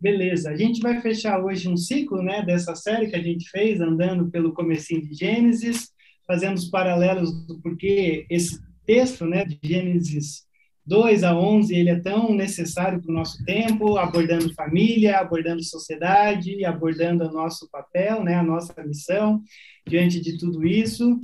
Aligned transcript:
Beleza, 0.00 0.50
a 0.50 0.56
gente 0.56 0.80
vai 0.80 0.98
fechar 1.02 1.44
hoje 1.44 1.68
um 1.68 1.76
ciclo, 1.76 2.22
né, 2.22 2.42
dessa 2.42 2.74
série 2.74 3.08
que 3.08 3.16
a 3.16 3.22
gente 3.22 3.50
fez, 3.50 3.82
andando 3.82 4.30
pelo 4.30 4.54
comecinho 4.54 5.02
de 5.02 5.12
Gênesis, 5.12 5.90
fazendo 6.26 6.56
os 6.56 6.70
paralelos 6.70 7.46
do 7.46 7.60
porquê 7.60 8.24
esse 8.30 8.58
texto, 8.86 9.26
né, 9.26 9.44
de 9.44 9.58
Gênesis 9.62 10.46
2 10.86 11.22
a 11.22 11.38
11, 11.38 11.74
ele 11.74 11.90
é 11.90 12.00
tão 12.00 12.34
necessário 12.34 13.02
para 13.02 13.10
o 13.10 13.14
nosso 13.14 13.44
tempo, 13.44 13.98
abordando 13.98 14.54
família, 14.54 15.18
abordando 15.18 15.62
sociedade, 15.62 16.64
abordando 16.64 17.26
o 17.26 17.32
nosso 17.32 17.68
papel, 17.70 18.24
né, 18.24 18.36
a 18.36 18.42
nossa 18.42 18.74
missão 18.82 19.42
diante 19.86 20.18
de 20.18 20.38
tudo 20.38 20.66
isso. 20.66 21.20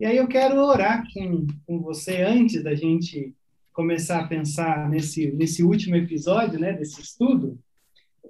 E 0.00 0.04
aí 0.04 0.16
eu 0.16 0.26
quero 0.26 0.58
orar 0.58 1.04
com, 1.14 1.46
com 1.64 1.80
você 1.80 2.22
antes 2.22 2.60
da 2.64 2.74
gente 2.74 3.32
começar 3.72 4.18
a 4.18 4.26
pensar 4.26 4.88
nesse, 4.90 5.30
nesse 5.30 5.62
último 5.62 5.94
episódio, 5.94 6.58
né, 6.58 6.72
desse 6.72 7.00
estudo. 7.00 7.56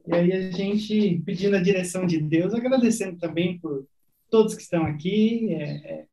E 0.06 0.15
aí 0.15 0.33
a 0.33 0.51
gente 0.51 1.23
pedindo 1.24 1.56
a 1.56 1.62
direção 1.62 2.06
de 2.06 2.20
Deus, 2.20 2.55
agradecendo 2.55 3.19
também 3.19 3.59
por 3.59 3.87
todos 4.30 4.55
que 4.55 4.62
estão 4.62 4.84
aqui. 4.84 5.52
É, 5.52 5.62
é, 5.65 6.06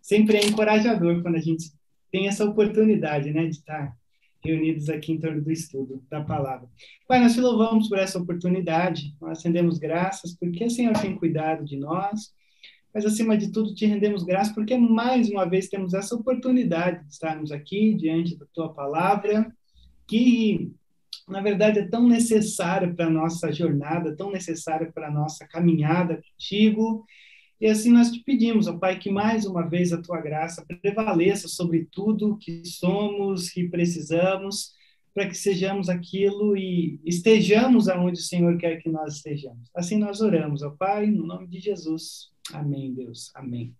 sempre 0.00 0.36
é 0.36 0.46
encorajador 0.46 1.22
quando 1.22 1.36
a 1.36 1.40
gente 1.40 1.72
tem 2.10 2.28
essa 2.28 2.44
oportunidade, 2.44 3.32
né, 3.32 3.44
de 3.46 3.56
estar 3.56 3.96
reunidos 4.44 4.88
aqui 4.88 5.12
em 5.12 5.18
torno 5.18 5.40
do 5.40 5.50
estudo 5.50 6.02
da 6.10 6.20
palavra. 6.20 6.68
Pai, 7.06 7.20
nós 7.20 7.32
te 7.32 7.40
louvamos 7.40 7.88
por 7.88 7.98
essa 7.98 8.18
oportunidade, 8.18 9.14
nós 9.20 9.42
rendemos 9.42 9.78
graças 9.78 10.34
porque 10.34 10.64
o 10.64 10.70
Senhor 10.70 10.92
tem 10.94 11.16
cuidado 11.16 11.64
de 11.64 11.76
nós, 11.76 12.34
mas 12.92 13.06
acima 13.06 13.36
de 13.36 13.50
tudo 13.50 13.74
te 13.74 13.86
rendemos 13.86 14.24
graças 14.24 14.52
porque 14.52 14.76
mais 14.76 15.30
uma 15.30 15.48
vez 15.48 15.68
temos 15.68 15.94
essa 15.94 16.14
oportunidade 16.14 17.04
de 17.04 17.12
estarmos 17.12 17.52
aqui 17.52 17.94
diante 17.94 18.36
da 18.36 18.44
tua 18.52 18.72
palavra, 18.72 19.50
que 20.06 20.72
na 21.32 21.40
verdade, 21.40 21.78
é 21.78 21.88
tão 21.88 22.06
necessária 22.06 22.92
para 22.94 23.06
a 23.06 23.10
nossa 23.10 23.50
jornada, 23.50 24.14
tão 24.14 24.30
necessária 24.30 24.92
para 24.92 25.08
a 25.08 25.10
nossa 25.10 25.48
caminhada 25.48 26.22
contigo. 26.22 27.04
E 27.58 27.66
assim 27.66 27.90
nós 27.90 28.10
te 28.10 28.22
pedimos, 28.22 28.66
ó 28.66 28.76
Pai, 28.76 28.98
que 28.98 29.10
mais 29.10 29.46
uma 29.46 29.62
vez 29.62 29.92
a 29.92 30.02
tua 30.02 30.20
graça 30.20 30.64
prevaleça 30.82 31.48
sobre 31.48 31.88
tudo 31.90 32.36
que 32.36 32.62
somos, 32.66 33.48
que 33.48 33.68
precisamos, 33.68 34.72
para 35.14 35.26
que 35.26 35.34
sejamos 35.34 35.88
aquilo 35.88 36.56
e 36.56 37.00
estejamos 37.04 37.88
aonde 37.88 38.18
o 38.20 38.22
Senhor 38.22 38.58
quer 38.58 38.82
que 38.82 38.90
nós 38.90 39.16
estejamos. 39.16 39.70
Assim 39.74 39.96
nós 39.96 40.20
oramos, 40.20 40.62
ó 40.62 40.70
Pai, 40.70 41.06
no 41.06 41.26
nome 41.26 41.46
de 41.46 41.60
Jesus. 41.60 42.30
Amém, 42.52 42.92
Deus. 42.92 43.30
Amém. 43.34 43.74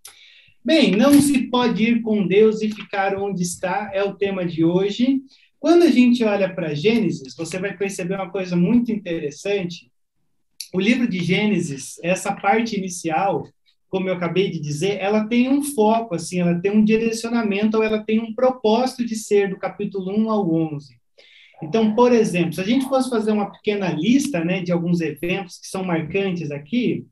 Bem, 0.65 0.93
não 0.93 1.21
se 1.21 1.49
pode 1.49 1.83
ir 1.83 2.03
com 2.03 2.27
Deus 2.27 2.63
e 2.63 2.71
ficar 2.71 3.17
onde 3.17 3.43
está, 3.43 3.91
é 3.93 4.03
o 4.03 4.15
tema 4.15 4.47
de 4.47 4.65
hoje. 4.65 5.21
Quando 5.63 5.85
a 5.85 5.91
gente 5.93 6.25
olha 6.25 6.53
para 6.53 6.75
Gênesis, 6.75 7.37
você 7.37 7.57
vai 7.57 7.77
perceber 7.77 8.17
uma 8.17 8.29
coisa 8.29 8.57
muito 8.57 8.91
interessante. 8.91 9.93
O 10.75 10.81
livro 10.81 11.09
de 11.09 11.23
Gênesis, 11.23 12.01
essa 12.03 12.33
parte 12.33 12.77
inicial, 12.77 13.47
como 13.89 14.09
eu 14.09 14.15
acabei 14.15 14.51
de 14.51 14.59
dizer, 14.59 14.99
ela 14.99 15.25
tem 15.29 15.49
um 15.49 15.63
foco, 15.63 16.17
assim, 16.17 16.41
ela 16.41 16.61
tem 16.61 16.73
um 16.73 16.85
direcionamento, 16.85 17.77
ou 17.77 17.85
ela 17.85 18.03
tem 18.03 18.19
um 18.19 18.35
propósito 18.35 19.05
de 19.05 19.15
ser 19.15 19.51
do 19.51 19.57
capítulo 19.57 20.11
1 20.11 20.33
ao 20.33 20.53
11. 20.53 20.97
Então, 21.63 21.95
por 21.95 22.11
exemplo, 22.11 22.55
se 22.55 22.61
a 22.61 22.65
gente 22.65 22.89
fosse 22.89 23.09
fazer 23.09 23.31
uma 23.31 23.53
pequena 23.53 23.89
lista 23.93 24.45
né, 24.45 24.63
de 24.63 24.73
alguns 24.73 25.01
eventos 25.01 25.61
que 25.61 25.69
são 25.69 25.85
marcantes 25.85 26.51
aqui, 26.51 27.07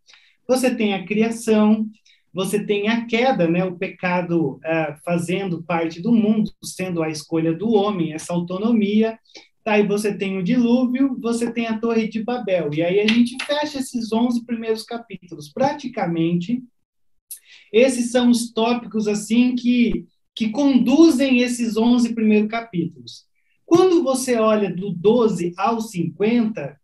você 0.49 0.75
tem 0.75 0.93
a 0.93 1.07
criação, 1.07 1.87
você 2.33 2.65
tem 2.65 2.89
a 2.89 3.07
queda, 3.07 3.49
né, 3.49 3.65
o 3.65 3.77
pecado 3.77 4.57
uh, 4.57 4.97
fazendo 5.05 5.63
parte 5.63 6.01
do 6.01 6.13
mundo, 6.13 6.53
sendo 6.63 7.03
a 7.03 7.09
escolha 7.09 7.53
do 7.53 7.71
homem, 7.73 8.13
essa 8.13 8.33
autonomia. 8.33 9.19
Aí 9.67 9.87
você 9.87 10.17
tem 10.17 10.39
o 10.39 10.43
dilúvio, 10.43 11.17
você 11.21 11.53
tem 11.53 11.67
a 11.67 11.79
Torre 11.79 12.09
de 12.09 12.23
Babel. 12.23 12.73
E 12.73 12.83
aí 12.83 13.01
a 13.01 13.07
gente 13.07 13.37
fecha 13.45 13.79
esses 13.79 14.13
11 14.13 14.45
primeiros 14.45 14.83
capítulos. 14.85 15.53
Praticamente, 15.53 16.63
esses 17.73 18.11
são 18.11 18.31
os 18.31 18.53
tópicos 18.53 19.07
assim 19.07 19.55
que, 19.55 20.07
que 20.35 20.51
conduzem 20.51 21.41
esses 21.41 21.77
11 21.77 22.15
primeiros 22.15 22.51
capítulos. 22.51 23.25
Quando 23.67 24.03
você 24.03 24.37
olha 24.37 24.75
do 24.75 24.91
12 24.91 25.53
ao 25.57 25.81
50, 25.81 26.80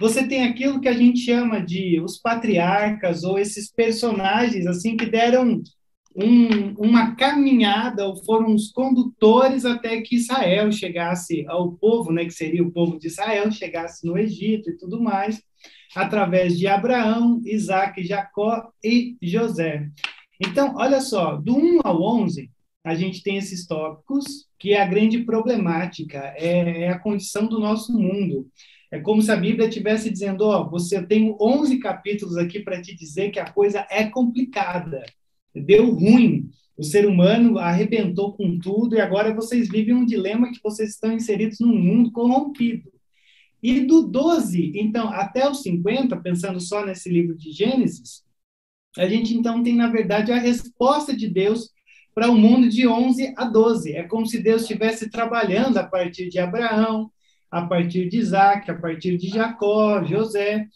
você 0.00 0.26
tem 0.26 0.44
aquilo 0.44 0.80
que 0.80 0.88
a 0.88 0.94
gente 0.94 1.20
chama 1.20 1.60
de 1.60 2.00
os 2.00 2.18
patriarcas 2.18 3.22
ou 3.22 3.38
esses 3.38 3.70
personagens 3.70 4.66
assim 4.66 4.96
que 4.96 5.04
deram 5.04 5.62
um, 6.16 6.72
uma 6.78 7.14
caminhada 7.14 8.06
ou 8.06 8.16
foram 8.24 8.54
os 8.54 8.72
condutores 8.72 9.64
até 9.64 10.00
que 10.00 10.16
Israel 10.16 10.72
chegasse 10.72 11.44
ao 11.46 11.72
povo, 11.72 12.12
né, 12.12 12.24
que 12.24 12.32
seria 12.32 12.62
o 12.62 12.72
povo 12.72 12.98
de 12.98 13.06
Israel, 13.08 13.50
chegasse 13.52 14.06
no 14.06 14.18
Egito 14.18 14.70
e 14.70 14.76
tudo 14.76 15.00
mais, 15.00 15.40
através 15.94 16.58
de 16.58 16.66
Abraão, 16.66 17.40
Isaac, 17.44 18.02
Jacó 18.02 18.72
e 18.82 19.16
José. 19.22 19.88
Então, 20.40 20.74
olha 20.76 21.00
só, 21.00 21.36
do 21.36 21.56
1 21.56 21.80
ao 21.84 22.02
11, 22.02 22.50
a 22.82 22.94
gente 22.94 23.22
tem 23.22 23.36
esses 23.36 23.66
tópicos, 23.66 24.48
que 24.58 24.72
é 24.72 24.82
a 24.82 24.86
grande 24.86 25.18
problemática, 25.24 26.18
é, 26.36 26.84
é 26.84 26.88
a 26.88 26.98
condição 26.98 27.46
do 27.46 27.60
nosso 27.60 27.92
mundo. 27.92 28.48
É 28.90 28.98
como 28.98 29.22
se 29.22 29.30
a 29.30 29.36
Bíblia 29.36 29.68
estivesse 29.68 30.10
dizendo: 30.10 30.42
Ó, 30.42 30.62
oh, 30.62 30.70
você 30.70 31.02
tem 31.02 31.36
11 31.40 31.78
capítulos 31.78 32.36
aqui 32.36 32.60
para 32.60 32.82
te 32.82 32.94
dizer 32.94 33.30
que 33.30 33.38
a 33.38 33.50
coisa 33.50 33.86
é 33.90 34.04
complicada, 34.04 35.04
deu 35.54 35.90
ruim. 35.90 36.50
O 36.76 36.82
ser 36.82 37.06
humano 37.06 37.58
arrebentou 37.58 38.32
com 38.32 38.58
tudo 38.58 38.96
e 38.96 39.00
agora 39.00 39.34
vocês 39.34 39.68
vivem 39.68 39.94
um 39.94 40.06
dilema 40.06 40.50
que 40.50 40.58
vocês 40.62 40.90
estão 40.90 41.12
inseridos 41.12 41.60
num 41.60 41.76
mundo 41.76 42.10
corrompido. 42.10 42.90
E 43.62 43.80
do 43.80 44.08
12, 44.08 44.72
então, 44.74 45.10
até 45.10 45.48
os 45.48 45.62
50, 45.62 46.16
pensando 46.16 46.58
só 46.58 46.84
nesse 46.84 47.10
livro 47.10 47.36
de 47.36 47.52
Gênesis, 47.52 48.24
a 48.96 49.06
gente 49.06 49.34
então 49.34 49.62
tem, 49.62 49.76
na 49.76 49.88
verdade, 49.88 50.32
a 50.32 50.38
resposta 50.38 51.14
de 51.14 51.28
Deus 51.28 51.68
para 52.14 52.30
o 52.30 52.36
mundo 52.36 52.68
de 52.68 52.88
11 52.88 53.34
a 53.36 53.44
12. 53.44 53.92
É 53.92 54.02
como 54.04 54.26
se 54.26 54.42
Deus 54.42 54.62
estivesse 54.62 55.10
trabalhando 55.10 55.76
a 55.76 55.84
partir 55.84 56.30
de 56.30 56.38
Abraão, 56.38 57.10
a 57.50 57.62
partir 57.62 58.08
de 58.08 58.18
Isaac, 58.18 58.70
a 58.70 58.74
partir 58.74 59.16
de 59.16 59.28
Jacó, 59.28 60.04
José, 60.04 60.66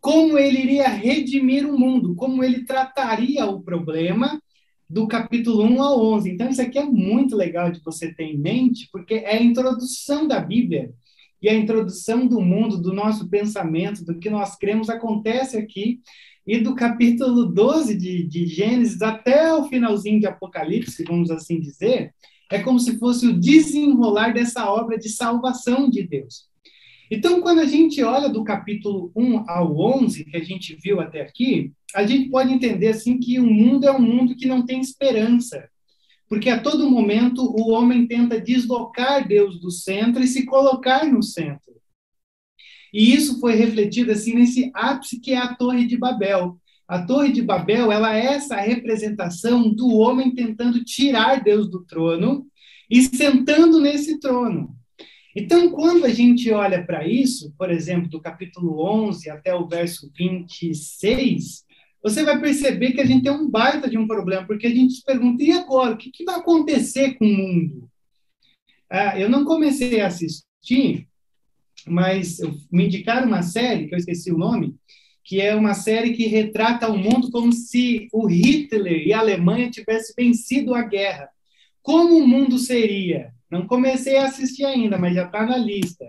como 0.00 0.38
ele 0.38 0.58
iria 0.58 0.88
redimir 0.88 1.64
o 1.68 1.78
mundo, 1.78 2.14
como 2.14 2.42
ele 2.42 2.64
trataria 2.64 3.46
o 3.46 3.60
problema 3.60 4.40
do 4.88 5.06
capítulo 5.06 5.62
1 5.62 5.82
ao 5.82 6.04
11. 6.14 6.30
Então, 6.30 6.48
isso 6.48 6.60
aqui 6.60 6.78
é 6.78 6.84
muito 6.84 7.36
legal 7.36 7.70
de 7.70 7.80
você 7.80 8.12
ter 8.12 8.24
em 8.24 8.38
mente, 8.38 8.88
porque 8.92 9.14
é 9.14 9.36
a 9.36 9.42
introdução 9.42 10.26
da 10.26 10.40
Bíblia 10.40 10.92
e 11.40 11.48
a 11.48 11.54
introdução 11.54 12.26
do 12.26 12.40
mundo, 12.40 12.80
do 12.80 12.92
nosso 12.92 13.28
pensamento, 13.28 14.04
do 14.04 14.18
que 14.18 14.28
nós 14.30 14.56
cremos, 14.56 14.88
acontece 14.88 15.56
aqui. 15.56 16.00
E 16.46 16.58
do 16.58 16.74
capítulo 16.74 17.46
12 17.46 17.96
de, 17.96 18.26
de 18.26 18.46
Gênesis 18.46 19.00
até 19.00 19.54
o 19.54 19.64
finalzinho 19.68 20.18
de 20.18 20.26
Apocalipse, 20.26 21.04
vamos 21.04 21.30
assim 21.30 21.60
dizer, 21.60 22.12
é 22.52 22.62
como 22.62 22.78
se 22.78 22.98
fosse 22.98 23.26
o 23.26 23.38
desenrolar 23.38 24.34
dessa 24.34 24.70
obra 24.70 24.98
de 24.98 25.08
salvação 25.08 25.88
de 25.88 26.02
Deus. 26.02 26.50
Então, 27.10 27.40
quando 27.40 27.60
a 27.60 27.64
gente 27.64 28.02
olha 28.02 28.28
do 28.28 28.44
capítulo 28.44 29.10
1 29.16 29.48
ao 29.48 29.74
11, 29.78 30.26
que 30.26 30.36
a 30.36 30.44
gente 30.44 30.76
viu 30.76 31.00
até 31.00 31.22
aqui, 31.22 31.72
a 31.94 32.06
gente 32.06 32.28
pode 32.28 32.52
entender 32.52 32.88
assim 32.88 33.18
que 33.18 33.40
o 33.40 33.46
mundo 33.46 33.86
é 33.86 33.92
um 33.92 34.00
mundo 34.00 34.36
que 34.36 34.46
não 34.46 34.66
tem 34.66 34.80
esperança. 34.80 35.66
Porque 36.28 36.50
a 36.50 36.60
todo 36.60 36.90
momento 36.90 37.42
o 37.42 37.70
homem 37.70 38.06
tenta 38.06 38.40
deslocar 38.40 39.26
Deus 39.26 39.58
do 39.58 39.70
centro 39.70 40.22
e 40.22 40.26
se 40.26 40.44
colocar 40.44 41.06
no 41.06 41.22
centro. 41.22 41.72
E 42.92 43.14
isso 43.14 43.40
foi 43.40 43.54
refletido 43.54 44.12
assim 44.12 44.34
nesse 44.34 44.70
ápice 44.74 45.18
que 45.18 45.32
é 45.32 45.38
a 45.38 45.54
Torre 45.54 45.86
de 45.86 45.96
Babel. 45.96 46.58
A 46.92 47.06
Torre 47.06 47.32
de 47.32 47.40
Babel, 47.40 47.90
ela 47.90 48.14
é 48.14 48.34
essa 48.34 48.56
representação 48.56 49.72
do 49.72 49.96
homem 49.96 50.34
tentando 50.34 50.84
tirar 50.84 51.42
Deus 51.42 51.66
do 51.70 51.82
trono 51.86 52.46
e 52.90 53.00
sentando 53.00 53.80
nesse 53.80 54.20
trono. 54.20 54.76
Então, 55.34 55.70
quando 55.70 56.04
a 56.04 56.10
gente 56.10 56.50
olha 56.50 56.84
para 56.84 57.08
isso, 57.08 57.50
por 57.56 57.70
exemplo, 57.70 58.10
do 58.10 58.20
capítulo 58.20 58.84
11 59.06 59.30
até 59.30 59.54
o 59.54 59.66
verso 59.66 60.12
26, 60.14 61.64
você 62.02 62.22
vai 62.24 62.38
perceber 62.38 62.92
que 62.92 63.00
a 63.00 63.06
gente 63.06 63.22
tem 63.22 63.32
um 63.32 63.48
baita 63.48 63.88
de 63.88 63.96
um 63.96 64.06
problema, 64.06 64.46
porque 64.46 64.66
a 64.66 64.70
gente 64.70 64.92
se 64.92 65.02
pergunta, 65.02 65.42
e 65.42 65.50
agora? 65.50 65.94
O 65.94 65.96
que, 65.96 66.10
que 66.10 66.24
vai 66.24 66.40
acontecer 66.40 67.14
com 67.14 67.24
o 67.24 67.34
mundo? 67.34 67.90
Ah, 68.90 69.18
eu 69.18 69.30
não 69.30 69.46
comecei 69.46 69.98
a 70.02 70.08
assistir, 70.08 71.08
mas 71.86 72.36
me 72.70 72.84
indicaram 72.84 73.28
uma 73.28 73.42
série, 73.42 73.88
que 73.88 73.94
eu 73.94 73.98
esqueci 73.98 74.30
o 74.30 74.36
nome, 74.36 74.76
que 75.24 75.40
é 75.40 75.54
uma 75.54 75.74
série 75.74 76.12
que 76.12 76.26
retrata 76.26 76.88
o 76.88 76.98
mundo 76.98 77.30
como 77.30 77.52
se 77.52 78.08
o 78.12 78.26
Hitler 78.26 79.06
e 79.06 79.12
a 79.12 79.20
Alemanha 79.20 79.70
tivessem 79.70 80.14
vencido 80.16 80.74
a 80.74 80.82
guerra. 80.82 81.28
Como 81.82 82.16
o 82.16 82.26
mundo 82.26 82.58
seria? 82.58 83.32
Não 83.50 83.66
comecei 83.66 84.16
a 84.16 84.26
assistir 84.26 84.64
ainda, 84.64 84.98
mas 84.98 85.14
já 85.14 85.26
está 85.26 85.44
na 85.44 85.56
lista. 85.56 86.04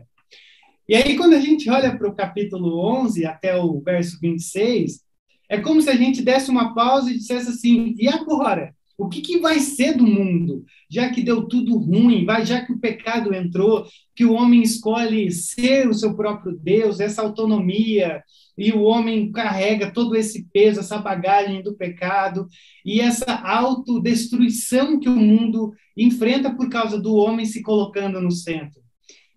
E 0.87 0.95
aí, 0.95 1.15
quando 1.15 1.33
a 1.33 1.39
gente 1.39 1.69
olha 1.69 1.97
para 1.97 2.09
o 2.09 2.15
capítulo 2.15 2.79
11 3.01 3.25
até 3.25 3.55
o 3.55 3.79
verso 3.79 4.19
26, 4.19 5.01
é 5.49 5.59
como 5.59 5.81
se 5.81 5.89
a 5.89 5.95
gente 5.95 6.21
desse 6.21 6.49
uma 6.49 6.73
pausa 6.73 7.09
e 7.09 7.17
dissesse 7.17 7.49
assim: 7.49 7.95
e 7.97 8.07
agora? 8.07 8.75
O 8.97 9.09
que, 9.09 9.21
que 9.21 9.39
vai 9.39 9.59
ser 9.59 9.97
do 9.97 10.05
mundo? 10.05 10.63
Já 10.89 11.09
que 11.09 11.23
deu 11.23 11.47
tudo 11.47 11.77
ruim, 11.77 12.25
vai, 12.25 12.45
já 12.45 12.63
que 12.63 12.71
o 12.71 12.79
pecado 12.79 13.33
entrou, 13.33 13.85
que 14.15 14.23
o 14.23 14.33
homem 14.33 14.61
escolhe 14.61 15.31
ser 15.31 15.87
o 15.87 15.93
seu 15.93 16.15
próprio 16.15 16.55
Deus, 16.55 16.99
essa 16.99 17.21
autonomia, 17.21 18.21
e 18.57 18.71
o 18.71 18.83
homem 18.83 19.31
carrega 19.31 19.91
todo 19.91 20.15
esse 20.15 20.47
peso, 20.51 20.79
essa 20.79 20.99
bagagem 20.99 21.63
do 21.63 21.75
pecado 21.75 22.47
e 22.85 23.01
essa 23.01 23.33
autodestruição 23.33 24.99
que 24.99 25.09
o 25.09 25.15
mundo 25.15 25.73
enfrenta 25.97 26.53
por 26.53 26.69
causa 26.69 26.99
do 26.99 27.15
homem 27.15 27.45
se 27.45 27.61
colocando 27.63 28.21
no 28.21 28.31
centro. 28.31 28.81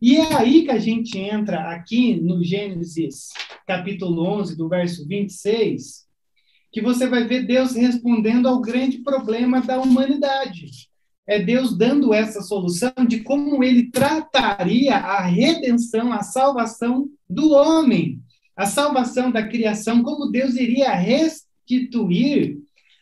E 0.00 0.16
é 0.16 0.34
aí 0.34 0.64
que 0.64 0.70
a 0.70 0.78
gente 0.78 1.18
entra 1.18 1.70
aqui 1.70 2.20
no 2.20 2.44
Gênesis, 2.44 3.30
capítulo 3.66 4.22
11, 4.22 4.54
do 4.54 4.68
verso 4.68 5.08
26, 5.08 6.05
que 6.72 6.80
você 6.80 7.06
vai 7.06 7.24
ver 7.24 7.46
Deus 7.46 7.74
respondendo 7.74 8.48
ao 8.48 8.60
grande 8.60 8.98
problema 8.98 9.60
da 9.60 9.80
humanidade. 9.80 10.88
É 11.26 11.40
Deus 11.40 11.76
dando 11.76 12.14
essa 12.14 12.40
solução 12.40 12.92
de 13.08 13.20
como 13.20 13.64
ele 13.64 13.90
trataria 13.90 14.96
a 14.96 15.22
redenção, 15.22 16.12
a 16.12 16.22
salvação 16.22 17.08
do 17.28 17.52
homem, 17.52 18.20
a 18.56 18.66
salvação 18.66 19.30
da 19.30 19.46
criação, 19.46 20.02
como 20.02 20.30
Deus 20.30 20.54
iria 20.54 20.94
restituir 20.94 22.58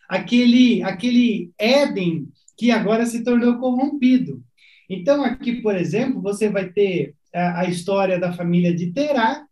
aquele, 0.09 0.83
aquele 0.83 1.53
Éden 1.59 2.29
que 2.57 2.71
agora 2.71 3.05
se 3.05 3.23
tornou 3.23 3.59
corrompido. 3.59 4.43
Então, 4.89 5.25
aqui, 5.25 5.61
por 5.61 5.75
exemplo, 5.77 6.21
você 6.21 6.49
vai 6.49 6.71
ter 6.71 7.15
a, 7.35 7.61
a 7.61 7.65
história 7.67 8.19
da 8.19 8.33
família 8.33 8.75
de 8.75 8.93
Terá, 8.93 9.47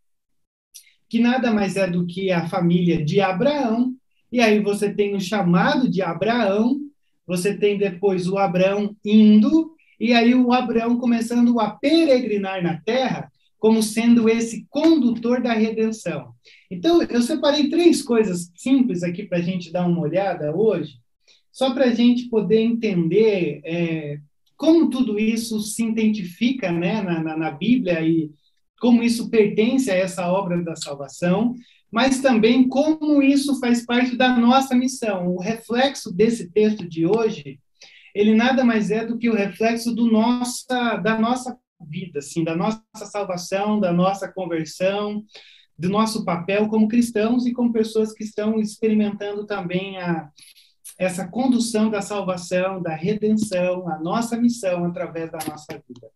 que 1.09 1.19
nada 1.19 1.53
mais 1.53 1.77
é 1.77 1.87
do 1.87 2.07
que 2.07 2.31
a 2.31 2.49
família 2.49 3.05
de 3.05 3.21
Abraão, 3.21 3.95
e 4.33 4.41
aí 4.41 4.61
você 4.61 4.93
tem 4.93 5.15
o 5.15 5.21
chamado 5.21 5.89
de 5.91 6.01
Abraão, 6.01 6.81
você 7.27 7.57
tem 7.57 7.77
depois 7.77 8.27
o 8.27 8.39
Abraão 8.39 8.97
indo, 9.05 9.77
e 10.01 10.15
aí 10.15 10.35
o 10.35 10.53
Abraão 10.53 10.99
começando 10.99 11.61
a 11.61 11.71
peregrinar 11.71 12.63
na 12.63 12.81
terra, 12.81 13.31
como 13.59 13.83
sendo 13.83 14.29
esse 14.29 14.67
condutor 14.69 15.41
da 15.41 15.53
redenção. 15.53 16.33
Então, 16.69 17.01
eu 17.03 17.23
separei 17.23 17.69
três 17.69 18.03
coisas 18.03 18.51
simples 18.57 19.03
aqui 19.05 19.23
para 19.23 19.39
a 19.39 19.43
gente 19.43 19.71
dar 19.71 19.87
uma 19.87 20.01
olhada 20.01 20.57
hoje, 20.57 20.95
só 21.53 21.73
para 21.73 21.85
a 21.85 21.95
gente 21.95 22.29
poder 22.29 22.61
entender 22.61 23.61
é, 23.65 24.19
como 24.57 24.89
tudo 24.89 25.19
isso 25.19 25.61
se 25.61 25.85
identifica 25.85 26.73
né, 26.73 27.03
na, 27.03 27.23
na, 27.23 27.37
na 27.37 27.51
Bíblia 27.51 28.01
e 28.01 28.31
como 28.81 29.03
isso 29.03 29.31
pertence 29.31 29.91
a 29.91 29.95
essa 29.95 30.27
obra 30.33 30.61
da 30.63 30.75
salvação, 30.75 31.55
mas 31.93 32.23
também 32.23 32.67
como 32.67 33.23
isso 33.23 33.61
faz 33.61 33.85
parte 33.85 34.17
da 34.17 34.35
nossa 34.35 34.75
missão. 34.75 35.29
O 35.29 35.39
reflexo 35.39 36.11
desse 36.11 36.51
texto 36.51 36.89
de 36.89 37.07
hoje, 37.07 37.61
ele 38.15 38.35
nada 38.35 38.65
mais 38.65 38.91
é 38.91 39.05
do 39.05 39.19
que 39.19 39.29
o 39.29 39.35
reflexo 39.35 39.95
do 39.95 40.11
nossa, 40.11 40.97
da 40.97 41.19
nossa 41.21 41.59
vida, 41.87 42.21
assim, 42.21 42.43
da 42.43 42.57
nossa 42.57 42.81
salvação, 42.95 43.79
da 43.79 43.93
nossa 43.93 44.27
conversão, 44.33 45.23
do 45.79 45.91
nosso 45.91 46.25
papel 46.25 46.67
como 46.69 46.89
cristãos 46.89 47.45
e 47.45 47.53
como 47.53 47.73
pessoas 47.73 48.13
que 48.13 48.25
estão 48.25 48.59
experimentando 48.59 49.45
também 49.45 49.99
a, 49.99 50.31
essa 50.99 51.29
condução 51.29 51.91
da 51.91 52.01
salvação, 52.01 52.81
da 52.81 52.95
redenção, 52.95 53.87
a 53.87 53.99
nossa 53.99 54.39
missão 54.39 54.87
através 54.87 55.31
da 55.31 55.39
nossa 55.47 55.73
vida. 55.87 56.09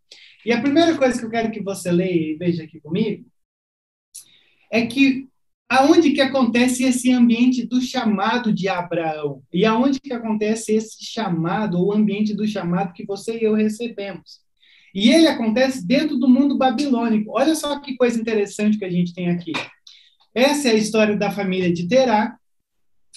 E 0.44 0.52
a 0.52 0.60
primeira 0.62 0.96
coisa 0.96 1.18
que 1.18 1.26
eu 1.26 1.30
quero 1.30 1.50
que 1.50 1.62
você 1.62 1.90
leia 1.90 2.32
e 2.32 2.36
veja 2.36 2.64
aqui 2.64 2.80
comigo 2.80 3.26
é 4.70 4.86
que 4.86 5.28
aonde 5.68 6.12
que 6.12 6.20
acontece 6.20 6.84
esse 6.84 7.10
ambiente 7.12 7.66
do 7.66 7.80
chamado 7.80 8.52
de 8.52 8.68
Abraão? 8.68 9.42
E 9.52 9.64
aonde 9.64 10.00
que 10.00 10.12
acontece 10.12 10.74
esse 10.74 11.04
chamado, 11.04 11.78
ou 11.78 11.92
ambiente 11.92 12.34
do 12.34 12.46
chamado 12.46 12.92
que 12.92 13.04
você 13.04 13.38
e 13.38 13.44
eu 13.44 13.54
recebemos? 13.54 14.40
E 14.94 15.10
ele 15.10 15.26
acontece 15.26 15.86
dentro 15.86 16.16
do 16.16 16.28
mundo 16.28 16.56
babilônico. 16.56 17.32
Olha 17.32 17.54
só 17.54 17.78
que 17.80 17.96
coisa 17.96 18.20
interessante 18.20 18.78
que 18.78 18.84
a 18.84 18.90
gente 18.90 19.12
tem 19.12 19.28
aqui. 19.28 19.52
Essa 20.34 20.68
é 20.68 20.72
a 20.72 20.74
história 20.76 21.16
da 21.16 21.30
família 21.30 21.72
de 21.72 21.88
Terá, 21.88 22.36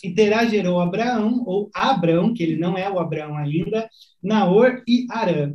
e 0.03 0.13
Terá 0.13 0.45
gerou 0.45 0.79
Abraão, 0.79 1.43
ou 1.45 1.69
Abrão, 1.73 2.33
que 2.33 2.41
ele 2.41 2.55
não 2.55 2.77
é 2.77 2.89
o 2.89 2.99
Abraão 2.99 3.35
ainda, 3.35 3.89
Naor 4.23 4.81
e 4.87 5.05
Arã. 5.09 5.53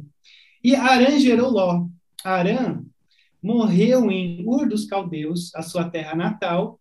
E 0.62 0.74
Arã 0.74 1.18
gerou 1.18 1.50
Ló. 1.50 1.86
Arã 2.22 2.82
morreu 3.42 4.10
em 4.10 4.42
Ur 4.46 4.68
dos 4.68 4.86
Caldeus, 4.86 5.54
a 5.54 5.62
sua 5.62 5.88
terra 5.88 6.14
natal, 6.14 6.80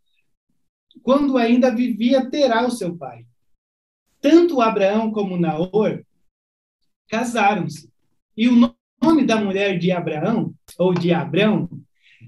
quando 1.01 1.37
ainda 1.37 1.73
vivia 1.73 2.29
Terá, 2.29 2.65
o 2.65 2.71
seu 2.71 2.95
pai. 2.95 3.25
Tanto 4.21 4.61
Abraão 4.61 5.11
como 5.11 5.37
Naor 5.37 6.03
casaram-se. 7.09 7.91
E 8.35 8.47
o 8.47 8.73
nome 9.01 9.25
da 9.25 9.35
mulher 9.35 9.77
de 9.77 9.91
Abraão, 9.91 10.53
ou 10.77 10.93
de 10.93 11.13
Abrão, 11.13 11.69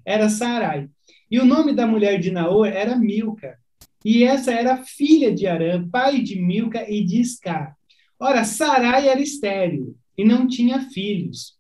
era 0.06 0.30
Sarai. 0.30 0.90
E 1.30 1.40
o 1.40 1.46
nome 1.46 1.74
da 1.74 1.88
mulher 1.88 2.20
de 2.20 2.32
Naor 2.32 2.68
era 2.68 2.96
Milca. 2.96 3.58
E 4.04 4.24
essa 4.24 4.52
era 4.52 4.84
filha 4.84 5.34
de 5.34 5.48
Arã, 5.48 5.88
pai 5.90 6.22
de 6.22 6.40
Milca 6.40 6.88
e 6.90 7.04
de 7.04 7.20
Iscar. 7.20 7.76
Ora, 8.20 8.44
Sarai 8.44 9.08
era 9.08 9.20
estéril 9.20 9.98
e 10.18 10.24
não 10.24 10.48
tinha 10.48 10.80
filhos. 10.90 11.56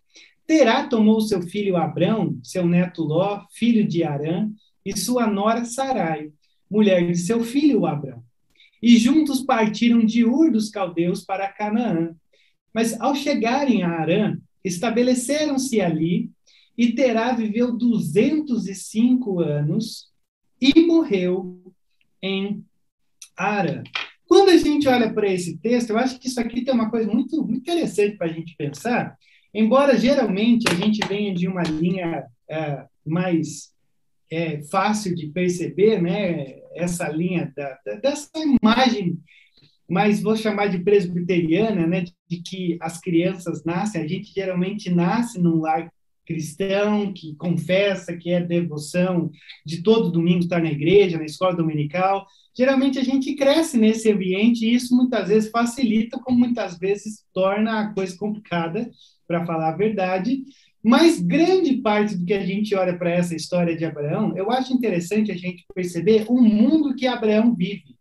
Terá 0.45 0.87
tomou 0.87 1.19
seu 1.21 1.41
filho 1.41 1.75
Abrão, 1.75 2.39
seu 2.43 2.67
neto 2.67 3.01
Ló, 3.01 3.43
filho 3.51 3.87
de 3.87 4.03
Arã, 4.03 4.47
e 4.85 4.95
sua 4.95 5.25
nora 5.25 5.65
Sarai, 5.65 6.31
mulher 6.69 7.05
de 7.05 7.17
seu 7.17 7.43
filho 7.43 7.85
Abrão. 7.85 8.23
E 8.81 8.97
juntos 8.97 9.41
partiram 9.41 10.05
de 10.05 10.23
Ur 10.23 10.51
dos 10.51 10.69
caldeus 10.69 11.23
para 11.23 11.51
Canaã. 11.51 12.15
Mas 12.73 12.99
ao 12.99 13.15
chegarem 13.15 13.83
a 13.83 13.89
Arã, 13.89 14.37
estabeleceram-se 14.63 15.79
ali, 15.79 16.29
e 16.77 16.91
Terá 16.91 17.31
viveu 17.31 17.75
205 17.77 19.39
anos 19.39 20.11
e 20.59 20.81
morreu 20.81 21.61
em 22.21 22.63
Arã. 23.37 23.83
Quando 24.27 24.49
a 24.49 24.57
gente 24.57 24.87
olha 24.87 25.13
para 25.13 25.31
esse 25.31 25.57
texto, 25.57 25.91
eu 25.91 25.97
acho 25.97 26.19
que 26.19 26.27
isso 26.27 26.39
aqui 26.39 26.63
tem 26.63 26.73
uma 26.73 26.89
coisa 26.89 27.09
muito, 27.11 27.37
muito 27.43 27.59
interessante 27.59 28.17
para 28.17 28.27
a 28.27 28.33
gente 28.33 28.55
pensar. 28.57 29.15
Embora 29.53 29.97
geralmente 29.97 30.65
a 30.69 30.73
gente 30.73 30.99
venha 31.07 31.33
de 31.33 31.47
uma 31.47 31.63
linha 31.63 32.25
é, 32.49 32.85
mais 33.05 33.73
é, 34.31 34.61
fácil 34.63 35.15
de 35.15 35.27
perceber, 35.27 36.01
né? 36.01 36.59
Essa 36.75 37.07
linha 37.07 37.53
da, 37.55 37.95
dessa 37.95 38.29
imagem, 38.61 39.17
mas 39.89 40.21
vou 40.21 40.35
chamar 40.35 40.67
de 40.67 40.79
presbiteriana, 40.79 41.87
né? 41.87 42.05
De 42.29 42.41
que 42.41 42.77
as 42.81 42.99
crianças 42.99 43.63
nascem, 43.63 44.01
a 44.01 44.07
gente 44.07 44.33
geralmente 44.33 44.89
nasce 44.89 45.39
num 45.39 45.59
lar 45.59 45.89
cristão 46.25 47.13
que 47.13 47.35
confessa 47.35 48.17
que 48.17 48.31
é 48.31 48.41
devoção 48.41 49.31
de 49.65 49.83
todo 49.83 50.11
domingo 50.11 50.39
estar 50.39 50.61
na 50.61 50.71
igreja, 50.71 51.17
na 51.17 51.25
escola 51.25 51.55
dominical. 51.55 52.25
Geralmente 52.57 52.97
a 52.97 53.03
gente 53.03 53.35
cresce 53.35 53.77
nesse 53.77 54.11
ambiente 54.11 54.65
e 54.65 54.73
isso 54.73 54.95
muitas 54.95 55.29
vezes 55.29 55.51
facilita, 55.51 56.19
como 56.19 56.39
muitas 56.39 56.77
vezes 56.77 57.23
torna 57.33 57.81
a 57.81 57.93
coisa 57.93 58.17
complicada, 58.17 58.89
para 59.27 59.45
falar 59.45 59.69
a 59.69 59.77
verdade. 59.77 60.43
Mas 60.87 61.19
grande 61.19 61.77
parte 61.77 62.15
do 62.15 62.23
que 62.23 62.33
a 62.35 62.45
gente 62.45 62.75
olha 62.75 62.95
para 62.95 63.09
essa 63.09 63.35
história 63.35 63.75
de 63.75 63.83
Abraão, 63.83 64.37
eu 64.37 64.51
acho 64.51 64.71
interessante 64.71 65.31
a 65.31 65.35
gente 65.35 65.65
perceber 65.73 66.25
o 66.29 66.39
mundo 66.39 66.93
que 66.93 67.07
Abraão 67.07 67.55
vive. 67.55 67.95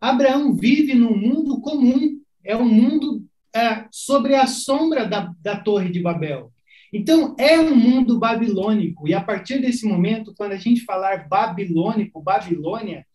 Abraão 0.00 0.52
vive 0.52 0.94
num 0.94 1.16
mundo 1.16 1.60
comum, 1.60 2.20
é 2.42 2.56
um 2.56 2.68
mundo 2.68 3.24
é, 3.54 3.84
sobre 3.92 4.34
a 4.34 4.48
sombra 4.48 5.06
da, 5.06 5.32
da 5.40 5.60
Torre 5.60 5.90
de 5.90 6.00
Babel. 6.00 6.50
Então, 6.92 7.36
é 7.38 7.60
um 7.60 7.76
mundo 7.76 8.18
babilônico, 8.18 9.06
e 9.06 9.14
a 9.14 9.20
partir 9.20 9.60
desse 9.60 9.86
momento, 9.86 10.34
quando 10.36 10.50
a 10.50 10.56
gente 10.56 10.80
falar 10.80 11.28
babilônico, 11.28 12.20
Babilônia, 12.20 13.06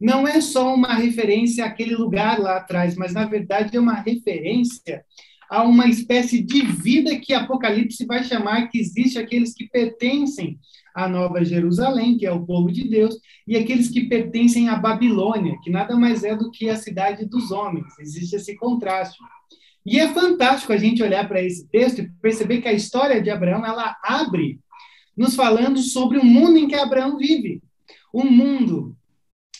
não 0.00 0.28
é 0.28 0.40
só 0.40 0.72
uma 0.72 0.94
referência 0.94 1.64
àquele 1.64 1.96
lugar 1.96 2.38
lá 2.38 2.58
atrás, 2.58 2.94
mas 2.94 3.12
na 3.12 3.24
verdade 3.24 3.76
é 3.76 3.80
uma 3.80 3.94
referência 3.94 5.04
a 5.50 5.62
uma 5.62 5.88
espécie 5.88 6.42
de 6.42 6.62
vida 6.62 7.18
que 7.18 7.32
Apocalipse 7.32 8.04
vai 8.06 8.24
chamar 8.24 8.68
que 8.68 8.78
existe 8.78 9.18
aqueles 9.18 9.54
que 9.54 9.68
pertencem 9.68 10.58
à 10.94 11.08
Nova 11.08 11.44
Jerusalém, 11.44 12.16
que 12.16 12.26
é 12.26 12.32
o 12.32 12.44
povo 12.44 12.70
de 12.70 12.88
Deus, 12.88 13.18
e 13.46 13.56
aqueles 13.56 13.88
que 13.88 14.08
pertencem 14.08 14.68
à 14.68 14.76
Babilônia, 14.76 15.58
que 15.62 15.70
nada 15.70 15.96
mais 15.96 16.22
é 16.24 16.36
do 16.36 16.50
que 16.50 16.68
a 16.68 16.76
cidade 16.76 17.26
dos 17.26 17.50
homens. 17.50 17.98
Existe 17.98 18.36
esse 18.36 18.54
contraste. 18.56 19.18
E 19.84 19.98
é 19.98 20.08
fantástico 20.14 20.72
a 20.72 20.78
gente 20.78 21.02
olhar 21.02 21.28
para 21.28 21.42
esse 21.42 21.68
texto 21.68 22.00
e 22.00 22.10
perceber 22.22 22.62
que 22.62 22.68
a 22.68 22.72
história 22.72 23.20
de 23.20 23.28
Abraão 23.28 23.66
ela 23.66 23.96
abre 24.02 24.58
nos 25.16 25.34
falando 25.36 25.78
sobre 25.78 26.18
o 26.18 26.24
mundo 26.24 26.58
em 26.58 26.66
que 26.66 26.74
Abraão 26.74 27.18
vive, 27.18 27.62
um 28.12 28.24
mundo 28.24 28.96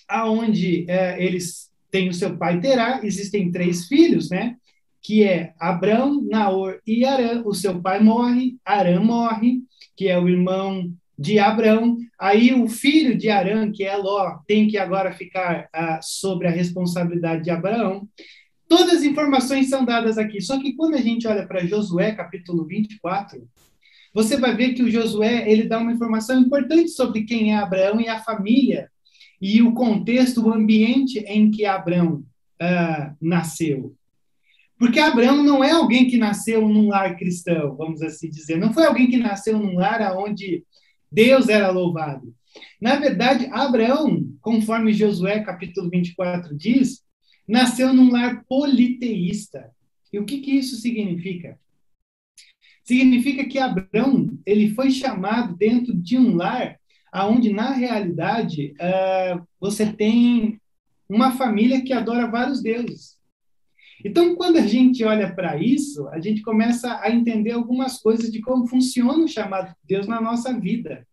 aonde 0.09 0.85
é, 0.89 1.23
eles 1.23 1.71
têm 1.91 2.09
o 2.09 2.15
seu 2.15 2.37
pai 2.37 2.61
Terá, 2.61 3.01
existem 3.05 3.51
três 3.51 3.87
filhos, 3.87 4.31
né? 4.31 4.57
Que 5.05 5.23
é 5.23 5.53
Abrão, 5.61 6.23
Naor 6.23 6.81
e 6.87 7.05
Arã. 7.05 7.43
O 7.45 7.53
seu 7.53 7.79
pai 7.81 8.01
morre, 8.01 8.57
Arã 8.65 8.99
morre, 9.01 9.63
que 9.95 10.09
é 10.09 10.19
o 10.19 10.27
irmão 10.27 10.91
de 11.17 11.39
Abrão. 11.39 11.99
Aí 12.19 12.55
o 12.55 12.67
filho 12.67 13.15
de 13.15 13.29
Arã, 13.29 13.71
que 13.71 13.85
é 13.85 13.95
Ló, 13.99 14.39
tem 14.47 14.67
que 14.67 14.79
agora 14.79 15.13
ficar 15.13 15.69
ah, 15.75 16.01
sobre 16.03 16.49
a 16.49 16.51
responsabilidade 16.51 17.45
de 17.45 17.51
Abraão. 17.51 18.09
Todas 18.67 18.95
as 18.95 19.03
informações 19.03 19.69
são 19.69 19.85
dadas 19.85 20.17
aqui. 20.17 20.41
Só 20.41 20.59
que 20.59 20.75
quando 20.75 20.95
a 20.95 21.03
gente 21.03 21.29
olha 21.29 21.47
para 21.47 21.67
Josué, 21.67 22.13
capítulo 22.13 22.65
24, 22.65 23.47
você 24.15 24.39
vai 24.39 24.57
ver 24.57 24.73
que 24.73 24.83
o 24.83 24.91
Josué 24.91 25.51
ele 25.51 25.65
dá 25.65 25.79
uma 25.79 25.93
informação 25.93 26.41
importante 26.41 26.89
sobre 26.89 27.25
quem 27.25 27.53
é 27.53 27.57
Abraão 27.57 28.01
e 28.01 28.09
a 28.09 28.23
família 28.23 28.91
e 29.39 29.61
o 29.61 29.75
contexto, 29.75 30.47
o 30.47 30.51
ambiente 30.51 31.19
em 31.19 31.51
que 31.51 31.67
Abraão 31.67 32.25
uh, 32.63 33.15
nasceu. 33.21 33.95
Porque 34.79 34.99
Abraão 34.99 35.43
não 35.43 35.63
é 35.63 35.71
alguém 35.71 36.09
que 36.09 36.17
nasceu 36.17 36.67
num 36.69 36.89
lar 36.89 37.17
cristão, 37.17 37.77
vamos 37.77 38.03
assim 38.03 38.29
dizer. 38.29 38.59
Não 38.59 38.73
foi 38.73 38.85
alguém 38.85 39.09
que 39.09 39.17
nasceu 39.17 39.59
num 39.59 39.77
lar 39.77 40.17
onde 40.17 40.65
Deus 41.11 41.49
era 41.49 41.71
louvado. 41.71 42.35
Na 42.81 42.97
verdade, 42.97 43.49
Abraão, 43.53 44.25
conforme 44.41 44.93
Josué 44.93 45.41
capítulo 45.41 45.89
24 45.91 46.57
diz, 46.57 47.03
nasceu 47.47 47.93
num 47.93 48.11
lar 48.11 48.45
politeísta. 48.49 49.71
E 50.13 50.19
o 50.19 50.25
que, 50.25 50.41
que 50.41 50.53
isso 50.53 50.77
significa? 50.77 51.59
Significa 52.85 53.45
que 53.47 53.59
Abraão 53.59 54.39
ele 54.45 54.75
foi 54.75 54.91
chamado 54.91 55.57
dentro 55.57 55.95
de 55.95 56.19
um 56.19 56.37
lar 56.37 56.79
aonde 57.11 57.53
na 57.53 57.71
realidade 57.71 58.75
uh, 58.75 59.47
você 59.61 59.93
tem 59.93 60.61
uma 61.09 61.33
família 61.33 61.83
que 61.83 61.93
adora 61.93 62.31
vários 62.31 62.61
deuses. 62.61 63.17
Então, 64.03 64.35
quando 64.35 64.57
a 64.57 64.67
gente 64.67 65.05
olha 65.05 65.35
para 65.35 65.61
isso, 65.61 66.09
a 66.09 66.21
gente 66.21 66.43
começa 66.43 66.99
a 67.01 67.11
entender 67.11 67.53
algumas 67.53 67.99
coisas 67.99 68.31
de 68.33 68.41
como 68.41 68.67
funciona 68.67 69.25
o 69.25 69.29
chamado 69.29 69.69
de 69.69 69.77
Deus 69.87 70.07
na 70.07 70.21
nossa 70.21 70.59
vida. 70.59 71.07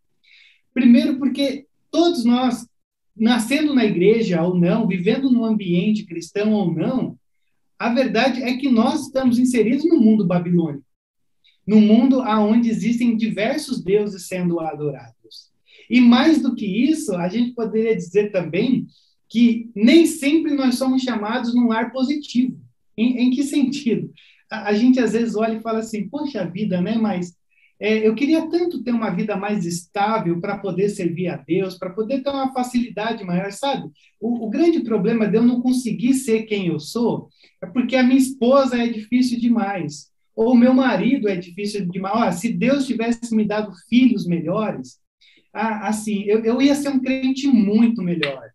Primeiro, 0.74 1.18
porque 1.18 1.66
todos 1.92 2.24
nós, 2.24 2.66
nascendo 3.16 3.74
na 3.74 3.86
igreja 3.86 4.42
ou 4.42 4.58
não, 4.58 4.88
vivendo 4.88 5.30
num 5.30 5.44
ambiente 5.44 6.06
cristão 6.06 6.54
ou 6.54 6.74
não, 6.74 7.18
a 7.78 7.94
verdade 7.94 8.44
é 8.44 8.56
que 8.58 8.70
nós 8.70 9.08
estamos 9.08 9.38
inseridos 9.38 9.86
no 9.86 10.00
mundo 10.00 10.26
babilônico, 10.26 10.86
no 11.66 11.82
mundo 11.82 12.20
onde 12.20 12.70
existem 12.70 13.18
diversos 13.18 13.84
deuses 13.84 14.28
sendo 14.28 14.60
adorados. 14.60 15.52
E 15.90 16.00
mais 16.00 16.42
do 16.42 16.56
que 16.56 16.66
isso, 16.66 17.16
a 17.16 17.28
gente 17.28 17.54
poderia 17.54 17.96
dizer 17.96 18.32
também 18.32 18.88
que 19.28 19.70
nem 19.76 20.06
sempre 20.06 20.54
nós 20.54 20.76
somos 20.76 21.02
chamados 21.02 21.56
num 21.56 21.68
lar 21.68 21.92
positivo. 21.92 22.60
Em, 23.02 23.18
em 23.24 23.30
que 23.32 23.44
sentido? 23.44 24.12
A, 24.50 24.70
a, 24.70 24.74
gente 24.74 25.00
às 25.00 25.14
vezes 25.14 25.36
olha 25.36 25.56
e 25.56 25.62
fala 25.62 25.80
assim, 25.80 26.08
poxa 26.08 26.46
vida, 26.46 26.82
né? 26.82 26.96
Mas 26.96 27.36
é, 27.80 28.08
eu 28.08 28.14
queria 28.14 28.48
tanto 28.48 28.84
ter 28.84 28.92
uma 28.92 29.10
vida 29.10 29.36
mais 29.36 29.66
estável 29.66 30.40
para 30.40 30.60
poder 30.60 30.90
servir 30.90 31.30
a 31.30 31.38
Deus, 31.38 31.78
para 31.80 31.90
poder 31.90 32.22
ter 32.22 32.30
uma 32.30 32.54
facilidade 32.54 33.24
maior, 33.24 33.52
sabe? 33.52 33.90
O, 34.20 34.46
o, 34.46 34.50
grande 34.52 34.82
problema 34.82 35.28
de 35.28 35.38
eu 35.38 35.44
não 35.44 35.62
conseguir 35.62 36.14
ser 36.14 36.44
quem 36.44 36.68
eu 36.68 36.80
sou 36.80 37.30
é 37.62 37.66
porque 37.66 37.96
a 37.96 38.04
minha 38.04 38.20
esposa 38.20 38.78
é 38.78 38.88
difícil 38.88 39.40
demais, 39.40 40.12
ou 40.36 40.54
o 40.54 40.58
meu 40.58 40.76
marido 40.76 41.28
é 41.28 41.36
difícil 41.36 41.88
demais. 41.90 42.16
Olha, 42.16 42.32
se 42.32 42.54
Deus 42.54 42.86
tivesse 42.86 43.36
me 43.36 43.46
dado 43.46 43.74
filhos 43.90 44.28
melhores, 44.28 45.00
ah, 45.54 45.88
assim, 45.88 46.24
eu, 46.24 46.44
eu 46.46 46.62
ia 46.62 46.76
ser 46.76 46.90
um 46.90 47.00
crente 47.00 47.48
muito 47.48 48.02
melhor. 48.04 48.52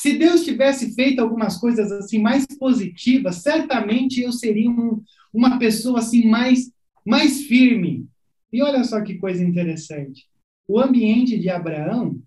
Se 0.00 0.16
Deus 0.16 0.46
tivesse 0.46 0.94
feito 0.94 1.20
algumas 1.20 1.58
coisas 1.58 1.92
assim 1.92 2.18
mais 2.18 2.46
positivas, 2.46 3.42
certamente 3.42 4.22
eu 4.22 4.32
seria 4.32 4.70
um, 4.70 5.02
uma 5.30 5.58
pessoa 5.58 5.98
assim 5.98 6.26
mais 6.26 6.72
mais 7.04 7.42
firme. 7.42 8.08
E 8.50 8.62
olha 8.62 8.82
só 8.82 9.02
que 9.02 9.18
coisa 9.18 9.44
interessante. 9.44 10.26
O 10.66 10.80
ambiente 10.80 11.38
de 11.38 11.50
Abraão 11.50 12.18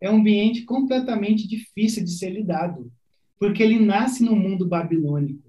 é 0.00 0.10
um 0.10 0.16
ambiente 0.16 0.62
completamente 0.62 1.46
difícil 1.46 2.02
de 2.04 2.12
ser 2.12 2.30
lidado, 2.30 2.90
porque 3.38 3.62
ele 3.62 3.78
nasce 3.78 4.24
no 4.24 4.34
mundo 4.34 4.66
babilônico. 4.66 5.46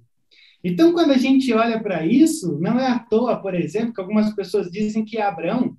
Então, 0.61 0.91
quando 0.91 1.11
a 1.11 1.17
gente 1.17 1.53
olha 1.53 1.81
para 1.81 2.05
isso, 2.05 2.59
não 2.59 2.77
é 2.77 2.87
à 2.87 2.99
toa, 2.99 3.41
por 3.41 3.55
exemplo, 3.55 3.93
que 3.93 4.01
algumas 4.01 4.35
pessoas 4.35 4.69
dizem 4.69 5.05
que 5.05 5.19
Abraão 5.19 5.77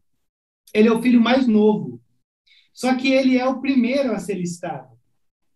ele 0.72 0.88
é 0.88 0.92
o 0.92 1.02
filho 1.02 1.20
mais 1.20 1.46
novo. 1.46 2.00
Só 2.72 2.96
que 2.96 3.12
ele 3.12 3.36
é 3.36 3.46
o 3.46 3.60
primeiro 3.60 4.12
a 4.12 4.18
ser 4.18 4.36
listado. 4.36 4.91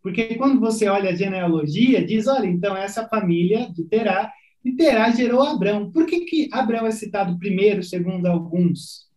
Porque 0.06 0.36
quando 0.36 0.60
você 0.60 0.86
olha 0.86 1.10
a 1.10 1.16
genealogia, 1.16 2.06
diz, 2.06 2.28
olha, 2.28 2.46
então 2.46 2.76
essa 2.76 3.08
família 3.08 3.68
de 3.72 3.82
Terá, 3.82 4.32
e 4.64 4.70
Terá 4.76 5.10
gerou 5.10 5.42
Abrão. 5.42 5.90
Por 5.90 6.06
que, 6.06 6.20
que 6.20 6.48
Abrão 6.52 6.86
é 6.86 6.92
citado 6.92 7.36
primeiro, 7.40 7.82
segundo 7.82 8.24
alguns? 8.26 9.10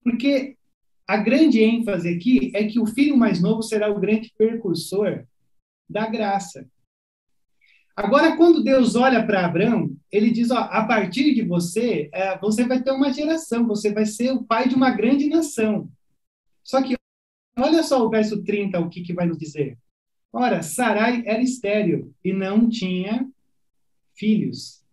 Porque 0.00 0.56
a 1.08 1.16
grande 1.16 1.60
ênfase 1.60 2.08
aqui 2.08 2.52
é 2.54 2.62
que 2.68 2.78
o 2.78 2.86
filho 2.86 3.16
mais 3.16 3.42
novo 3.42 3.64
será 3.64 3.90
o 3.90 3.98
grande 3.98 4.32
precursor 4.38 5.24
da 5.90 6.06
graça. 6.06 6.70
Agora, 7.96 8.36
quando 8.36 8.62
Deus 8.62 8.94
olha 8.94 9.26
para 9.26 9.44
Abraão, 9.44 9.90
ele 10.08 10.30
diz: 10.30 10.52
ó, 10.52 10.58
a 10.58 10.84
partir 10.84 11.34
de 11.34 11.42
você, 11.42 12.08
é, 12.12 12.38
você 12.38 12.64
vai 12.64 12.80
ter 12.80 12.92
uma 12.92 13.12
geração, 13.12 13.66
você 13.66 13.92
vai 13.92 14.06
ser 14.06 14.30
o 14.30 14.44
pai 14.44 14.68
de 14.68 14.76
uma 14.76 14.92
grande 14.92 15.28
nação. 15.28 15.90
Só 16.62 16.80
que, 16.80 16.94
olha 17.58 17.82
só 17.82 18.06
o 18.06 18.08
verso 18.08 18.44
30, 18.44 18.78
o 18.78 18.88
que, 18.88 19.02
que 19.02 19.12
vai 19.12 19.26
nos 19.26 19.36
dizer. 19.36 19.76
Ora, 20.32 20.62
Sarai 20.62 21.22
era 21.26 21.42
estéril 21.42 22.14
e 22.22 22.32
não 22.32 22.68
tinha 22.68 23.28
filhos. 24.14 24.84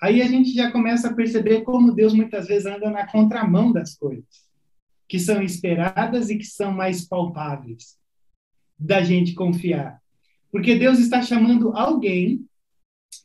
Aí 0.00 0.20
a 0.20 0.26
gente 0.26 0.52
já 0.52 0.70
começa 0.70 1.08
a 1.08 1.14
perceber 1.14 1.62
como 1.62 1.92
Deus 1.92 2.12
muitas 2.12 2.48
vezes 2.48 2.66
anda 2.66 2.90
na 2.90 3.06
contramão 3.06 3.72
das 3.72 3.96
coisas, 3.96 4.48
que 5.08 5.18
são 5.18 5.42
esperadas 5.42 6.28
e 6.28 6.36
que 6.36 6.44
são 6.44 6.72
mais 6.72 7.06
palpáveis 7.06 7.98
da 8.78 9.02
gente 9.02 9.34
confiar. 9.34 10.02
Porque 10.50 10.74
Deus 10.74 10.98
está 10.98 11.22
chamando 11.22 11.72
alguém 11.76 12.44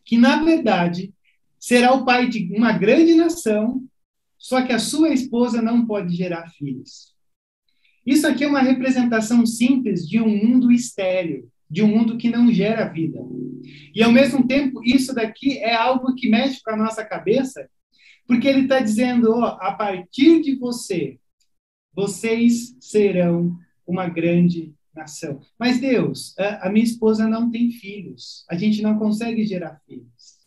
que, 0.05 0.17
na 0.17 0.43
verdade, 0.43 1.13
será 1.59 1.93
o 1.93 2.05
pai 2.05 2.29
de 2.29 2.53
uma 2.55 2.71
grande 2.71 3.15
nação, 3.15 3.83
só 4.37 4.65
que 4.65 4.71
a 4.71 4.79
sua 4.79 5.09
esposa 5.09 5.61
não 5.61 5.85
pode 5.85 6.15
gerar 6.15 6.49
filhos. 6.51 7.16
Isso 8.07 8.25
aqui 8.25 8.45
é 8.45 8.47
uma 8.47 8.61
representação 8.61 9.45
simples 9.45 10.07
de 10.07 10.21
um 10.21 10.29
mundo 10.29 10.71
estéril, 10.71 11.51
de 11.69 11.83
um 11.83 11.89
mundo 11.89 12.17
que 12.17 12.29
não 12.29 12.49
gera 12.49 12.87
vida. 12.87 13.19
E, 13.93 14.01
ao 14.01 14.13
mesmo 14.13 14.47
tempo, 14.47 14.81
isso 14.81 15.13
daqui 15.13 15.57
é 15.57 15.75
algo 15.75 16.15
que 16.15 16.29
mexe 16.29 16.63
com 16.63 16.71
a 16.71 16.77
nossa 16.77 17.03
cabeça, 17.03 17.69
porque 18.25 18.47
ele 18.47 18.61
está 18.61 18.79
dizendo: 18.79 19.33
ó, 19.33 19.57
a 19.59 19.73
partir 19.73 20.41
de 20.41 20.55
você, 20.55 21.19
vocês 21.93 22.77
serão 22.79 23.57
uma 23.85 24.07
grande 24.07 24.73
nação. 24.95 25.41
Mas, 25.59 25.77
Deus, 25.77 26.33
a 26.37 26.69
minha 26.69 26.85
esposa 26.85 27.27
não 27.27 27.51
tem 27.51 27.71
filhos, 27.71 28.45
a 28.49 28.55
gente 28.55 28.81
não 28.81 28.97
consegue 28.97 29.45
gerar 29.45 29.81
filhos. 29.85 30.37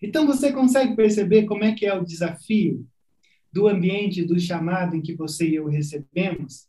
Então, 0.00 0.24
você 0.24 0.52
consegue 0.52 0.94
perceber 0.94 1.44
como 1.46 1.64
é 1.64 1.74
que 1.74 1.84
é 1.84 1.92
o 1.92 2.04
desafio 2.04 2.86
do 3.56 3.66
ambiente 3.66 4.22
do 4.22 4.38
chamado 4.38 4.94
em 4.94 5.00
que 5.00 5.14
você 5.14 5.48
e 5.48 5.54
eu 5.54 5.66
recebemos, 5.66 6.66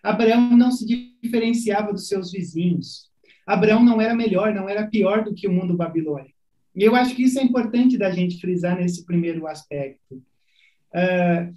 Abraão 0.00 0.56
não 0.56 0.70
se 0.70 0.86
diferenciava 1.20 1.92
dos 1.92 2.06
seus 2.06 2.30
vizinhos. 2.30 3.10
Abraão 3.44 3.84
não 3.84 4.00
era 4.00 4.14
melhor, 4.14 4.54
não 4.54 4.68
era 4.68 4.86
pior 4.86 5.24
do 5.24 5.34
que 5.34 5.48
o 5.48 5.52
mundo 5.52 5.76
babilônico. 5.76 6.36
E 6.76 6.84
eu 6.84 6.94
acho 6.94 7.16
que 7.16 7.24
isso 7.24 7.40
é 7.40 7.42
importante 7.42 7.98
da 7.98 8.12
gente 8.12 8.40
frisar 8.40 8.76
nesse 8.76 9.04
primeiro 9.04 9.48
aspecto. 9.48 10.14
Uh, 10.94 11.52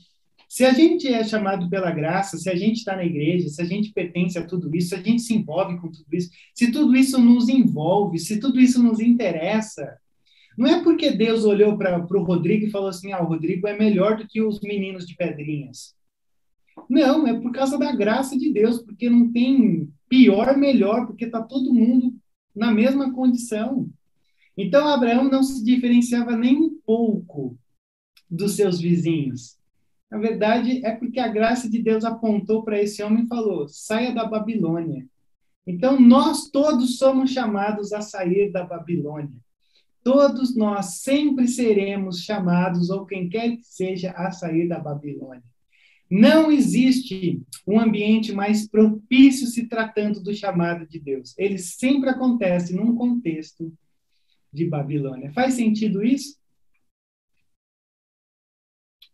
se 0.49 0.65
a 0.65 0.73
gente 0.73 1.07
é 1.07 1.23
chamado 1.23 1.69
pela 1.69 1.91
graça, 1.91 2.35
se 2.35 2.49
a 2.49 2.55
gente 2.55 2.77
está 2.77 2.95
na 2.95 3.05
igreja, 3.05 3.47
se 3.49 3.61
a 3.61 3.65
gente 3.65 3.93
pertence 3.93 4.37
a 4.39 4.47
tudo 4.47 4.75
isso, 4.75 4.89
se 4.89 4.95
a 4.95 5.01
gente 5.01 5.21
se 5.21 5.35
envolve 5.35 5.79
com 5.79 5.91
tudo 5.91 6.07
isso, 6.11 6.31
se 6.55 6.71
tudo 6.71 6.95
isso 6.95 7.21
nos 7.21 7.49
envolve, 7.49 8.17
se 8.17 8.39
tudo 8.39 8.59
isso 8.59 8.81
nos 8.81 8.99
interessa, 8.99 9.95
não 10.57 10.67
é 10.67 10.81
porque 10.81 11.11
Deus 11.11 11.43
olhou 11.43 11.77
para 11.77 11.99
o 11.99 12.23
Rodrigo 12.23 12.65
e 12.65 12.71
falou 12.71 12.87
assim: 12.87 13.11
ah, 13.11 13.21
o 13.21 13.27
Rodrigo 13.27 13.67
é 13.67 13.77
melhor 13.77 14.17
do 14.17 14.27
que 14.27 14.41
os 14.41 14.61
meninos 14.61 15.05
de 15.05 15.15
pedrinhas. 15.15 15.93
Não, 16.89 17.27
é 17.27 17.39
por 17.39 17.51
causa 17.51 17.77
da 17.77 17.91
graça 17.93 18.37
de 18.37 18.51
Deus, 18.51 18.81
porque 18.81 19.09
não 19.09 19.31
tem 19.31 19.89
pior, 20.07 20.57
melhor, 20.57 21.07
porque 21.07 21.25
está 21.25 21.41
todo 21.41 21.73
mundo 21.73 22.13
na 22.55 22.71
mesma 22.71 23.13
condição. 23.13 23.89
Então, 24.57 24.87
Abraão 24.87 25.25
não 25.25 25.43
se 25.43 25.63
diferenciava 25.63 26.37
nem 26.37 26.55
um 26.55 26.79
pouco 26.85 27.57
dos 28.29 28.55
seus 28.55 28.79
vizinhos. 28.79 29.57
Na 30.09 30.17
verdade, 30.17 30.85
é 30.85 30.91
porque 30.91 31.19
a 31.19 31.27
graça 31.27 31.69
de 31.69 31.81
Deus 31.81 32.05
apontou 32.05 32.63
para 32.63 32.81
esse 32.81 33.03
homem 33.03 33.25
e 33.25 33.27
falou: 33.27 33.67
saia 33.67 34.13
da 34.13 34.25
Babilônia. 34.25 35.05
Então, 35.67 35.99
nós 35.99 36.49
todos 36.49 36.97
somos 36.97 37.31
chamados 37.31 37.91
a 37.91 37.99
sair 37.99 38.51
da 38.51 38.63
Babilônia 38.63 39.44
todos 40.05 40.55
nós 40.55 40.99
sempre 41.01 41.47
seremos 41.47 42.23
chamados, 42.23 42.91
ou 42.91 43.07
quem 43.07 43.27
quer 43.27 43.57
que 43.57 43.63
seja, 43.63 44.11
a 44.11 44.29
sair 44.29 44.67
da 44.67 44.79
Babilônia. 44.79 45.43
Não 46.07 46.51
existe 46.51 47.41
um 47.65 47.79
ambiente 47.79 48.31
mais 48.31 48.69
propício 48.69 49.47
se 49.47 49.67
tratando 49.67 50.21
do 50.21 50.31
chamado 50.31 50.87
de 50.87 50.99
Deus. 50.99 51.33
Ele 51.39 51.57
sempre 51.57 52.11
acontece 52.11 52.75
num 52.75 52.95
contexto 52.95 53.75
de 54.53 54.67
Babilônia. 54.67 55.33
Faz 55.33 55.55
sentido 55.55 56.05
isso? 56.05 56.37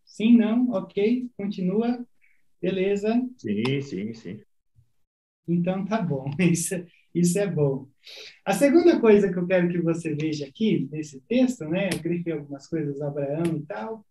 Sim, 0.03 0.36
não? 0.36 0.71
Ok, 0.71 1.29
continua. 1.38 2.05
Beleza? 2.62 3.15
Sim, 3.38 3.81
sim, 3.81 4.13
sim. 4.13 4.41
Então 5.48 5.86
tá 5.86 6.01
bom. 6.01 6.29
Isso, 6.38 6.75
Isso 7.13 7.37
é 7.37 7.47
bom. 7.47 7.87
A 8.45 8.53
segunda 8.53 8.99
coisa 8.99 9.31
que 9.31 9.37
eu 9.37 9.45
quero 9.45 9.69
que 9.69 9.81
você 9.81 10.15
veja 10.15 10.45
aqui, 10.45 10.87
nesse 10.91 11.19
texto, 11.21 11.65
né? 11.65 11.89
Eu 11.91 11.99
grifei 11.99 12.33
algumas 12.33 12.67
coisas, 12.67 13.01
Abraão 13.01 13.57
e 13.57 13.61
tal. 13.61 14.05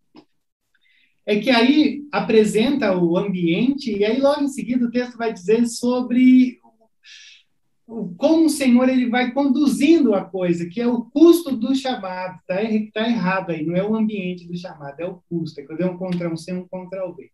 É 1.26 1.38
que 1.38 1.50
aí 1.50 2.06
apresenta 2.12 2.96
o 2.96 3.16
ambiente, 3.16 3.96
e 3.96 4.04
aí 4.04 4.20
logo 4.20 4.42
em 4.42 4.48
seguida 4.48 4.84
o 4.84 4.90
texto 4.90 5.16
vai 5.16 5.32
dizer 5.32 5.66
sobre 5.66 6.58
como 8.16 8.46
o 8.46 8.50
Senhor 8.50 8.88
ele 8.88 9.08
vai 9.08 9.32
conduzindo 9.32 10.14
a 10.14 10.24
coisa, 10.24 10.68
que 10.68 10.80
é 10.80 10.86
o 10.86 11.02
custo 11.06 11.56
do 11.56 11.74
chamado. 11.74 12.38
Está 12.38 12.56
tá 12.92 13.08
errado 13.08 13.50
aí, 13.50 13.66
não 13.66 13.74
é 13.74 13.82
o 13.82 13.96
ambiente 13.96 14.46
do 14.46 14.56
chamado, 14.56 15.00
é 15.00 15.06
o 15.06 15.20
custo. 15.28 15.60
É 15.60 15.64
quando 15.64 15.80
é 15.80 15.86
um 15.86 15.96
contra 15.96 16.32
um 16.32 16.36
C, 16.36 16.52
um 16.52 16.66
contra 16.68 17.04
o 17.04 17.14
B. 17.14 17.30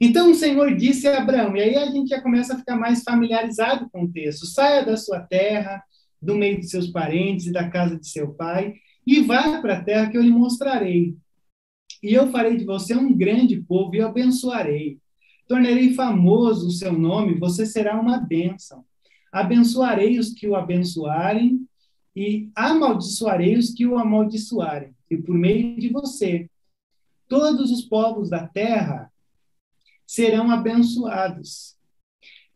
Então 0.00 0.30
o 0.30 0.34
Senhor 0.34 0.76
disse 0.76 1.08
a 1.08 1.18
Abraão, 1.18 1.56
e 1.56 1.60
aí 1.60 1.76
a 1.76 1.86
gente 1.90 2.08
já 2.08 2.20
começa 2.20 2.54
a 2.54 2.58
ficar 2.58 2.76
mais 2.76 3.02
familiarizado 3.02 3.88
com 3.90 4.04
o 4.04 4.12
texto: 4.12 4.46
saia 4.46 4.84
da 4.84 4.96
sua 4.96 5.20
terra, 5.20 5.82
do 6.20 6.34
meio 6.34 6.60
de 6.60 6.68
seus 6.68 6.88
parentes 6.88 7.46
e 7.46 7.52
da 7.52 7.68
casa 7.68 7.98
de 7.98 8.08
seu 8.08 8.32
pai, 8.34 8.74
e 9.06 9.20
vá 9.20 9.60
para 9.60 9.78
a 9.78 9.84
terra 9.84 10.10
que 10.10 10.16
eu 10.16 10.22
lhe 10.22 10.30
mostrarei. 10.30 11.16
E 12.02 12.14
eu 12.14 12.30
farei 12.30 12.56
de 12.56 12.64
você 12.64 12.94
um 12.94 13.12
grande 13.16 13.60
povo 13.60 13.94
e 13.96 14.00
abençoarei. 14.00 14.98
Tornarei 15.48 15.94
famoso 15.94 16.68
o 16.68 16.70
seu 16.70 16.92
nome, 16.92 17.38
você 17.38 17.66
será 17.66 17.98
uma 17.98 18.18
bênção. 18.18 18.84
Abençoarei 19.32 20.18
os 20.18 20.32
que 20.32 20.46
o 20.46 20.54
abençoarem 20.54 21.66
e 22.14 22.50
amaldiçoarei 22.54 23.56
os 23.56 23.70
que 23.70 23.86
o 23.86 23.98
amaldiçoarem. 23.98 24.94
E 25.10 25.16
por 25.16 25.34
meio 25.34 25.78
de 25.78 25.88
você, 25.88 26.48
todos 27.28 27.70
os 27.70 27.82
povos 27.82 28.30
da 28.30 28.46
terra 28.46 29.10
serão 30.08 30.50
abençoados. 30.50 31.76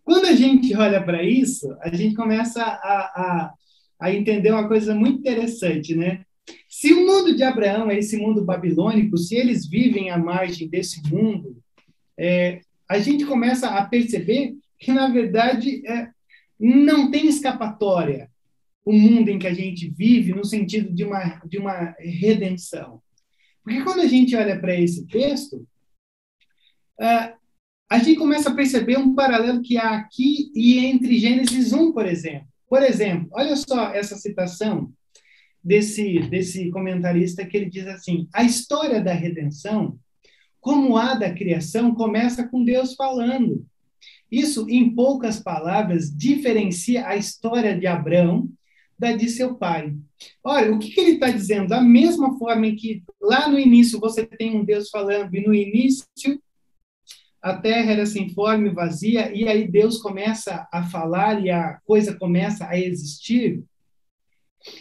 Quando 0.03 0.25
a 0.25 0.33
gente 0.33 0.75
olha 0.75 1.05
para 1.05 1.23
isso, 1.23 1.77
a 1.83 1.95
gente 1.95 2.17
começa 2.17 2.63
a, 2.63 2.73
a, 3.15 3.55
a 4.01 4.13
entender 4.13 4.51
uma 4.51 4.67
coisa 4.67 4.95
muito 4.95 5.19
interessante, 5.19 5.95
né? 5.95 6.25
Se 6.67 6.95
o 6.95 7.07
mundo 7.07 7.37
de 7.37 7.43
Abraão 7.43 7.91
é 7.91 7.99
esse 7.99 8.17
mundo 8.17 8.43
babilônico, 8.43 9.19
se 9.19 9.37
eles 9.37 9.69
vivem 9.69 10.11
à 10.11 10.17
margem 10.17 10.67
desse 10.67 11.03
mundo, 11.09 11.63
é, 12.19 12.63
a 12.89 12.99
gente 12.99 13.27
começa 13.27 13.69
a 13.69 13.85
perceber 13.85 14.55
que, 14.79 14.91
na 14.91 15.09
verdade, 15.09 15.87
é, 15.87 16.09
não 16.59 17.11
tem 17.11 17.29
escapatória 17.29 18.31
o 18.85 18.93
mundo 18.93 19.29
em 19.29 19.39
que 19.39 19.47
a 19.47 19.55
gente 19.55 19.89
vive 19.89 20.33
no 20.33 20.45
sentido 20.45 20.93
de 20.93 21.05
uma, 21.05 21.41
de 21.47 21.59
uma 21.59 21.95
redenção. 22.01 23.01
Porque 23.63 23.83
quando 23.83 24.01
a 24.01 24.07
gente 24.07 24.35
olha 24.35 24.59
para 24.59 24.75
esse 24.75 25.07
texto, 25.07 25.65
uh, 26.99 27.42
a 27.93 27.99
gente 27.99 28.17
começa 28.17 28.49
a 28.49 28.55
perceber 28.55 28.97
um 28.97 29.15
paralelo 29.15 29.61
que 29.61 29.77
há 29.77 29.99
aqui 29.99 30.51
e 30.55 30.79
entre 30.79 31.19
Gênesis 31.19 31.75
1, 31.75 31.93
por 31.93 32.07
exemplo. 32.07 32.49
Por 32.67 32.83
exemplo, 32.83 33.29
olha 33.33 33.55
só 33.55 33.93
essa 33.93 34.17
citação 34.17 34.91
desse, 35.63 36.21
desse 36.21 36.71
comentarista 36.71 37.45
que 37.45 37.55
ele 37.55 37.69
diz 37.69 37.87
assim: 37.87 38.27
a 38.33 38.45
história 38.45 38.99
da 38.99 39.13
redenção, 39.13 39.99
como 40.59 40.97
a 40.97 41.13
da 41.13 41.35
criação, 41.35 41.95
começa 41.95 42.49
com 42.49 42.65
Deus 42.65 42.95
falando. 42.95 43.63
Isso, 44.31 44.67
em 44.71 44.95
poucas 44.95 45.39
palavras, 45.39 46.11
diferencia 46.11 47.07
a 47.07 47.15
história 47.15 47.79
de 47.79 47.87
Abraão 47.87 48.49
da 48.99 49.13
de 49.13 49.29
seu 49.29 49.57
pai. 49.57 49.95
Olha, 50.43 50.73
o 50.73 50.79
que, 50.79 50.93
que 50.93 50.99
ele 50.99 51.13
está 51.13 51.31
dizendo? 51.31 51.69
Da 51.69 51.83
mesma 51.83 52.39
forma 52.39 52.69
em 52.69 52.75
que 52.75 53.03
lá 53.21 53.51
no 53.51 53.59
início 53.59 54.01
você 54.01 54.25
tem 54.25 54.57
um 54.57 54.65
Deus 54.65 54.89
falando, 54.89 55.35
e 55.35 55.47
no 55.47 55.53
início 55.53 56.07
a 57.43 57.57
terra 57.57 57.93
era 57.93 58.07
sem 58.07 58.29
forma 58.29 58.69
e 58.69 58.71
vazia, 58.71 59.35
e 59.35 59.49
aí 59.49 59.67
Deus 59.67 59.99
começa 59.99 60.69
a 60.73 60.85
falar 60.85 61.45
e 61.45 61.51
a 61.51 61.79
coisa 61.85 62.15
começa 62.15 62.67
a 62.69 62.79
existir, 62.79 63.65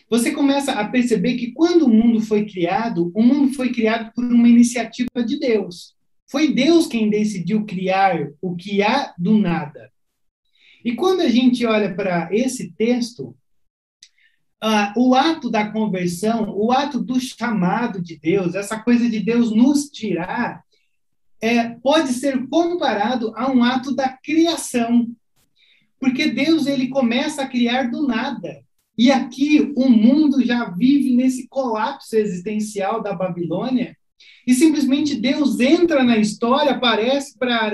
você 0.10 0.32
começa 0.32 0.74
a 0.74 0.88
perceber 0.88 1.38
que 1.38 1.52
quando 1.52 1.86
o 1.86 1.90
mundo 1.90 2.22
foi 2.22 2.46
criado, 2.46 3.12
o 3.16 3.24
mundo 3.24 3.54
foi 3.54 3.72
criado 3.72 4.12
por 4.14 4.24
uma 4.24 4.48
iniciativa 4.48 5.24
de 5.26 5.40
Deus. 5.40 5.96
Foi 6.30 6.54
Deus 6.54 6.88
quem 6.88 7.10
decidiu 7.10 7.66
criar 7.66 8.30
o 8.42 8.56
que 8.56 8.82
há 8.82 9.14
do 9.18 9.38
nada. 9.38 9.92
E 10.84 10.94
quando 10.96 11.22
a 11.22 11.30
gente 11.30 11.66
olha 11.66 11.94
para 11.94 12.30
esse 12.32 12.72
texto, 12.74 13.36
uh, 14.64 15.00
o 15.00 15.14
ato 15.14 15.50
da 15.50 15.72
conversão, 15.72 16.54
o 16.56 16.72
ato 16.72 17.00
do 17.00 17.20
chamado 17.20 18.02
de 18.02 18.18
Deus, 18.18 18.56
essa 18.56 18.80
coisa 18.80 19.10
de 19.10 19.20
Deus 19.20 19.52
nos 19.52 19.90
tirar, 19.90 20.64
é, 21.42 21.70
pode 21.70 22.14
ser 22.14 22.48
comparado 22.48 23.34
a 23.36 23.52
um 23.52 23.64
ato 23.64 23.96
da 23.96 24.10
criação. 24.10 25.08
Porque 26.00 26.28
Deus 26.28 26.68
ele 26.68 26.88
começa 26.88 27.42
a 27.42 27.48
criar 27.48 27.90
do 27.90 28.08
nada. 28.08 28.64
E 28.98 29.12
aqui 29.12 29.74
o 29.76 29.90
mundo 29.90 30.46
já 30.46 30.70
vive 30.70 31.16
nesse 31.16 31.48
colapso 31.48 32.16
existencial 32.16 33.02
da 33.02 33.14
Babilônia, 33.14 33.98
e 34.46 34.54
simplesmente 34.54 35.16
Deus 35.16 35.60
entra 35.60 36.04
na 36.04 36.18
história, 36.18 36.72
aparece 36.72 37.38
para 37.38 37.72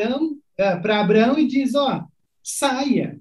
é, 0.58 0.76
para 0.78 1.02
Abraão 1.02 1.38
e 1.38 1.48
diz: 1.48 1.76
ó, 1.76 2.06
saia. 2.44 3.20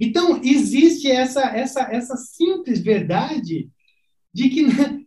Então 0.00 0.40
existe 0.42 1.10
essa 1.10 1.42
essa 1.42 1.82
essa 1.82 2.16
simples 2.16 2.80
verdade 2.80 3.68
de 4.32 4.48
que 4.48 4.66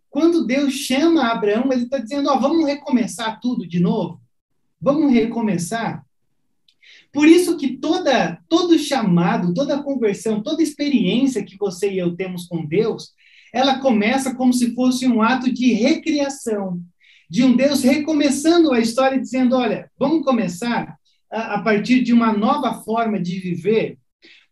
quando 0.10 0.46
Deus 0.46 0.74
chama 0.74 1.28
Abraão, 1.28 1.72
ele 1.72 1.84
está 1.84 2.00
dizendo: 2.00 2.30
ó, 2.30 2.38
vamos 2.38 2.66
recomeçar 2.66 3.40
tudo 3.40 3.68
de 3.68 3.80
novo. 3.80 4.22
Vamos 4.80 5.12
recomeçar? 5.12 6.06
Por 7.12 7.28
isso 7.28 7.58
que 7.58 7.78
toda 7.78 8.40
todo 8.48 8.78
chamado, 8.78 9.54
toda 9.54 9.82
conversão, 9.82 10.42
toda 10.42 10.62
experiência 10.62 11.44
que 11.44 11.58
você 11.58 11.92
e 11.92 11.98
eu 11.98 12.16
temos 12.16 12.46
com 12.46 12.66
Deus, 12.66 13.14
ela 13.54 13.80
começa 13.80 14.36
como 14.36 14.54
se 14.54 14.74
fosse 14.76 15.08
um 15.08 15.22
ato 15.22 15.52
de 15.52 15.74
recriação, 15.74 16.82
de 17.30 17.44
um 17.44 17.56
Deus 17.56 17.84
recomeçando 17.84 18.72
a 18.72 18.80
história 18.80 19.20
dizendo, 19.20 19.56
olha, 19.56 19.90
vamos 19.98 20.24
começar 20.24 20.98
a, 21.32 21.56
a 21.56 21.62
partir 21.62 22.04
de 22.04 22.14
uma 22.14 22.32
nova 22.32 22.84
forma 22.84 23.20
de 23.20 23.40
viver. 23.40 23.98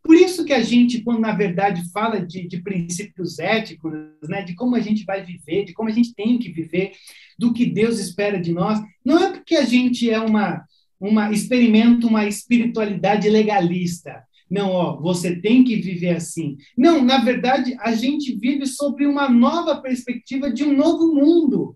Por 0.06 0.16
isso 0.16 0.46
que 0.46 0.54
a 0.54 0.62
gente, 0.62 1.02
quando 1.02 1.20
na 1.20 1.34
verdade 1.34 1.82
fala 1.92 2.24
de, 2.24 2.48
de 2.48 2.62
princípios 2.62 3.40
éticos, 3.40 3.92
né, 4.30 4.44
de 4.44 4.54
como 4.54 4.76
a 4.76 4.80
gente 4.80 5.04
vai 5.04 5.26
viver, 5.26 5.66
de 5.66 5.74
como 5.74 5.90
a 5.90 5.92
gente 5.92 6.14
tem 6.14 6.38
que 6.38 6.52
viver, 6.52 6.92
do 7.40 7.52
que 7.52 7.66
Deus 7.66 7.98
espera 8.00 8.40
de 8.40 8.52
nós, 8.52 8.80
não 9.04 9.18
é 9.18 9.32
porque 9.32 9.56
a 9.56 9.66
gente 9.66 10.08
é 10.08 10.20
uma, 10.20 10.64
uma 11.00 11.32
experimenta 11.32 12.06
uma 12.06 12.28
espiritualidade 12.28 13.28
legalista. 13.28 14.24
Não, 14.48 14.70
ó, 14.70 15.02
você 15.02 15.42
tem 15.42 15.64
que 15.64 15.76
viver 15.78 16.16
assim. 16.18 16.56
Não, 16.78 17.04
na 17.04 17.24
verdade, 17.24 17.76
a 17.80 17.96
gente 17.96 18.36
vive 18.36 18.68
sobre 18.68 19.08
uma 19.08 19.28
nova 19.28 19.82
perspectiva 19.82 20.52
de 20.52 20.64
um 20.64 20.72
novo 20.72 21.16
mundo. 21.16 21.76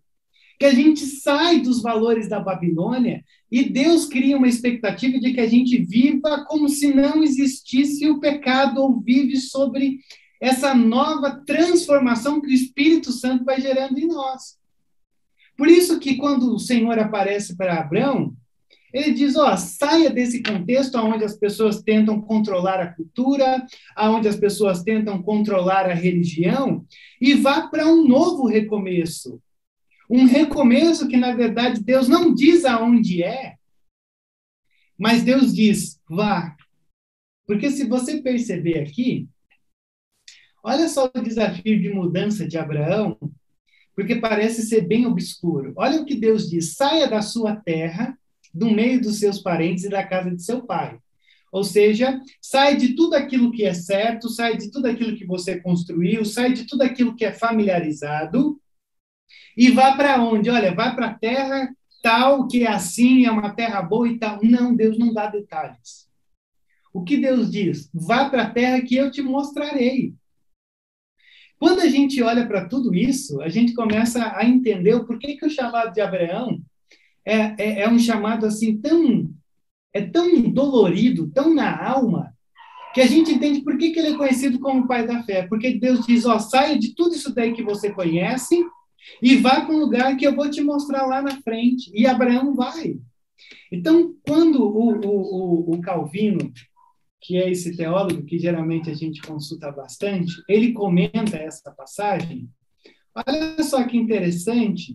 Que 0.59 0.65
a 0.65 0.73
gente 0.73 1.05
sai 1.05 1.61
dos 1.61 1.81
valores 1.81 2.27
da 2.27 2.39
Babilônia 2.39 3.23
e 3.49 3.63
Deus 3.63 4.05
cria 4.05 4.37
uma 4.37 4.47
expectativa 4.47 5.17
de 5.17 5.33
que 5.33 5.39
a 5.39 5.47
gente 5.47 5.77
viva 5.77 6.45
como 6.45 6.67
se 6.67 6.93
não 6.93 7.23
existisse 7.23 8.05
o 8.07 8.19
pecado 8.19 8.81
ou 8.81 8.99
vive 8.99 9.37
sobre 9.37 9.99
essa 10.39 10.73
nova 10.73 11.43
transformação 11.45 12.41
que 12.41 12.47
o 12.47 12.53
Espírito 12.53 13.11
Santo 13.11 13.45
vai 13.45 13.59
gerando 13.59 13.97
em 13.97 14.07
nós. 14.07 14.57
Por 15.57 15.67
isso 15.67 15.99
que 15.99 16.15
quando 16.15 16.53
o 16.53 16.59
Senhor 16.59 16.97
aparece 16.99 17.57
para 17.57 17.79
Abraão, 17.79 18.33
ele 18.93 19.13
diz, 19.13 19.35
ó, 19.35 19.55
saia 19.55 20.09
desse 20.09 20.41
contexto 20.41 20.97
onde 20.97 21.23
as 21.23 21.37
pessoas 21.37 21.81
tentam 21.81 22.19
controlar 22.21 22.79
a 22.79 22.93
cultura, 22.93 23.65
onde 23.97 24.27
as 24.27 24.35
pessoas 24.35 24.81
tentam 24.81 25.21
controlar 25.21 25.85
a 25.85 25.93
religião, 25.93 26.85
e 27.21 27.33
vá 27.35 27.67
para 27.67 27.85
um 27.85 28.07
novo 28.07 28.47
recomeço. 28.47 29.39
Um 30.09 30.25
recomeço 30.25 31.07
que, 31.07 31.17
na 31.17 31.35
verdade, 31.35 31.83
Deus 31.83 32.07
não 32.07 32.33
diz 32.33 32.65
aonde 32.65 33.23
é, 33.23 33.59
mas 34.97 35.23
Deus 35.23 35.53
diz, 35.53 36.01
vá. 36.09 36.57
Porque 37.47 37.71
se 37.71 37.87
você 37.87 38.21
perceber 38.21 38.79
aqui, 38.79 39.29
olha 40.61 40.89
só 40.89 41.09
o 41.15 41.21
desafio 41.21 41.81
de 41.81 41.89
mudança 41.89 42.45
de 42.45 42.57
Abraão, 42.57 43.17
porque 43.95 44.17
parece 44.17 44.63
ser 44.63 44.81
bem 44.81 45.05
obscuro. 45.05 45.73
Olha 45.77 46.01
o 46.01 46.05
que 46.05 46.15
Deus 46.15 46.49
diz: 46.49 46.75
saia 46.75 47.07
da 47.07 47.21
sua 47.21 47.55
terra, 47.55 48.17
do 48.53 48.69
meio 48.69 49.01
dos 49.01 49.19
seus 49.19 49.39
parentes 49.39 49.85
e 49.85 49.89
da 49.89 50.05
casa 50.05 50.29
de 50.31 50.43
seu 50.43 50.63
pai. 50.63 50.99
Ou 51.51 51.63
seja, 51.63 52.21
sai 52.41 52.75
de 52.75 52.93
tudo 52.93 53.15
aquilo 53.15 53.51
que 53.51 53.63
é 53.65 53.73
certo, 53.73 54.29
sai 54.29 54.57
de 54.57 54.69
tudo 54.69 54.85
aquilo 54.85 55.15
que 55.15 55.25
você 55.25 55.59
construiu, 55.59 56.23
sai 56.25 56.53
de 56.53 56.65
tudo 56.65 56.83
aquilo 56.83 57.15
que 57.15 57.25
é 57.25 57.31
familiarizado 57.31 58.58
e 59.55 59.71
vá 59.71 59.95
para 59.95 60.21
onde? 60.21 60.49
Olha, 60.49 60.73
vai 60.73 60.95
para 60.95 61.07
a 61.07 61.13
terra 61.13 61.69
tal 62.01 62.47
que 62.47 62.63
é 62.63 62.67
assim, 62.67 63.25
é 63.25 63.31
uma 63.31 63.53
terra 63.53 63.81
boa 63.81 64.07
e 64.07 64.17
tal. 64.17 64.39
Não, 64.43 64.75
Deus 64.75 64.97
não 64.97 65.13
dá 65.13 65.27
detalhes. 65.27 66.07
O 66.93 67.03
que 67.03 67.17
Deus 67.17 67.51
diz? 67.51 67.89
Vá 67.93 68.29
para 68.29 68.43
a 68.43 68.49
terra 68.49 68.81
que 68.81 68.95
eu 68.95 69.11
te 69.11 69.21
mostrarei. 69.21 70.13
Quando 71.57 71.81
a 71.81 71.87
gente 71.87 72.21
olha 72.23 72.47
para 72.47 72.67
tudo 72.67 72.95
isso, 72.95 73.41
a 73.41 73.49
gente 73.49 73.73
começa 73.73 74.33
a 74.35 74.45
entender 74.45 74.95
o 74.95 75.05
porquê 75.05 75.35
que 75.35 75.45
o 75.45 75.49
chamado 75.49 75.93
de 75.93 75.99
Abraão 75.99 76.61
é, 77.25 77.55
é, 77.57 77.81
é 77.81 77.89
um 77.89 77.99
chamado 77.99 78.45
assim 78.45 78.77
tão 78.77 79.29
é 79.91 80.01
tão 80.01 80.41
dolorido, 80.51 81.31
tão 81.31 81.53
na 81.53 81.83
alma, 81.83 82.31
que 82.93 83.01
a 83.01 83.07
gente 83.07 83.31
entende 83.31 83.61
por 83.61 83.75
que, 83.75 83.89
que 83.89 83.99
ele 83.99 84.09
é 84.09 84.17
conhecido 84.17 84.59
como 84.59 84.87
pai 84.87 85.05
da 85.05 85.23
fé. 85.23 85.47
Porque 85.47 85.73
Deus 85.79 86.05
diz, 86.05 86.25
ó, 86.25 86.37
saia 86.37 86.77
de 86.77 86.93
tudo 86.93 87.15
isso 87.15 87.33
daí 87.33 87.53
que 87.53 87.63
você 87.63 87.91
conhece 87.91 88.63
e 89.21 89.35
vá 89.37 89.61
para 89.61 89.73
um 89.73 89.79
lugar 89.79 90.15
que 90.17 90.25
eu 90.25 90.35
vou 90.35 90.49
te 90.49 90.61
mostrar 90.61 91.05
lá 91.05 91.21
na 91.21 91.41
frente. 91.41 91.91
E 91.93 92.05
Abraão 92.05 92.53
vai. 92.53 92.99
Então, 93.71 94.15
quando 94.25 94.63
o, 94.63 94.99
o, 94.99 95.71
o, 95.71 95.75
o 95.75 95.81
Calvino, 95.81 96.51
que 97.21 97.37
é 97.37 97.49
esse 97.49 97.75
teólogo 97.75 98.23
que 98.23 98.39
geralmente 98.39 98.89
a 98.89 98.93
gente 98.93 99.21
consulta 99.21 99.71
bastante, 99.71 100.33
ele 100.47 100.73
comenta 100.73 101.37
essa 101.37 101.71
passagem, 101.71 102.49
olha 103.13 103.61
só 103.63 103.83
que 103.85 103.97
interessante 103.97 104.93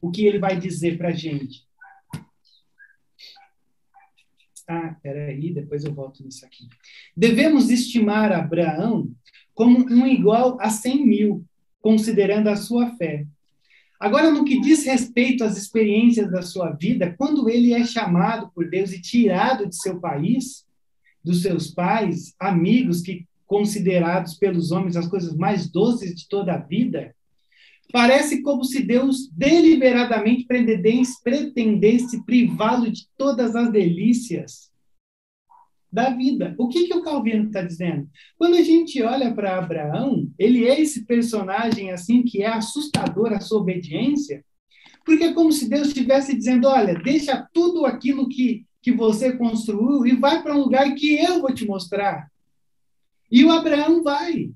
o 0.00 0.10
que 0.10 0.26
ele 0.26 0.38
vai 0.38 0.58
dizer 0.58 0.98
para 0.98 1.08
a 1.08 1.12
gente. 1.12 1.66
Ah, 4.68 4.96
peraí, 5.00 5.54
depois 5.54 5.84
eu 5.84 5.94
volto 5.94 6.24
nisso 6.24 6.44
aqui. 6.44 6.66
Devemos 7.16 7.70
estimar 7.70 8.32
Abraão 8.32 9.10
como 9.54 9.78
um 9.78 10.06
igual 10.06 10.58
a 10.60 10.68
100 10.68 11.06
mil, 11.06 11.46
considerando 11.86 12.48
a 12.48 12.56
sua 12.56 12.90
fé. 12.96 13.24
Agora, 14.00 14.28
no 14.28 14.44
que 14.44 14.60
diz 14.60 14.84
respeito 14.84 15.44
às 15.44 15.56
experiências 15.56 16.28
da 16.28 16.42
sua 16.42 16.72
vida, 16.72 17.14
quando 17.16 17.48
ele 17.48 17.72
é 17.72 17.84
chamado 17.84 18.50
por 18.52 18.68
Deus 18.68 18.92
e 18.92 19.00
tirado 19.00 19.68
de 19.68 19.76
seu 19.76 20.00
país, 20.00 20.66
dos 21.22 21.42
seus 21.42 21.68
pais, 21.68 22.34
amigos 22.40 23.02
que 23.02 23.24
considerados 23.46 24.34
pelos 24.34 24.72
homens 24.72 24.96
as 24.96 25.06
coisas 25.06 25.36
mais 25.36 25.70
doces 25.70 26.12
de 26.12 26.28
toda 26.28 26.54
a 26.54 26.58
vida, 26.58 27.14
Parece 27.92 28.42
como 28.42 28.64
se 28.64 28.82
Deus 28.82 29.30
deliberadamente 29.30 30.44
pretendesse 30.44 32.24
privá-lo 32.24 32.90
de 32.90 33.06
todas 33.16 33.54
as 33.54 33.70
delícias 33.70 34.72
da 35.96 36.10
vida. 36.10 36.54
O 36.58 36.68
que, 36.68 36.86
que 36.86 36.94
o 36.94 37.00
Calvino 37.00 37.46
está 37.46 37.62
dizendo? 37.62 38.06
Quando 38.36 38.56
a 38.56 38.62
gente 38.62 39.02
olha 39.02 39.34
para 39.34 39.56
Abraão, 39.56 40.30
ele 40.38 40.66
é 40.66 40.78
esse 40.78 41.06
personagem 41.06 41.90
assim 41.90 42.22
que 42.22 42.42
é 42.42 42.48
assustador 42.48 43.32
a 43.32 43.40
sua 43.40 43.62
obediência, 43.62 44.44
porque 45.06 45.24
é 45.24 45.32
como 45.32 45.50
se 45.50 45.70
Deus 45.70 45.88
estivesse 45.88 46.36
dizendo: 46.36 46.68
olha, 46.68 46.94
deixa 46.94 47.48
tudo 47.50 47.86
aquilo 47.86 48.28
que, 48.28 48.66
que 48.82 48.92
você 48.92 49.34
construiu 49.38 50.06
e 50.06 50.14
vai 50.14 50.42
para 50.42 50.54
um 50.54 50.60
lugar 50.60 50.94
que 50.94 51.14
eu 51.16 51.40
vou 51.40 51.54
te 51.54 51.64
mostrar. 51.64 52.30
E 53.32 53.42
o 53.42 53.50
Abraão 53.50 54.02
vai. 54.02 54.50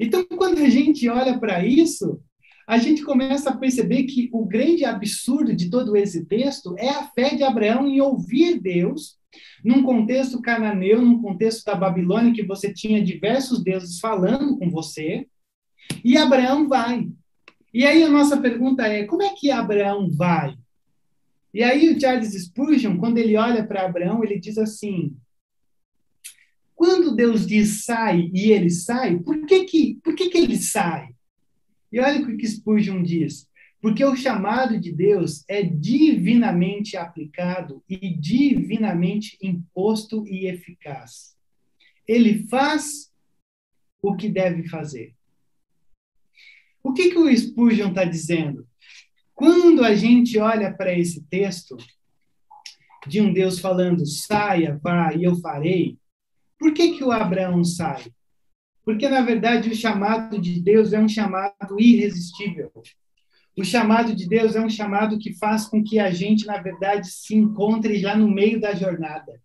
Então, 0.00 0.24
quando 0.24 0.58
a 0.58 0.68
gente 0.68 1.08
olha 1.08 1.38
para 1.38 1.64
isso, 1.64 2.20
a 2.66 2.78
gente 2.78 3.04
começa 3.04 3.50
a 3.50 3.56
perceber 3.56 4.04
que 4.04 4.28
o 4.32 4.44
grande 4.44 4.84
absurdo 4.84 5.54
de 5.54 5.70
todo 5.70 5.96
esse 5.96 6.24
texto 6.24 6.74
é 6.78 6.88
a 6.88 7.04
fé 7.04 7.36
de 7.36 7.44
Abraão 7.44 7.86
em 7.86 8.00
ouvir 8.00 8.60
Deus 8.60 9.22
num 9.64 9.82
contexto 9.82 10.40
cananeu, 10.40 11.00
num 11.00 11.20
contexto 11.20 11.64
da 11.64 11.74
Babilônia, 11.74 12.32
que 12.32 12.42
você 12.42 12.72
tinha 12.72 13.02
diversos 13.02 13.62
deuses 13.62 13.98
falando 13.98 14.58
com 14.58 14.70
você, 14.70 15.26
e 16.04 16.16
Abraão 16.16 16.68
vai. 16.68 17.08
E 17.72 17.84
aí 17.84 18.02
a 18.02 18.08
nossa 18.08 18.40
pergunta 18.40 18.86
é: 18.86 19.04
como 19.04 19.22
é 19.22 19.34
que 19.34 19.50
Abraão 19.50 20.10
vai? 20.10 20.56
E 21.52 21.62
aí 21.62 21.88
o 21.88 22.00
Charles 22.00 22.32
Spurgeon, 22.32 22.98
quando 22.98 23.18
ele 23.18 23.36
olha 23.36 23.66
para 23.66 23.84
Abraão, 23.84 24.22
ele 24.24 24.38
diz 24.38 24.58
assim: 24.58 25.16
quando 26.74 27.14
Deus 27.14 27.46
diz 27.46 27.84
sai 27.84 28.30
e 28.32 28.50
ele 28.50 28.70
sai, 28.70 29.18
por 29.18 29.46
que 29.46 29.64
que, 29.64 30.00
por 30.02 30.14
que, 30.14 30.28
que 30.28 30.38
ele 30.38 30.56
sai? 30.56 31.14
E 31.92 32.00
olha 32.00 32.20
o 32.20 32.36
que 32.36 32.46
Spurgeon 32.46 33.02
diz. 33.02 33.48
Porque 33.84 34.02
o 34.02 34.16
chamado 34.16 34.80
de 34.80 34.90
Deus 34.90 35.44
é 35.46 35.62
divinamente 35.62 36.96
aplicado 36.96 37.84
e 37.86 38.16
divinamente 38.16 39.36
imposto 39.42 40.26
e 40.26 40.46
eficaz. 40.46 41.36
Ele 42.08 42.48
faz 42.48 43.12
o 44.00 44.16
que 44.16 44.30
deve 44.30 44.66
fazer. 44.70 45.14
O 46.82 46.94
que, 46.94 47.10
que 47.10 47.18
o 47.18 47.36
Spurgeon 47.36 47.90
está 47.90 48.04
dizendo? 48.04 48.66
Quando 49.34 49.84
a 49.84 49.94
gente 49.94 50.38
olha 50.38 50.72
para 50.72 50.98
esse 50.98 51.22
texto 51.24 51.76
de 53.06 53.20
um 53.20 53.34
Deus 53.34 53.58
falando 53.58 54.06
saia, 54.06 54.80
vá 54.82 55.12
e 55.12 55.24
eu 55.24 55.36
farei, 55.36 55.98
por 56.58 56.72
que, 56.72 56.96
que 56.96 57.04
o 57.04 57.12
Abraão 57.12 57.62
sai? 57.62 58.06
Porque, 58.82 59.06
na 59.10 59.20
verdade, 59.20 59.68
o 59.68 59.76
chamado 59.76 60.40
de 60.40 60.58
Deus 60.58 60.94
é 60.94 60.98
um 60.98 61.06
chamado 61.06 61.78
irresistível. 61.78 62.72
O 63.56 63.64
chamado 63.64 64.14
de 64.14 64.28
Deus 64.28 64.56
é 64.56 64.60
um 64.60 64.68
chamado 64.68 65.18
que 65.18 65.32
faz 65.34 65.66
com 65.66 65.82
que 65.82 65.98
a 65.98 66.10
gente, 66.10 66.44
na 66.44 66.60
verdade, 66.60 67.08
se 67.08 67.36
encontre 67.36 67.98
já 67.98 68.16
no 68.16 68.28
meio 68.28 68.60
da 68.60 68.74
jornada. 68.74 69.40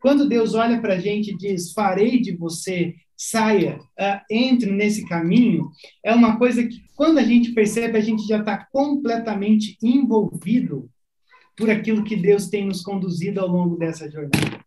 Quando 0.00 0.28
Deus 0.28 0.54
olha 0.54 0.80
para 0.80 0.94
a 0.94 0.98
gente 0.98 1.32
e 1.32 1.36
diz: 1.36 1.72
Farei 1.72 2.20
de 2.20 2.36
você, 2.36 2.94
saia, 3.16 3.78
uh, 3.78 4.20
entre 4.30 4.70
nesse 4.70 5.06
caminho, 5.06 5.70
é 6.04 6.14
uma 6.14 6.38
coisa 6.38 6.66
que, 6.66 6.82
quando 6.94 7.18
a 7.18 7.22
gente 7.22 7.52
percebe, 7.52 7.98
a 7.98 8.00
gente 8.00 8.26
já 8.26 8.38
está 8.38 8.66
completamente 8.70 9.76
envolvido 9.82 10.88
por 11.56 11.68
aquilo 11.68 12.04
que 12.04 12.16
Deus 12.16 12.48
tem 12.48 12.66
nos 12.66 12.82
conduzido 12.82 13.40
ao 13.40 13.48
longo 13.48 13.76
dessa 13.76 14.10
jornada. 14.10 14.60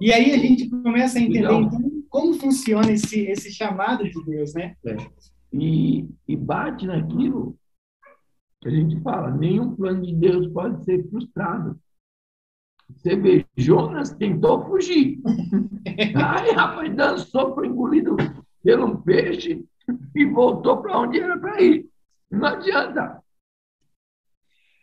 E 0.00 0.12
aí 0.12 0.32
a 0.32 0.38
gente 0.38 0.68
começa 0.68 1.18
a 1.18 1.22
entender, 1.22 1.40
então, 1.40 1.68
como 2.08 2.34
funciona 2.34 2.92
esse, 2.92 3.20
esse 3.22 3.52
chamado 3.52 4.04
de 4.04 4.24
Deus, 4.24 4.54
né? 4.54 4.74
É. 4.86 4.96
E, 5.52 6.06
e 6.26 6.36
bate 6.36 6.86
naquilo 6.86 7.57
a 8.64 8.70
gente 8.70 9.00
fala, 9.00 9.30
nenhum 9.30 9.74
plano 9.74 10.02
de 10.02 10.14
Deus 10.14 10.46
pode 10.48 10.84
ser 10.84 11.08
frustrado. 11.08 11.78
Você 12.90 13.16
vê, 13.16 13.46
Jonas 13.56 14.10
tentou 14.10 14.66
fugir. 14.66 15.20
Aí, 15.86 16.50
rapaz, 16.52 16.96
dançou, 16.96 17.54
foi 17.54 17.68
engolido 17.68 18.16
pelo 18.62 18.86
um 18.86 19.02
peixe 19.02 19.64
e 20.14 20.24
voltou 20.24 20.78
para 20.78 21.00
onde 21.00 21.20
era 21.20 21.38
para 21.38 21.60
ir. 21.60 21.86
Não 22.30 22.46
adianta. 22.46 23.22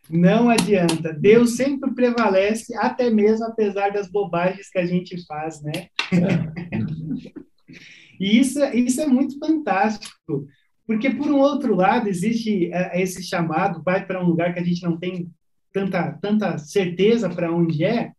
Não 0.10 0.50
adianta. 0.50 1.14
Deus 1.14 1.56
sempre 1.56 1.94
prevalece, 1.94 2.76
até 2.78 3.10
mesmo 3.10 3.46
apesar 3.46 3.92
das 3.92 4.10
bobagens 4.10 4.70
que 4.70 4.78
a 4.78 4.86
gente 4.86 5.26
faz, 5.26 5.62
né? 5.64 5.90
e 8.20 8.40
isso, 8.40 8.64
isso 8.66 9.02
é 9.02 9.08
muito 9.08 9.40
fantástico, 9.40 10.46
porque, 10.86 11.10
por 11.10 11.28
um 11.28 11.40
outro 11.40 11.76
lado, 11.76 12.08
existe 12.08 12.72
é, 12.72 13.02
esse 13.02 13.24
chamado, 13.24 13.82
vai 13.84 14.06
para 14.06 14.24
um 14.24 14.28
lugar 14.28 14.54
que 14.54 14.60
a 14.60 14.64
gente 14.64 14.84
não 14.84 14.98
tem 14.98 15.30
tanta, 15.74 16.14
tanta 16.22 16.58
certeza 16.58 17.30
para 17.30 17.52
onde 17.52 17.84
é. 17.84 18.12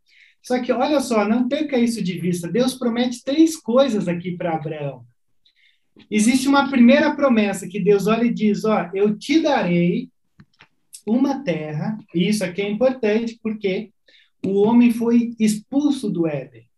Só 0.42 0.60
que, 0.60 0.72
olha 0.72 1.00
só, 1.00 1.26
não 1.26 1.48
perca 1.48 1.78
isso 1.78 2.02
de 2.02 2.18
vista. 2.18 2.48
Deus 2.48 2.74
promete 2.74 3.22
três 3.24 3.56
coisas 3.56 4.08
aqui 4.08 4.36
para 4.36 4.54
Abraão. 4.54 5.04
Existe 6.10 6.46
uma 6.46 6.68
primeira 6.68 7.14
promessa 7.14 7.68
que 7.68 7.80
Deus 7.80 8.06
olha 8.06 8.24
e 8.24 8.34
diz: 8.34 8.64
Ó, 8.64 8.90
eu 8.92 9.16
te 9.16 9.40
darei 9.40 10.10
uma 11.06 11.42
terra, 11.42 11.96
e 12.14 12.28
isso 12.28 12.44
aqui 12.44 12.60
é 12.60 12.68
importante 12.68 13.38
porque 13.42 13.90
o 14.44 14.60
homem 14.62 14.92
foi 14.92 15.34
expulso 15.38 16.10
do 16.10 16.26
Éden. 16.26 16.68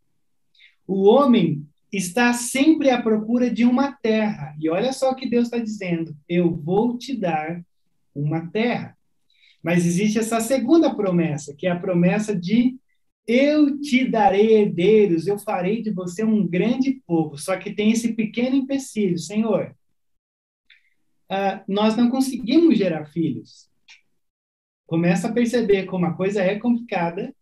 O 0.87 1.09
homem 1.09 1.67
está 1.93 2.33
sempre 2.33 2.91
à 2.91 3.01
procura 3.01 3.51
de 3.51 3.65
uma 3.65 3.93
terra. 3.93 4.55
E 4.61 4.69
olha 4.69 4.93
só 4.93 5.11
o 5.11 5.15
que 5.15 5.29
Deus 5.29 5.45
está 5.45 5.59
dizendo: 5.59 6.17
eu 6.29 6.55
vou 6.55 6.99
te 6.99 7.17
dar 7.17 7.63
uma 8.15 8.49
terra. 8.51 8.97
Mas 9.63 9.85
existe 9.85 10.19
essa 10.19 10.41
segunda 10.41 10.95
promessa, 10.95 11.55
que 11.55 11.67
é 11.67 11.71
a 11.71 11.79
promessa 11.79 12.35
de 12.35 12.79
eu 13.27 13.79
te 13.79 14.09
darei 14.09 14.55
herdeiros, 14.55 15.27
eu 15.27 15.39
farei 15.39 15.83
de 15.83 15.91
você 15.91 16.25
um 16.25 16.47
grande 16.47 17.03
povo. 17.07 17.37
Só 17.37 17.57
que 17.59 17.75
tem 17.75 17.93
esse 17.93 18.15
pequeno 18.15 18.57
empecilho, 18.57 19.19
Senhor. 19.19 19.77
Uh, 21.31 21.61
nós 21.69 21.95
não 21.95 22.09
conseguimos 22.09 22.79
gerar 22.79 23.05
filhos. 23.05 23.69
Começa 24.87 25.29
a 25.29 25.33
perceber 25.33 25.85
como 25.85 26.07
a 26.07 26.15
coisa 26.15 26.43
é 26.43 26.59
complicada. 26.59 27.35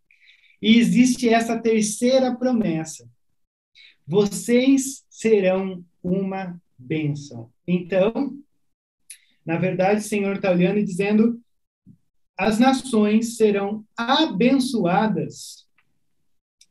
E 0.61 0.77
existe 0.79 1.29
essa 1.29 1.57
terceira 1.57 2.35
promessa, 2.35 3.09
vocês 4.07 5.05
serão 5.11 5.85
uma 6.03 6.61
bênção. 6.79 7.51
Então, 7.67 8.39
na 9.45 9.57
verdade, 9.57 10.01
o 10.01 10.05
Senhor 10.05 10.37
está 10.37 10.51
olhando 10.51 10.79
e 10.79 10.85
dizendo: 10.85 11.41
as 12.37 12.59
nações 12.59 13.37
serão 13.37 13.85
abençoadas 13.97 15.67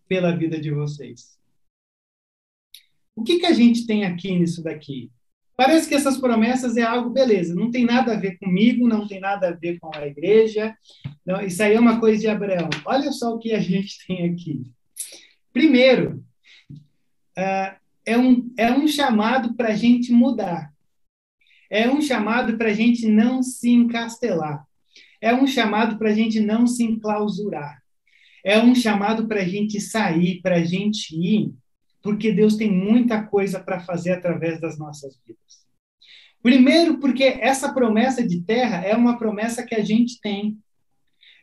pela 0.08 0.36
vida 0.36 0.60
de 0.60 0.72
vocês. 0.72 1.36
O 3.16 3.24
que, 3.24 3.40
que 3.40 3.46
a 3.46 3.54
gente 3.54 3.88
tem 3.88 4.06
aqui 4.06 4.38
nisso 4.38 4.62
daqui? 4.62 5.12
Parece 5.58 5.88
que 5.88 5.96
essas 5.96 6.18
promessas 6.18 6.76
é 6.76 6.84
algo, 6.84 7.10
beleza, 7.10 7.56
não 7.56 7.72
tem 7.72 7.86
nada 7.86 8.14
a 8.14 8.20
ver 8.20 8.38
comigo, 8.38 8.90
não 8.90 9.08
tem 9.08 9.22
nada 9.22 9.48
a 9.48 9.52
ver 9.52 9.80
com 9.80 9.90
a 9.96 10.06
igreja, 10.06 10.76
não, 11.26 11.40
isso 11.42 11.64
aí 11.64 11.74
é 11.74 11.80
uma 11.80 11.98
coisa 11.98 12.20
de 12.20 12.28
Abraão. 12.28 12.70
Olha 12.86 13.10
só 13.14 13.34
o 13.34 13.40
que 13.40 13.54
a 13.54 13.60
gente 13.60 14.06
tem 14.06 14.30
aqui. 14.30 14.70
Primeiro, 15.54 16.22
é, 17.36 18.18
um, 18.18 18.54
é 18.58 18.72
um 18.72 18.88
chamado 18.88 19.56
para 19.56 19.70
a 19.70 19.76
gente 19.76 20.12
mudar. 20.12 20.74
É 21.70 21.90
um 21.90 22.02
chamado 22.02 22.58
para 22.58 22.70
a 22.70 22.74
gente 22.74 23.08
não 23.08 23.42
se 23.42 23.70
encastelar. 23.70 24.66
É 25.20 25.34
um 25.34 25.48
chamado 25.48 25.98
para 25.98 26.10
a 26.10 26.14
gente 26.14 26.40
não 26.40 26.68
se 26.68 26.84
enclausurar. 26.84 27.82
É 28.44 28.62
um 28.62 28.76
chamado 28.76 29.28
para 29.28 29.42
a 29.42 29.46
gente 29.46 29.82
sair, 29.82 30.42
para 30.42 30.58
a 30.58 30.64
gente 30.64 31.16
ir 31.16 31.54
porque 32.06 32.32
Deus 32.32 32.56
tem 32.56 32.72
muita 32.72 33.24
coisa 33.24 33.60
para 33.60 33.80
fazer 33.80 34.12
através 34.12 34.62
das 34.62 34.78
nossas 34.78 35.20
vidas. 35.26 35.66
Primeiro, 36.40 37.00
porque 37.00 37.24
essa 37.24 37.74
promessa 37.74 38.24
de 38.24 38.44
terra 38.44 38.86
é 38.86 38.96
uma 38.96 39.18
promessa 39.18 39.66
que 39.66 39.74
a 39.74 39.84
gente 39.84 40.22
tem. 40.22 40.56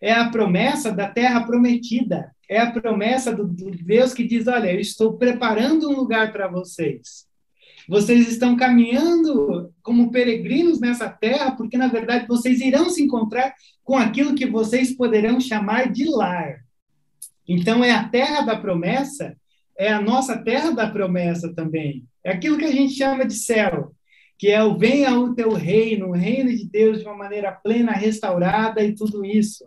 É 0.03 0.13
a 0.13 0.29
promessa 0.29 0.91
da 0.91 1.09
terra 1.09 1.47
prometida. 1.47 2.35
É 2.51 2.59
a 2.59 2.73
promessa 2.73 3.33
do, 3.33 3.47
do 3.47 3.71
Deus 3.71 4.13
que 4.13 4.25
diz: 4.25 4.49
Olha, 4.49 4.73
eu 4.73 4.81
estou 4.81 5.17
preparando 5.17 5.89
um 5.89 5.95
lugar 5.95 6.33
para 6.33 6.49
vocês. 6.49 7.25
Vocês 7.89 8.29
estão 8.29 8.57
caminhando 8.57 9.73
como 9.81 10.11
peregrinos 10.11 10.81
nessa 10.81 11.09
terra, 11.09 11.53
porque 11.53 11.77
na 11.77 11.87
verdade 11.87 12.27
vocês 12.27 12.61
irão 12.61 12.91
se 12.91 13.03
encontrar 13.03 13.55
com 13.85 13.97
aquilo 13.97 14.35
que 14.35 14.47
vocês 14.47 14.95
poderão 14.95 15.41
chamar 15.41 15.91
de 15.93 16.05
lar. 16.05 16.61
Então 17.49 17.83
é 17.85 17.93
a 17.93 18.09
terra 18.09 18.43
da 18.43 18.57
promessa, 18.57 19.37
é 19.79 19.93
a 19.93 20.01
nossa 20.01 20.37
terra 20.37 20.71
da 20.71 20.89
promessa 20.89 21.53
também. 21.55 22.05
É 22.25 22.33
aquilo 22.33 22.59
que 22.59 22.65
a 22.65 22.73
gente 22.73 22.95
chama 22.95 23.25
de 23.25 23.35
céu, 23.35 23.93
que 24.39 24.49
é 24.49 24.63
o 24.63 24.77
venha 24.77 25.17
o 25.19 25.35
teu 25.35 25.53
reino, 25.53 26.09
o 26.09 26.13
reino 26.13 26.51
de 26.51 26.69
Deus 26.69 26.99
de 26.99 27.05
uma 27.05 27.17
maneira 27.17 27.53
plena, 27.53 27.93
restaurada 27.93 28.83
e 28.83 28.95
tudo 28.95 29.25
isso. 29.25 29.65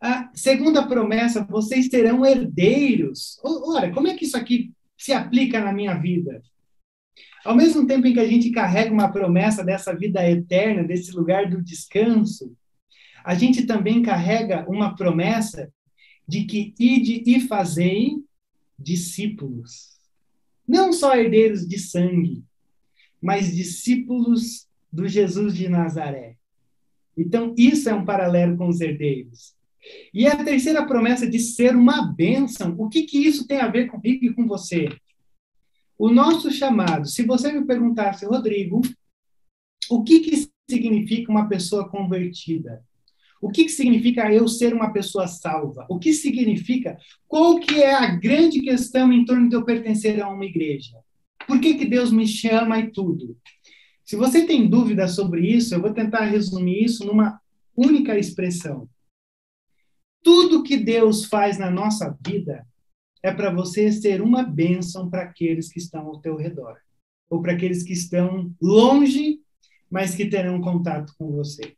A 0.00 0.30
segunda 0.32 0.86
promessa, 0.86 1.44
vocês 1.44 1.86
serão 1.86 2.24
herdeiros. 2.24 3.38
Olha, 3.42 3.92
como 3.92 4.06
é 4.06 4.14
que 4.14 4.24
isso 4.24 4.36
aqui 4.36 4.72
se 4.96 5.12
aplica 5.12 5.60
na 5.60 5.72
minha 5.72 5.94
vida? 5.94 6.42
Ao 7.44 7.54
mesmo 7.54 7.86
tempo 7.86 8.06
em 8.06 8.12
que 8.12 8.20
a 8.20 8.26
gente 8.26 8.50
carrega 8.50 8.92
uma 8.92 9.10
promessa 9.10 9.64
dessa 9.64 9.94
vida 9.94 10.28
eterna, 10.28 10.84
desse 10.84 11.12
lugar 11.12 11.48
do 11.48 11.62
descanso, 11.62 12.56
a 13.24 13.34
gente 13.34 13.66
também 13.66 14.02
carrega 14.02 14.64
uma 14.68 14.94
promessa 14.94 15.72
de 16.26 16.44
que 16.44 16.74
ide 16.78 17.22
e 17.26 17.40
fazei 17.40 18.22
discípulos. 18.78 19.98
Não 20.66 20.92
só 20.92 21.16
herdeiros 21.16 21.66
de 21.66 21.78
sangue, 21.78 22.44
mas 23.20 23.54
discípulos 23.54 24.68
do 24.92 25.08
Jesus 25.08 25.56
de 25.56 25.68
Nazaré. 25.68 26.36
Então, 27.16 27.54
isso 27.58 27.88
é 27.88 27.94
um 27.94 28.04
paralelo 28.04 28.56
com 28.56 28.68
os 28.68 28.80
herdeiros. 28.80 29.57
E 30.12 30.26
a 30.26 30.44
terceira 30.44 30.86
promessa 30.86 31.26
de 31.28 31.38
ser 31.38 31.76
uma 31.76 32.12
bênção, 32.12 32.74
o 32.78 32.88
que, 32.88 33.02
que 33.02 33.18
isso 33.18 33.46
tem 33.46 33.60
a 33.60 33.68
ver 33.68 33.86
comigo 33.86 34.24
e 34.24 34.34
com 34.34 34.46
você? 34.46 34.88
O 35.98 36.10
nosso 36.10 36.50
chamado, 36.50 37.06
se 37.08 37.24
você 37.24 37.52
me 37.52 37.66
perguntasse, 37.66 38.24
Rodrigo, 38.24 38.80
o 39.90 40.02
que, 40.04 40.20
que 40.20 40.48
significa 40.70 41.30
uma 41.30 41.48
pessoa 41.48 41.88
convertida? 41.88 42.84
O 43.40 43.50
que, 43.50 43.64
que 43.64 43.70
significa 43.70 44.32
eu 44.32 44.48
ser 44.48 44.74
uma 44.74 44.92
pessoa 44.92 45.26
salva? 45.26 45.86
O 45.88 45.98
que 45.98 46.12
significa? 46.12 46.98
Qual 47.26 47.58
que 47.60 47.82
é 47.82 47.94
a 47.94 48.06
grande 48.16 48.60
questão 48.60 49.12
em 49.12 49.24
torno 49.24 49.48
de 49.48 49.54
eu 49.54 49.64
pertencer 49.64 50.20
a 50.20 50.28
uma 50.28 50.44
igreja? 50.44 50.96
Por 51.46 51.60
que, 51.60 51.74
que 51.74 51.86
Deus 51.86 52.12
me 52.12 52.26
chama 52.26 52.78
e 52.78 52.90
tudo? 52.90 53.36
Se 54.04 54.16
você 54.16 54.44
tem 54.44 54.68
dúvida 54.68 55.06
sobre 55.06 55.46
isso, 55.46 55.74
eu 55.74 55.80
vou 55.80 55.92
tentar 55.92 56.24
resumir 56.24 56.84
isso 56.84 57.06
numa 57.06 57.40
única 57.76 58.18
expressão. 58.18 58.88
Tudo 60.22 60.62
que 60.62 60.76
Deus 60.76 61.24
faz 61.24 61.58
na 61.58 61.70
nossa 61.70 62.16
vida 62.26 62.66
é 63.22 63.32
para 63.32 63.52
você 63.52 63.90
ser 63.90 64.20
uma 64.22 64.42
bênção 64.42 65.08
para 65.10 65.22
aqueles 65.22 65.70
que 65.70 65.78
estão 65.78 66.06
ao 66.06 66.20
teu 66.20 66.36
redor, 66.36 66.76
ou 67.28 67.42
para 67.42 67.52
aqueles 67.52 67.82
que 67.82 67.92
estão 67.92 68.54
longe, 68.60 69.40
mas 69.90 70.14
que 70.14 70.26
terão 70.26 70.60
contato 70.60 71.14
com 71.18 71.32
você. 71.32 71.76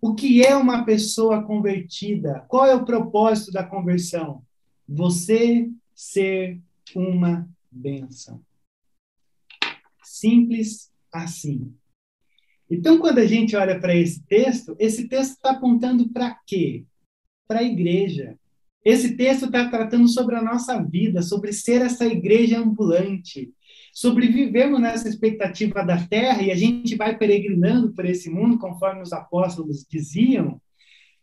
O 0.00 0.14
que 0.14 0.44
é 0.44 0.54
uma 0.54 0.84
pessoa 0.84 1.42
convertida? 1.42 2.44
Qual 2.48 2.66
é 2.66 2.74
o 2.74 2.84
propósito 2.84 3.50
da 3.52 3.64
conversão? 3.64 4.44
Você 4.86 5.70
ser 5.94 6.60
uma 6.94 7.48
bênção. 7.70 8.42
Simples 10.04 10.92
assim. 11.12 11.74
Então, 12.70 12.98
quando 12.98 13.18
a 13.18 13.26
gente 13.26 13.56
olha 13.56 13.80
para 13.80 13.94
esse 13.94 14.22
texto, 14.24 14.76
esse 14.78 15.08
texto 15.08 15.32
está 15.32 15.52
apontando 15.52 16.08
para 16.10 16.34
quê? 16.46 16.84
Para 17.46 17.60
a 17.60 17.64
igreja. 17.64 18.36
Esse 18.84 19.16
texto 19.16 19.46
está 19.46 19.68
tratando 19.68 20.08
sobre 20.08 20.36
a 20.36 20.42
nossa 20.42 20.80
vida, 20.82 21.20
sobre 21.22 21.52
ser 21.52 21.82
essa 21.82 22.06
igreja 22.06 22.58
ambulante, 22.58 23.52
sobre 23.92 24.28
nessa 24.78 25.08
expectativa 25.08 25.82
da 25.82 26.06
terra 26.06 26.42
e 26.42 26.50
a 26.50 26.54
gente 26.54 26.94
vai 26.94 27.16
peregrinando 27.16 27.92
por 27.92 28.04
esse 28.04 28.30
mundo, 28.30 28.58
conforme 28.58 29.02
os 29.02 29.12
apóstolos 29.12 29.84
diziam, 29.90 30.60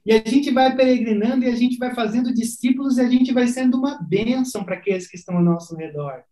e 0.06 0.12
a 0.12 0.18
gente 0.18 0.52
vai 0.52 0.76
peregrinando 0.76 1.46
e 1.46 1.48
a 1.48 1.56
gente 1.56 1.78
vai 1.78 1.96
fazendo 1.96 2.34
discípulos 2.34 2.98
e 2.98 3.02
a 3.02 3.10
gente 3.10 3.32
vai 3.32 3.48
sendo 3.48 3.78
uma 3.78 4.02
bênção 4.02 4.64
para 4.64 4.76
aqueles 4.76 5.08
que 5.08 5.16
estão 5.16 5.38
ao 5.38 5.44
nosso 5.44 5.76
redor. 5.76 6.24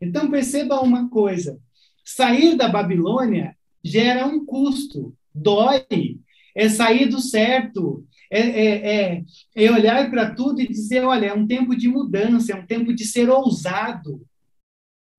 Então, 0.00 0.30
perceba 0.30 0.80
uma 0.80 1.08
coisa: 1.08 1.60
sair 2.04 2.56
da 2.56 2.68
Babilônia 2.68 3.56
gera 3.84 4.26
um 4.26 4.44
custo, 4.44 5.14
dói, 5.32 6.18
é 6.54 6.68
sair 6.68 7.06
do 7.06 7.20
certo, 7.20 8.04
é, 8.32 8.40
é, 8.40 9.14
é, 9.14 9.24
é 9.54 9.70
olhar 9.70 10.10
para 10.10 10.34
tudo 10.34 10.62
e 10.62 10.66
dizer: 10.66 11.04
olha, 11.04 11.26
é 11.26 11.34
um 11.34 11.46
tempo 11.46 11.76
de 11.76 11.86
mudança, 11.86 12.52
é 12.52 12.56
um 12.56 12.66
tempo 12.66 12.94
de 12.94 13.04
ser 13.04 13.28
ousado. 13.28 14.26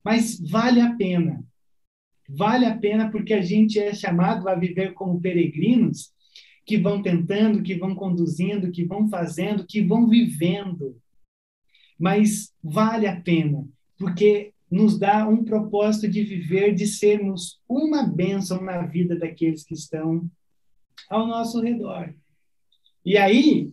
Mas 0.03 0.39
vale 0.39 0.81
a 0.81 0.95
pena. 0.95 1.45
Vale 2.27 2.65
a 2.65 2.75
pena 2.75 3.11
porque 3.11 3.33
a 3.33 3.41
gente 3.41 3.77
é 3.77 3.93
chamado 3.93 4.49
a 4.49 4.55
viver 4.55 4.93
como 4.93 5.21
peregrinos 5.21 6.11
que 6.65 6.77
vão 6.77 7.03
tentando, 7.03 7.61
que 7.61 7.75
vão 7.75 7.93
conduzindo, 7.93 8.71
que 8.71 8.83
vão 8.83 9.07
fazendo, 9.07 9.67
que 9.67 9.81
vão 9.81 10.07
vivendo. 10.07 10.97
Mas 11.99 12.51
vale 12.63 13.05
a 13.05 13.21
pena, 13.21 13.67
porque 13.97 14.53
nos 14.71 14.97
dá 14.97 15.27
um 15.27 15.43
propósito 15.43 16.07
de 16.07 16.23
viver, 16.23 16.73
de 16.73 16.87
sermos 16.87 17.61
uma 17.69 18.01
bênção 18.07 18.59
na 18.59 18.87
vida 18.87 19.15
daqueles 19.15 19.63
que 19.63 19.75
estão 19.75 20.27
ao 21.09 21.27
nosso 21.27 21.61
redor. 21.61 22.11
E 23.05 23.17
aí, 23.17 23.71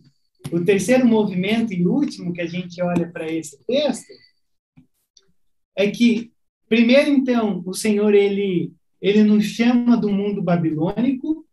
o 0.51 0.63
terceiro 0.63 1.07
movimento 1.07 1.73
e 1.73 1.85
último 1.85 2.33
que 2.33 2.41
a 2.41 2.47
gente 2.47 2.81
olha 2.81 3.09
para 3.11 3.31
esse 3.31 3.63
texto 3.65 4.11
é 5.75 5.89
que 5.89 6.31
primeiro 6.67 7.09
então 7.09 7.63
o 7.65 7.73
Senhor 7.73 8.13
ele 8.13 8.73
ele 9.01 9.23
nos 9.23 9.45
chama 9.45 9.97
do 9.97 10.09
mundo 10.09 10.43
babilônico, 10.43 11.47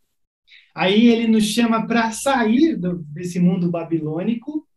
aí 0.74 1.06
ele 1.06 1.26
nos 1.26 1.44
chama 1.44 1.86
para 1.86 2.10
sair 2.12 2.76
do, 2.76 2.98
desse 3.04 3.40
mundo 3.40 3.70
babilônico 3.70 4.68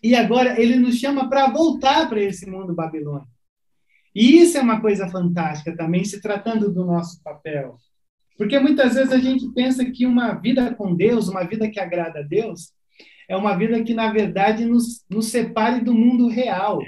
e 0.00 0.14
agora 0.14 0.60
ele 0.60 0.76
nos 0.76 0.96
chama 0.96 1.28
para 1.28 1.50
voltar 1.50 2.08
para 2.08 2.22
esse 2.22 2.48
mundo 2.48 2.72
babilônico. 2.72 3.28
E 4.14 4.40
isso 4.40 4.56
é 4.56 4.60
uma 4.60 4.80
coisa 4.80 5.08
fantástica 5.08 5.76
também, 5.76 6.04
se 6.04 6.20
tratando 6.20 6.72
do 6.72 6.84
nosso 6.84 7.20
papel. 7.22 7.76
Porque 8.36 8.58
muitas 8.58 8.94
vezes 8.94 9.12
a 9.12 9.18
gente 9.18 9.48
pensa 9.54 9.84
que 9.84 10.06
uma 10.06 10.34
vida 10.34 10.74
com 10.74 10.94
Deus, 10.94 11.28
uma 11.28 11.44
vida 11.44 11.70
que 11.70 11.80
agrada 11.80 12.20
a 12.20 12.22
Deus, 12.22 12.72
é 13.28 13.36
uma 13.36 13.56
vida 13.56 13.82
que, 13.82 13.94
na 13.94 14.12
verdade, 14.12 14.64
nos, 14.64 15.04
nos 15.08 15.26
separe 15.26 15.82
do 15.82 15.94
mundo 15.94 16.28
real. 16.28 16.80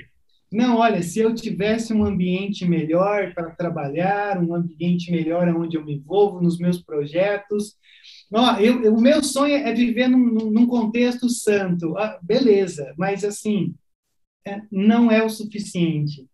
Não, 0.50 0.78
olha, 0.78 1.02
se 1.02 1.18
eu 1.18 1.34
tivesse 1.34 1.92
um 1.92 2.04
ambiente 2.04 2.66
melhor 2.66 3.34
para 3.34 3.50
trabalhar, 3.50 4.42
um 4.42 4.54
ambiente 4.54 5.10
melhor 5.10 5.46
onde 5.48 5.76
eu 5.76 5.84
me 5.84 5.96
envolvo 5.96 6.40
nos 6.40 6.58
meus 6.58 6.82
projetos. 6.82 7.76
Ó, 8.32 8.56
eu, 8.58 8.82
eu, 8.82 8.94
o 8.94 9.00
meu 9.00 9.22
sonho 9.22 9.54
é 9.54 9.72
viver 9.74 10.08
num, 10.08 10.50
num 10.50 10.66
contexto 10.66 11.28
santo. 11.28 11.96
Ah, 11.98 12.18
beleza, 12.22 12.94
mas 12.96 13.24
assim, 13.24 13.74
é, 14.46 14.62
não 14.72 15.10
é 15.10 15.22
o 15.22 15.28
suficiente. 15.28 16.26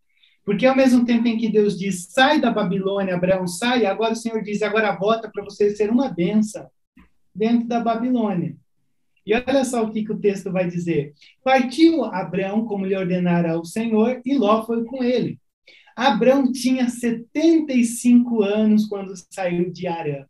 Porque 0.44 0.66
ao 0.66 0.76
mesmo 0.76 1.04
tempo 1.04 1.26
em 1.26 1.38
que 1.38 1.48
Deus 1.48 1.78
diz, 1.78 2.06
sai 2.10 2.40
da 2.40 2.50
Babilônia, 2.50 3.14
Abraão, 3.14 3.46
sai, 3.46 3.86
agora 3.86 4.12
o 4.12 4.16
Senhor 4.16 4.42
diz, 4.42 4.60
agora 4.62 4.94
volta 4.94 5.30
para 5.32 5.42
você 5.42 5.74
ser 5.74 5.90
uma 5.90 6.08
benção 6.08 6.68
dentro 7.34 7.66
da 7.66 7.80
Babilônia. 7.80 8.54
E 9.26 9.34
olha 9.34 9.64
só 9.64 9.82
o 9.82 9.90
que, 9.90 10.04
que 10.04 10.12
o 10.12 10.18
texto 10.18 10.52
vai 10.52 10.68
dizer. 10.68 11.14
Partiu 11.42 12.04
Abraão 12.04 12.66
como 12.66 12.84
lhe 12.84 12.94
ordenara 12.94 13.58
o 13.58 13.64
Senhor, 13.64 14.20
e 14.24 14.36
Ló 14.36 14.66
foi 14.66 14.84
com 14.84 15.02
ele. 15.02 15.40
Abraão 15.96 16.52
tinha 16.52 16.90
75 16.90 18.42
anos 18.42 18.86
quando 18.86 19.14
saiu 19.30 19.72
de 19.72 19.86
Arã. 19.86 20.26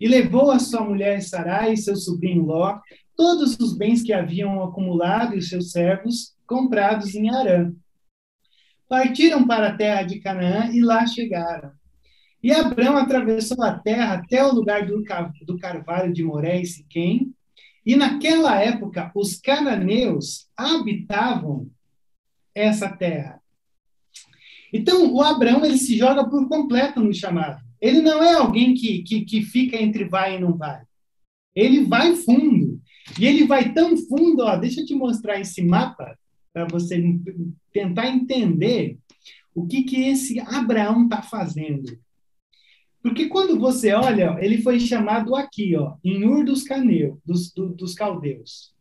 E 0.00 0.06
levou 0.06 0.52
a 0.52 0.60
sua 0.60 0.82
mulher 0.82 1.20
Sarai 1.20 1.76
seu 1.76 1.96
sobrinho 1.96 2.44
Ló, 2.44 2.78
todos 3.16 3.58
os 3.58 3.76
bens 3.76 4.02
que 4.02 4.12
haviam 4.12 4.62
acumulado 4.62 5.36
e 5.36 5.42
seus 5.42 5.72
servos 5.72 6.36
comprados 6.46 7.16
em 7.16 7.28
Arã 7.34 7.72
partiram 8.88 9.46
para 9.46 9.68
a 9.68 9.76
terra 9.76 10.02
de 10.02 10.18
Canaã 10.18 10.70
e 10.72 10.80
lá 10.80 11.06
chegaram. 11.06 11.72
E 12.42 12.52
Abraão 12.52 12.96
atravessou 12.96 13.62
a 13.62 13.78
terra 13.78 14.14
até 14.14 14.44
o 14.44 14.54
lugar 14.54 14.86
do, 14.86 15.04
carvalho 15.58 16.12
de 16.12 16.22
Moré 16.22 16.60
e 16.60 16.66
Siquém, 16.66 17.34
e 17.84 17.96
naquela 17.96 18.60
época 18.60 19.10
os 19.14 19.38
cananeus 19.40 20.48
habitavam 20.56 21.70
essa 22.54 22.88
terra. 22.88 23.40
Então, 24.72 25.12
o 25.12 25.22
Abraão 25.22 25.64
ele 25.64 25.78
se 25.78 25.96
joga 25.96 26.28
por 26.28 26.46
completo 26.48 27.00
no 27.00 27.12
chamado. 27.14 27.62
Ele 27.80 28.02
não 28.02 28.22
é 28.22 28.34
alguém 28.34 28.74
que, 28.74 29.02
que, 29.02 29.24
que 29.24 29.42
fica 29.42 29.80
entre 29.80 30.04
vai 30.04 30.36
e 30.36 30.40
não 30.40 30.56
vai. 30.56 30.82
Ele 31.54 31.84
vai 31.84 32.14
fundo. 32.14 32.80
E 33.18 33.26
ele 33.26 33.46
vai 33.46 33.72
tão 33.72 33.96
fundo, 33.96 34.42
ó, 34.42 34.56
deixa 34.56 34.80
eu 34.80 34.86
te 34.86 34.94
mostrar 34.94 35.40
esse 35.40 35.62
mapa 35.62 36.16
para 36.58 36.66
você 36.66 37.00
tentar 37.72 38.08
entender 38.08 38.98
o 39.54 39.66
que, 39.66 39.84
que 39.84 40.08
esse 40.08 40.40
Abraão 40.40 41.04
está 41.04 41.22
fazendo. 41.22 41.96
Porque 43.00 43.26
quando 43.26 43.58
você 43.58 43.92
olha, 43.92 44.36
ele 44.40 44.60
foi 44.60 44.80
chamado 44.80 45.36
aqui, 45.36 45.76
ó, 45.76 45.94
em 46.02 46.24
Ur 46.24 46.44
dos, 46.44 46.64
Caneu, 46.64 47.20
dos, 47.24 47.52
do, 47.52 47.68
dos 47.68 47.94
caldeus. 47.94 48.74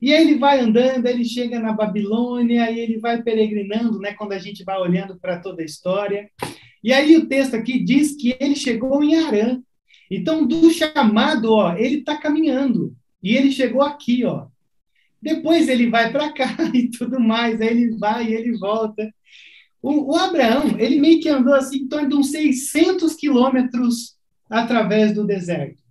E 0.00 0.14
aí 0.14 0.22
ele 0.22 0.38
vai 0.38 0.60
andando, 0.60 1.06
ele 1.06 1.24
chega 1.24 1.58
na 1.58 1.72
Babilônia, 1.72 2.70
e 2.70 2.80
ele 2.80 2.98
vai 2.98 3.22
peregrinando, 3.22 3.98
né, 3.98 4.14
quando 4.14 4.32
a 4.32 4.38
gente 4.38 4.64
vai 4.64 4.78
olhando 4.78 5.18
para 5.18 5.38
toda 5.38 5.62
a 5.62 5.64
história. 5.64 6.30
E 6.82 6.92
aí 6.92 7.16
o 7.16 7.26
texto 7.28 7.54
aqui 7.54 7.78
diz 7.78 8.16
que 8.16 8.36
ele 8.40 8.56
chegou 8.56 9.02
em 9.02 9.16
Arã. 9.16 9.60
Então, 10.10 10.46
do 10.46 10.70
chamado, 10.70 11.52
ó, 11.52 11.74
ele 11.76 11.98
está 11.98 12.16
caminhando. 12.16 12.94
E 13.22 13.36
ele 13.36 13.50
chegou 13.50 13.82
aqui, 13.82 14.24
ó. 14.24 14.46
Depois 15.26 15.68
ele 15.68 15.90
vai 15.90 16.12
para 16.12 16.32
cá 16.32 16.56
e 16.72 16.88
tudo 16.88 17.18
mais, 17.18 17.60
aí 17.60 17.66
ele 17.66 17.98
vai 17.98 18.28
e 18.28 18.34
ele 18.34 18.56
volta. 18.56 19.12
O, 19.82 20.12
o, 20.12 20.16
Abraão, 20.16 20.78
ele 20.78 21.00
meio 21.00 21.20
que 21.20 21.28
andou 21.28 21.52
assim 21.52 21.78
em 21.78 21.88
torno 21.88 22.08
de 22.08 22.14
uns 22.14 22.30
600 22.30 23.12
quilômetros 23.16 24.16
através 24.48 25.12
do 25.12 25.26
deserto. 25.26 25.82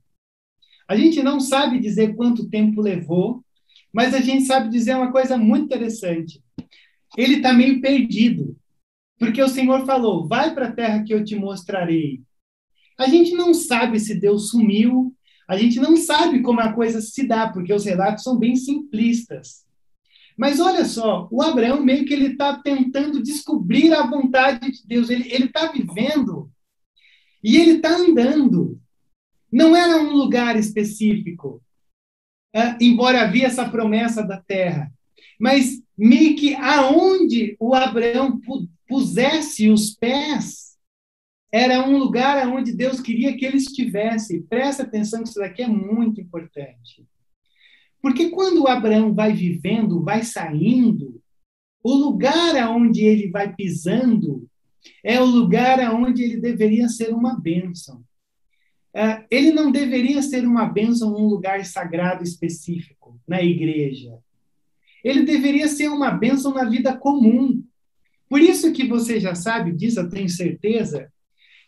A 0.88 0.95
gente 0.95 1.21
não 1.21 1.41
sabe 1.41 1.80
dizer 1.82 2.15
quanto 2.15 2.50
tempo 2.50 2.80
levou, 2.80 3.43
mas 3.91 4.13
a 4.13 4.21
gente 4.21 4.45
sabe 4.45 4.69
dizer 4.69 4.95
uma 4.95 5.12
coisa 5.12 5.38
muito 5.38 5.65
interessante. 5.65 6.41
Ele 7.17 7.36
está 7.36 7.52
meio 7.52 7.82
perdido, 7.82 8.56
porque 9.19 9.41
o 9.41 9.50
Senhor 9.50 9.86
falou: 9.86 10.30
vai 10.30 10.54
para 10.54 10.67
a 10.67 10.71
terra 10.71 11.04
que 11.04 11.13
eu 11.13 11.26
te 11.26 11.36
mostrarei. 11.36 12.21
A 12.98 13.08
gente 13.08 13.34
não 13.34 13.54
sabe 13.54 14.00
se 14.00 14.17
Deus 14.17 14.50
sumiu, 14.50 15.13
a 15.48 15.58
gente 15.58 15.80
não 15.80 15.96
sabe 15.96 16.42
como 16.42 16.60
a 16.60 16.74
coisa 16.74 17.02
se 17.02 17.28
dá, 17.28 17.48
porque 17.50 17.74
os 17.74 17.86
relatos 17.86 18.24
são 18.24 18.38
bem 18.38 18.56
simplistas. 18.56 19.66
Mas 20.38 20.60
olha 20.60 20.84
só, 20.84 21.28
o 21.32 21.42
Abraão 21.42 21.84
meio 21.84 22.06
que 22.06 22.14
ele 22.14 22.34
está 22.34 22.58
tentando 22.58 23.24
descobrir 23.24 23.94
a 23.94 24.06
vontade 24.06 24.72
de 24.72 24.86
Deus. 24.86 25.10
Ele 25.10 25.46
está 25.46 25.72
vivendo 25.72 26.52
e 27.44 27.58
ele 27.58 27.74
está 27.74 27.96
andando. 27.96 28.80
Não 29.52 29.76
era 29.76 29.98
um 29.98 30.12
lugar 30.12 30.58
específico, 30.58 31.62
é, 32.54 32.76
embora 32.82 33.22
havia 33.22 33.48
essa 33.48 33.70
promessa 33.70 34.24
da 34.24 34.42
terra. 34.42 34.92
Mas 35.40 35.82
meio 35.98 36.36
que 36.36 36.56
aonde 36.56 37.56
o 37.60 37.74
Abraão 37.74 38.42
pusesse 38.88 39.70
os 39.70 39.92
pés, 39.92 40.75
era 41.58 41.88
um 41.88 41.98
lugar 41.98 42.46
onde 42.50 42.74
Deus 42.74 43.00
queria 43.00 43.34
que 43.38 43.46
ele 43.46 43.56
estivesse. 43.56 44.41
Presta 44.41 44.84
atenção 44.84 45.24
que 45.24 45.30
isso 45.30 45.39
daqui 45.39 45.62
é 45.62 45.68
muito 45.68 46.20
importante. 46.20 47.08
Porque 48.02 48.30
quando 48.30 48.68
Abraão 48.68 49.13
vai 49.13 49.32
vivendo, 49.32 50.04
vai 50.04 50.22
saindo, 50.22 51.22
o 51.82 51.94
lugar 51.94 52.58
aonde 52.58 53.06
ele 53.06 53.30
vai 53.30 53.56
pisando 53.56 54.46
é 55.02 55.18
o 55.22 55.24
lugar 55.24 55.80
aonde 55.80 56.24
ele 56.24 56.41
deveria 56.41 56.89
ser 56.89 57.13
uma 57.13 57.39
bênção. 57.39 58.04
É, 58.94 59.26
ele 59.32 59.54
não 59.54 59.72
deveria 59.72 60.22
ser 60.22 60.46
uma 60.46 60.65
bênção 60.65 61.12
num 61.12 61.26
lugar 61.26 61.63
sagrado 61.63 62.22
específico, 62.22 63.18
na 63.26 63.41
igreja. 63.41 64.20
Ele 65.02 65.24
deveria 65.24 65.70
ser 65.70 65.88
uma 65.88 66.12
bênção 66.12 66.54
na 66.54 66.65
vida 66.65 66.98
comum. 66.98 67.63
Por 68.28 68.41
isso 68.41 68.74
que 68.74 68.86
você 68.86 69.22
já 69.22 69.34
sabe 69.34 69.72
disso, 69.72 70.02
eu 70.02 70.10
tenho 70.10 70.28
certeza, 70.28 71.10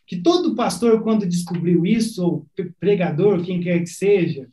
que 0.07 0.15
todo 0.15 0.55
pastor, 0.55 1.03
quando 1.03 1.27
descobriu 1.27 1.85
isso, 1.85 2.23
ou 2.23 2.47
pregador, 2.79 3.43
quem 3.43 3.59
quer 3.59 3.79
que 3.81 3.89
seja, 3.89 4.47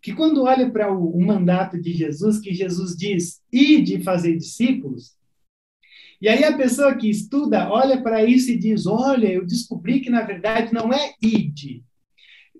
que 0.00 0.14
quando 0.14 0.44
olha 0.44 0.70
para 0.70 0.92
o, 0.92 1.14
o, 1.14 1.22
mandato 1.22 1.80
de 1.80 1.92
Jesus, 1.92 2.40
que 2.40 2.54
Jesus 2.54 2.96
diz, 2.96 3.42
ide 3.52 4.02
fazer 4.02 4.36
discípulos, 4.36 5.14
e 6.20 6.28
aí 6.28 6.42
a 6.42 6.56
pessoa 6.56 6.94
que 6.96 7.08
estuda 7.08 7.70
olha 7.70 8.02
para 8.02 8.24
isso 8.24 8.50
e 8.50 8.56
diz, 8.56 8.86
olha, 8.86 9.30
eu 9.30 9.44
descobri 9.44 10.00
que 10.00 10.08
na 10.08 10.22
verdade 10.22 10.72
não 10.72 10.90
é 10.90 11.12
ide. 11.20 11.82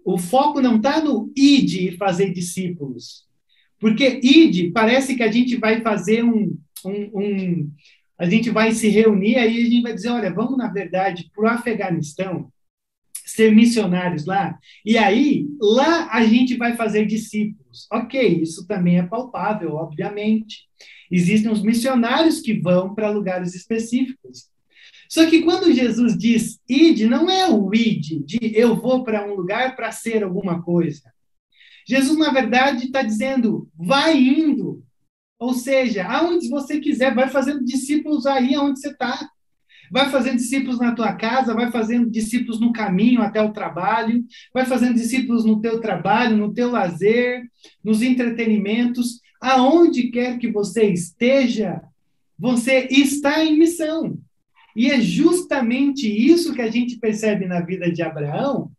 O 0.05 0.19
foco 0.19 0.61
não 0.61 0.77
está 0.77 1.03
no 1.03 1.33
ide 1.35 1.89
e 1.89 1.97
fazer 1.97 2.31
discípulos. 2.31 3.27
Porque 3.79 4.21
ide 4.23 4.71
parece 4.71 5.17
que 5.17 5.23
a 5.23 5.33
gente 5.33 5.57
vai 5.57 5.81
fazer 5.81 6.23
um, 6.23 6.59
um, 6.85 7.11
um 7.15 7.71
a 8.19 8.29
gente 8.29 8.51
vai 8.51 8.73
se 8.73 8.89
reunir 8.89 9.37
aí 9.37 9.61
a 9.61 9.65
gente 9.65 9.83
vai 9.83 9.95
dizer, 9.95 10.11
olha, 10.11 10.33
vamos 10.33 10.57
na 10.57 10.69
verdade 10.69 11.31
para 11.35 11.45
o 11.45 11.49
Afeganistão 11.49 12.51
ser 13.25 13.55
missionários 13.55 14.27
lá. 14.27 14.59
E 14.85 14.99
aí, 14.99 15.49
lá 15.61 16.09
a 16.13 16.25
gente 16.25 16.57
vai 16.57 16.77
fazer 16.77 17.07
discípulos. 17.07 17.87
Ok, 17.91 18.43
isso 18.43 18.67
também 18.67 18.99
é 18.99 19.03
palpável, 19.03 19.75
obviamente. 19.75 20.69
Existem 21.11 21.51
os 21.51 21.63
missionários 21.63 22.41
que 22.41 22.61
vão 22.61 22.95
para 22.95 23.11
lugares 23.11 23.55
específicos. 23.55 24.49
Só 25.09 25.29
que 25.29 25.43
quando 25.43 25.73
Jesus 25.73 26.17
diz 26.17 26.61
id, 26.69 27.03
não 27.03 27.31
é 27.31 27.49
o 27.49 27.73
id, 27.75 28.25
de 28.25 28.39
eu 28.55 28.77
vou 28.77 29.05
para 29.05 29.27
um 29.27 29.35
lugar 29.35 29.75
para 29.75 29.91
ser 29.93 30.23
alguma 30.23 30.63
coisa. 30.63 31.13
Jesus, 31.87 32.19
na 32.19 32.31
verdade, 32.31 32.87
está 32.87 33.03
dizendo, 33.03 33.69
vai 33.77 34.17
indo. 34.17 34.83
Ou 35.45 35.53
seja, 35.53 36.07
aonde 36.07 36.49
você 36.49 36.81
quiser, 36.81 37.15
vai 37.15 37.29
fazendo 37.29 37.63
discípulos 37.63 38.25
aí 38.25 38.55
aonde 38.55 38.81
você 38.81 38.89
está. 38.89 39.29
Vai 39.93 40.09
fazendo 40.09 40.37
discípulos 40.37 40.79
na 40.79 40.95
tua 40.95 41.13
casa, 41.13 41.53
vai 41.53 41.71
fazendo 41.71 42.11
discípulos 42.11 42.59
no 42.59 42.73
caminho 42.73 43.21
até 43.21 43.43
o 43.43 43.53
trabalho, 43.53 44.25
vai 44.55 44.65
fazendo 44.65 44.95
discípulos 44.95 45.45
no 45.45 45.61
teu 45.61 45.83
trabalho, 45.83 46.35
no 46.35 46.55
teu 46.55 46.71
lazer, 46.71 47.43
nos 47.85 48.01
entretenimentos, 48.01 49.21
aonde 49.39 50.05
quer 50.05 50.39
que 50.39 50.51
você 50.51 50.85
esteja, 50.87 51.83
você 52.39 52.89
está 52.91 53.45
em 53.45 53.59
missão. 53.59 54.19
E 54.75 54.91
é 54.91 54.99
justamente 54.99 56.09
isso 56.09 56.55
que 56.55 56.63
a 56.63 56.71
gente 56.71 56.97
percebe 56.97 57.45
na 57.45 57.61
vida 57.61 57.93
de 57.93 58.01
Abraão, 58.01 58.73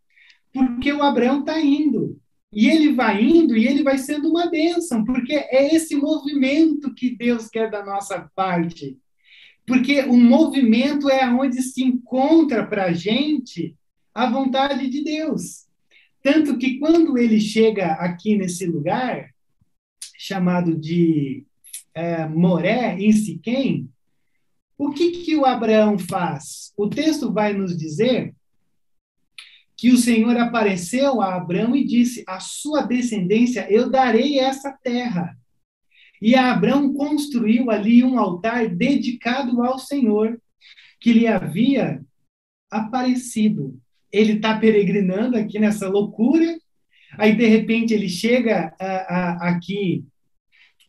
porque 0.51 0.91
o 0.91 1.03
Abraão 1.03 1.41
está 1.41 1.61
indo. 1.61 2.19
E 2.55 2.69
ele 2.69 2.93
vai 2.93 3.21
indo 3.21 3.57
e 3.57 3.67
ele 3.67 3.83
vai 3.83 3.97
sendo 3.97 4.29
uma 4.29 4.49
bênção, 4.49 5.03
porque 5.03 5.33
é 5.33 5.75
esse 5.75 5.93
movimento 5.95 6.93
que 6.93 7.13
Deus 7.13 7.49
quer 7.49 7.69
da 7.69 7.85
nossa 7.85 8.31
parte. 8.33 8.97
Porque 9.67 10.01
o 10.03 10.15
movimento 10.15 11.09
é 11.09 11.27
onde 11.29 11.61
se 11.61 11.83
encontra 11.83 12.65
para 12.65 12.85
a 12.85 12.93
gente 12.93 13.75
a 14.13 14.29
vontade 14.29 14.89
de 14.89 15.03
Deus. 15.03 15.65
Tanto 16.21 16.57
que 16.57 16.79
quando 16.79 17.17
ele 17.17 17.39
chega 17.39 17.93
aqui 17.93 18.37
nesse 18.37 18.65
lugar, 18.65 19.31
chamado 20.17 20.75
de 20.75 21.45
é, 21.93 22.27
Moré, 22.27 22.97
em 22.97 23.11
Siquém, 23.11 23.89
o 24.77 24.91
que, 24.91 25.11
que 25.11 25.35
o 25.35 25.45
Abraão 25.45 25.97
faz? 25.97 26.73
O 26.77 26.87
texto 26.89 27.31
vai 27.31 27.53
nos 27.53 27.77
dizer 27.77 28.34
que 29.77 29.91
o 29.91 29.97
Senhor 29.97 30.37
apareceu 30.37 31.21
a 31.21 31.35
Abraão 31.35 31.75
e 31.75 31.83
disse: 31.83 32.23
A 32.27 32.39
sua 32.39 32.81
descendência 32.81 33.67
eu 33.69 33.89
darei 33.89 34.39
essa 34.39 34.71
terra. 34.71 35.37
E 36.21 36.35
Abraão 36.35 36.93
construiu 36.93 37.69
ali 37.69 38.03
um 38.03 38.17
altar 38.17 38.69
dedicado 38.69 39.61
ao 39.61 39.77
Senhor, 39.77 40.39
que 40.99 41.11
lhe 41.11 41.27
havia 41.27 42.01
aparecido. 42.71 43.77
Ele 44.11 44.33
está 44.33 44.57
peregrinando 44.57 45.37
aqui 45.37 45.59
nessa 45.59 45.89
loucura, 45.89 46.57
aí 47.17 47.35
de 47.35 47.45
repente 47.45 47.93
ele 47.93 48.07
chega 48.07 48.73
a, 48.79 48.85
a, 48.85 49.49
aqui 49.49 50.05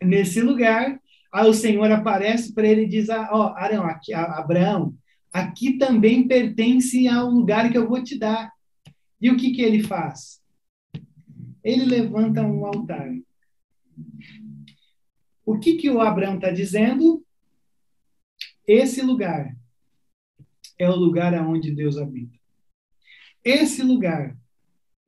nesse 0.01 0.41
lugar, 0.41 1.01
aí 1.33 1.49
o 1.49 1.55
Senhor 1.55 1.91
aparece 1.91 2.55
para 2.55 2.69
ele 2.69 2.83
e 2.83 2.89
diz: 2.89 3.11
ah, 3.11 3.29
ó, 3.33 3.55
Arão, 3.57 3.85
aqui, 3.85 4.15
Abraão, 4.15 4.95
aqui 5.33 5.77
também 5.77 6.29
pertence 6.29 7.09
ao 7.09 7.29
lugar 7.29 7.71
que 7.71 7.77
eu 7.77 7.89
vou 7.89 8.03
te 8.03 8.17
dar. 8.17 8.56
E 9.21 9.31
o 9.31 9.37
que, 9.37 9.53
que 9.53 9.63
ele 9.63 9.83
faz? 9.83 10.43
Ele 11.63 11.85
levanta 11.85 12.43
um 12.43 12.65
altar. 12.65 13.11
O 15.45 15.59
que, 15.59 15.77
que 15.77 15.91
o 15.91 16.01
Abraão 16.01 16.37
está 16.37 16.51
dizendo? 16.51 17.25
Esse 18.67 19.01
lugar 19.01 19.57
é 20.79 20.89
o 20.89 20.97
lugar 20.97 21.35
aonde 21.35 21.71
Deus 21.71 21.97
habita. 21.97 22.37
Esse 23.45 23.83
lugar 23.83 24.37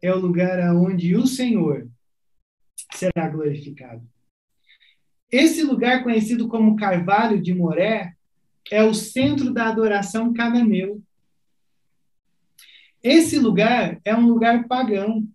é 0.01 0.13
o 0.13 0.19
lugar 0.19 0.61
aonde 0.61 1.17
o 1.17 1.27
Senhor 1.27 1.91
será 2.95 3.29
glorificado. 3.29 4.09
Esse 5.31 5.63
lugar 5.63 6.03
conhecido 6.03 6.49
como 6.49 6.77
Carvalho 6.77 7.41
de 7.43 7.53
Moré 7.53 8.15
é 8.71 8.83
o 8.83 8.95
centro 8.95 9.53
da 9.53 9.69
adoração 9.69 10.33
cananeu. 10.33 11.03
Esse 13.03 13.39
lugar 13.39 14.01
é 14.05 14.15
um 14.15 14.27
lugar 14.27 14.67
pagão. 14.67 15.29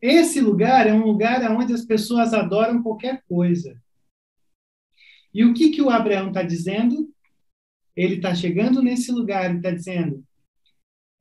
Esse 0.00 0.40
lugar 0.40 0.86
é 0.86 0.92
um 0.92 1.04
lugar 1.04 1.48
onde 1.50 1.72
as 1.72 1.84
pessoas 1.84 2.34
adoram 2.34 2.82
qualquer 2.82 3.22
coisa. 3.28 3.80
E 5.32 5.44
o 5.44 5.54
que, 5.54 5.70
que 5.70 5.80
o 5.80 5.90
Abraão 5.90 6.28
está 6.28 6.42
dizendo? 6.42 7.12
Ele 7.94 8.16
está 8.16 8.34
chegando 8.34 8.82
nesse 8.82 9.12
lugar 9.12 9.52
e 9.52 9.56
está 9.56 9.70
dizendo: 9.70 10.24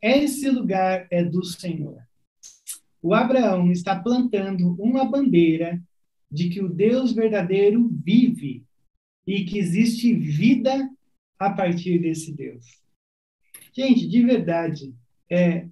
esse 0.02 0.50
lugar 0.50 1.08
é 1.12 1.24
do 1.24 1.44
Senhor. 1.44 2.02
O 3.02 3.14
Abraão 3.14 3.72
está 3.72 3.96
plantando 4.00 4.76
uma 4.82 5.06
bandeira 5.06 5.82
de 6.30 6.50
que 6.50 6.62
o 6.62 6.70
Deus 6.70 7.12
verdadeiro 7.12 7.88
vive 8.04 8.64
e 9.28 9.46
que 9.46 9.60
existe 9.60 10.14
vida 10.14 10.90
a 11.38 11.52
partir 11.52 12.00
desse 12.00 12.34
Deus. 12.34 12.66
Gente, 13.74 14.08
de 14.08 14.24
verdade, 14.24 14.94
é, 15.32 15.66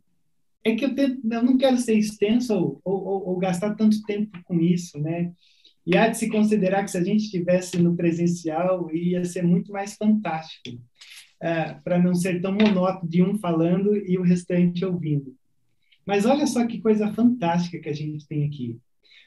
é 0.64 0.76
que 0.76 0.86
eu, 0.86 0.96
tento, 0.96 1.20
eu 1.30 1.44
não 1.44 1.58
quero 1.58 1.78
ser 1.78 1.98
extenso 1.98 2.54
ou, 2.54 2.82
ou, 2.84 3.28
ou, 3.30 3.38
gastar 3.38 3.76
tanto 3.76 4.02
tempo 4.04 4.40
com 4.46 4.60
isso, 4.60 4.98
né? 4.98 5.34
E 5.86 5.98
há 5.98 6.08
de 6.08 6.18
se 6.18 6.30
considerar 6.30 6.84
que 6.84 6.92
se 6.92 6.98
a 6.98 7.04
gente 7.04 7.26
estivesse 7.26 7.78
no 7.78 7.96
presencial, 7.96 8.90
ia 8.94 9.26
ser 9.26 9.44
muito 9.44 9.72
mais 9.72 9.96
fantástico, 9.96 10.80
é, 11.42 11.74
para 11.84 12.00
não 12.00 12.14
ser 12.16 12.42
tão 12.42 12.54
monótono 12.54 13.10
de 13.10 13.24
um 13.24 13.38
falando 13.38 13.96
e 13.96 14.18
o 14.18 14.24
restante 14.24 14.86
ouvindo. 14.86 15.36
Mas 16.06 16.26
olha 16.26 16.48
só 16.48 16.66
que 16.66 16.82
coisa 16.82 17.12
fantástica 17.14 17.80
que 17.80 17.90
a 17.90 17.94
gente 17.94 18.28
tem 18.28 18.46
aqui. 18.46 18.78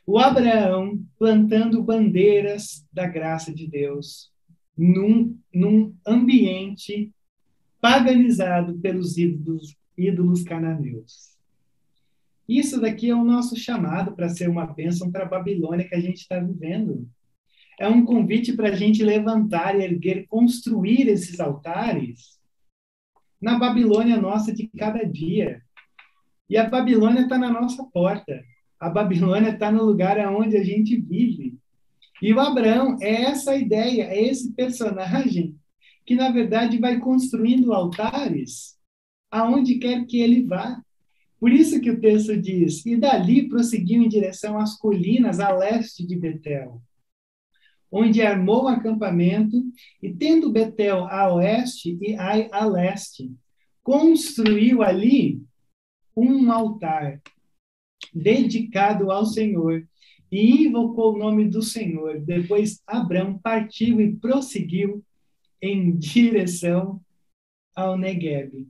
O 0.06 0.18
Abraão 0.18 1.00
plantando 1.18 1.82
bandeiras 1.82 2.86
da 2.92 3.06
graça 3.06 3.52
de 3.52 3.66
Deus 3.66 4.30
num, 4.76 5.38
num 5.52 5.94
ambiente 6.06 7.10
paganizado 7.80 8.78
pelos 8.78 9.16
ídolos, 9.16 9.76
ídolos 9.96 10.42
cananeus. 10.42 11.32
Isso 12.48 12.80
daqui 12.80 13.10
é 13.10 13.14
o 13.14 13.24
nosso 13.24 13.56
chamado 13.56 14.12
para 14.12 14.28
ser 14.28 14.48
uma 14.48 14.66
bênção 14.66 15.10
para 15.10 15.24
a 15.24 15.28
Babilônia 15.28 15.88
que 15.88 15.94
a 15.94 16.00
gente 16.00 16.18
está 16.18 16.38
vivendo. 16.38 17.08
É 17.80 17.88
um 17.88 18.04
convite 18.04 18.52
para 18.52 18.68
a 18.68 18.76
gente 18.76 19.02
levantar, 19.02 19.78
erguer, 19.78 20.26
construir 20.28 21.08
esses 21.08 21.40
altares 21.40 22.38
na 23.40 23.58
Babilônia 23.58 24.20
nossa 24.20 24.52
de 24.52 24.68
cada 24.78 25.02
dia. 25.04 25.62
E 26.48 26.56
a 26.56 26.68
Babilônia 26.68 27.22
está 27.22 27.38
na 27.38 27.50
nossa 27.50 27.84
porta. 27.84 28.44
A 28.78 28.90
Babilônia 28.90 29.50
está 29.50 29.70
no 29.72 29.84
lugar 29.84 30.18
aonde 30.18 30.56
a 30.56 30.62
gente 30.62 31.00
vive. 31.00 31.56
E 32.20 32.32
o 32.32 32.38
Abraão 32.38 32.98
é 33.00 33.22
essa 33.22 33.56
ideia, 33.56 34.04
é 34.04 34.22
esse 34.22 34.52
personagem 34.52 35.56
que, 36.04 36.14
na 36.14 36.30
verdade, 36.30 36.78
vai 36.78 36.98
construindo 36.98 37.72
altares 37.72 38.76
aonde 39.32 39.76
quer 39.76 40.04
que 40.04 40.20
ele 40.20 40.44
vá. 40.44 40.80
Por 41.40 41.50
isso 41.50 41.80
que 41.80 41.90
o 41.90 42.00
texto 42.00 42.36
diz: 42.36 42.84
E 42.84 42.96
dali 42.96 43.48
prosseguiu 43.48 44.02
em 44.02 44.08
direção 44.08 44.58
às 44.58 44.76
colinas 44.76 45.40
a 45.40 45.50
leste 45.50 46.06
de 46.06 46.14
Betel, 46.14 46.80
onde 47.90 48.20
armou 48.20 48.68
acampamento, 48.68 49.56
e 50.00 50.12
tendo 50.12 50.52
Betel 50.52 51.06
a 51.06 51.34
oeste 51.34 51.98
e 52.00 52.14
Ai 52.14 52.48
a 52.52 52.66
leste, 52.66 53.34
construiu 53.82 54.82
ali 54.82 55.42
um 56.14 56.52
altar 56.52 57.20
dedicado 58.14 59.10
ao 59.10 59.24
Senhor, 59.24 59.88
e 60.30 60.66
invocou 60.66 61.14
o 61.14 61.18
nome 61.18 61.48
do 61.48 61.60
Senhor. 61.60 62.20
Depois 62.20 62.80
Abraão 62.86 63.38
partiu 63.38 64.00
e 64.00 64.16
prosseguiu 64.16 65.04
em 65.60 65.94
direção 65.96 67.00
ao 67.74 67.98
Negueb. 67.98 68.66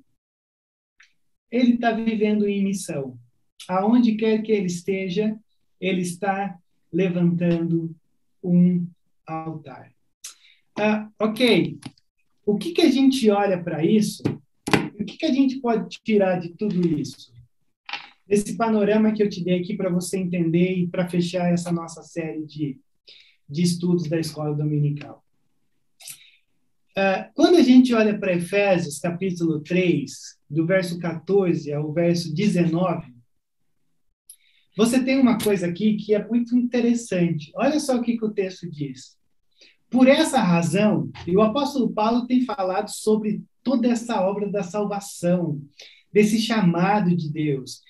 Ele 1.52 1.74
está 1.74 1.92
vivendo 1.92 2.48
em 2.48 2.64
missão. 2.64 3.16
Aonde 3.68 4.16
quer 4.16 4.42
que 4.42 4.50
ele 4.50 4.66
esteja, 4.66 5.38
ele 5.80 6.00
está 6.00 6.58
levantando 6.92 7.94
um 8.42 8.84
altar. 9.26 9.92
Ah, 10.76 11.08
ok. 11.20 11.78
O 12.44 12.56
que, 12.56 12.72
que 12.72 12.82
a 12.82 12.90
gente 12.90 13.30
olha 13.30 13.62
para 13.62 13.84
isso? 13.84 14.22
O 14.98 15.04
que, 15.04 15.16
que 15.18 15.26
a 15.26 15.32
gente 15.32 15.60
pode 15.60 16.00
tirar 16.02 16.40
de 16.40 16.48
tudo 16.48 16.80
isso? 16.88 17.32
esse 18.32 18.56
panorama 18.56 19.12
que 19.12 19.22
eu 19.22 19.28
te 19.28 19.44
dei 19.44 19.60
aqui 19.60 19.76
para 19.76 19.90
você 19.90 20.18
entender 20.18 20.72
e 20.72 20.86
para 20.86 21.06
fechar 21.06 21.52
essa 21.52 21.70
nossa 21.70 22.02
série 22.02 22.46
de, 22.46 22.80
de 23.46 23.62
estudos 23.62 24.08
da 24.08 24.18
escola 24.18 24.54
dominical. 24.54 25.21
Uh, 26.96 27.32
quando 27.34 27.56
a 27.56 27.62
gente 27.62 27.94
olha 27.94 28.18
para 28.18 28.34
Efésios, 28.34 28.98
capítulo 28.98 29.60
3, 29.60 30.12
do 30.48 30.66
verso 30.66 30.98
14 30.98 31.72
ao 31.72 31.90
verso 31.90 32.34
19, 32.34 33.12
você 34.76 35.02
tem 35.02 35.18
uma 35.18 35.38
coisa 35.38 35.66
aqui 35.66 35.96
que 35.96 36.14
é 36.14 36.26
muito 36.26 36.56
interessante. 36.56 37.50
Olha 37.54 37.80
só 37.80 37.96
o 37.96 38.02
que, 38.02 38.16
que 38.16 38.24
o 38.24 38.32
texto 38.32 38.70
diz. 38.70 39.16
Por 39.88 40.06
essa 40.06 40.40
razão, 40.40 41.10
e 41.26 41.36
o 41.36 41.42
apóstolo 41.42 41.90
Paulo 41.92 42.26
tem 42.26 42.44
falado 42.44 42.88
sobre 42.88 43.42
toda 43.62 43.88
essa 43.88 44.20
obra 44.20 44.50
da 44.50 44.62
salvação, 44.62 45.62
desse 46.12 46.38
chamado 46.40 47.14
de 47.16 47.30
Deus. 47.30 47.80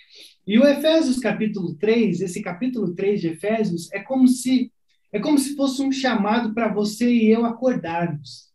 E 0.47 0.59
o 0.59 0.67
Efésios 0.67 1.19
capítulo 1.19 1.75
3, 1.75 2.21
esse 2.21 2.41
capítulo 2.41 2.95
3 2.95 3.21
de 3.21 3.29
Efésios, 3.29 3.91
é 3.93 4.01
como 4.01 4.29
se 4.29 4.73
é 5.13 5.21
como 5.21 5.39
se 5.39 5.55
fosse 5.55 5.83
um 5.83 5.93
chamado 5.93 6.55
para 6.55 6.73
você 6.73 7.13
e 7.13 7.31
eu 7.31 7.45
acordarmos, 7.45 8.52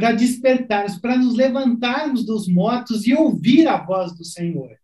para 0.00 0.12
despertarmos, 0.12 0.96
para 0.96 1.18
nos 1.18 1.34
levantarmos 1.34 2.24
dos 2.24 2.48
mortos 2.48 3.06
e 3.06 3.12
ouvir 3.12 3.68
a 3.68 3.76
voz 3.76 4.16
do 4.16 4.24
Senhor. 4.24 4.74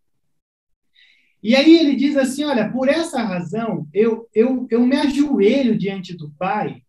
E 1.41 1.55
aí 1.55 1.75
ele 1.75 1.95
diz 1.95 2.15
assim: 2.15 2.43
olha, 2.43 2.71
por 2.71 2.87
essa 2.87 3.23
razão 3.23 3.87
eu, 3.91 4.29
eu, 4.31 4.67
eu 4.69 4.85
me 4.85 4.95
ajoelho 4.95 5.75
diante 5.75 6.15
do 6.15 6.29
Pai, 6.37 6.83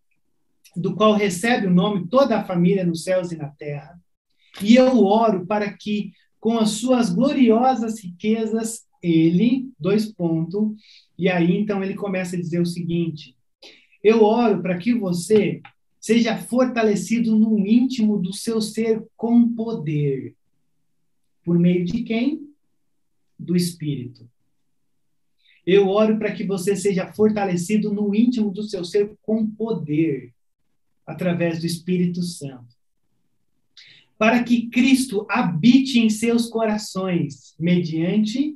do 0.75 0.95
qual 0.95 1.13
recebe 1.13 1.65
o 1.65 1.73
nome 1.73 2.07
toda 2.07 2.37
a 2.37 2.43
família 2.43 2.85
nos 2.85 3.03
céus 3.03 3.31
e 3.31 3.35
na 3.35 3.47
terra, 3.47 3.99
e 4.61 4.75
eu 4.75 5.03
oro 5.03 5.47
para 5.47 5.73
que, 5.73 6.11
com 6.39 6.59
as 6.59 6.69
suas 6.69 7.09
gloriosas 7.09 7.99
riquezas, 7.99 8.85
ele, 9.01 9.71
dois 9.79 10.05
pontos, 10.05 10.73
e 11.17 11.27
aí 11.27 11.57
então 11.57 11.83
ele 11.83 11.95
começa 11.95 12.35
a 12.35 12.39
dizer 12.39 12.61
o 12.61 12.65
seguinte: 12.65 13.35
Eu 14.03 14.23
oro 14.23 14.61
para 14.61 14.77
que 14.77 14.93
você 14.93 15.61
seja 15.99 16.37
fortalecido 16.37 17.35
no 17.35 17.59
íntimo 17.59 18.17
do 18.17 18.33
seu 18.33 18.61
ser 18.61 19.05
com 19.17 19.53
poder. 19.53 20.35
Por 21.43 21.59
meio 21.59 21.85
de 21.85 22.03
quem? 22.03 22.47
Do 23.37 23.55
Espírito. 23.55 24.29
Eu 25.65 25.87
oro 25.87 26.17
para 26.17 26.31
que 26.31 26.43
você 26.43 26.75
seja 26.75 27.11
fortalecido 27.13 27.93
no 27.93 28.15
íntimo 28.15 28.51
do 28.51 28.63
seu 28.63 28.83
ser 28.83 29.15
com 29.21 29.45
poder, 29.45 30.33
através 31.05 31.59
do 31.59 31.65
Espírito 31.65 32.23
Santo. 32.23 32.75
Para 34.17 34.43
que 34.43 34.67
Cristo 34.69 35.25
habite 35.29 35.99
em 35.99 36.09
seus 36.09 36.47
corações, 36.47 37.55
mediante 37.59 38.55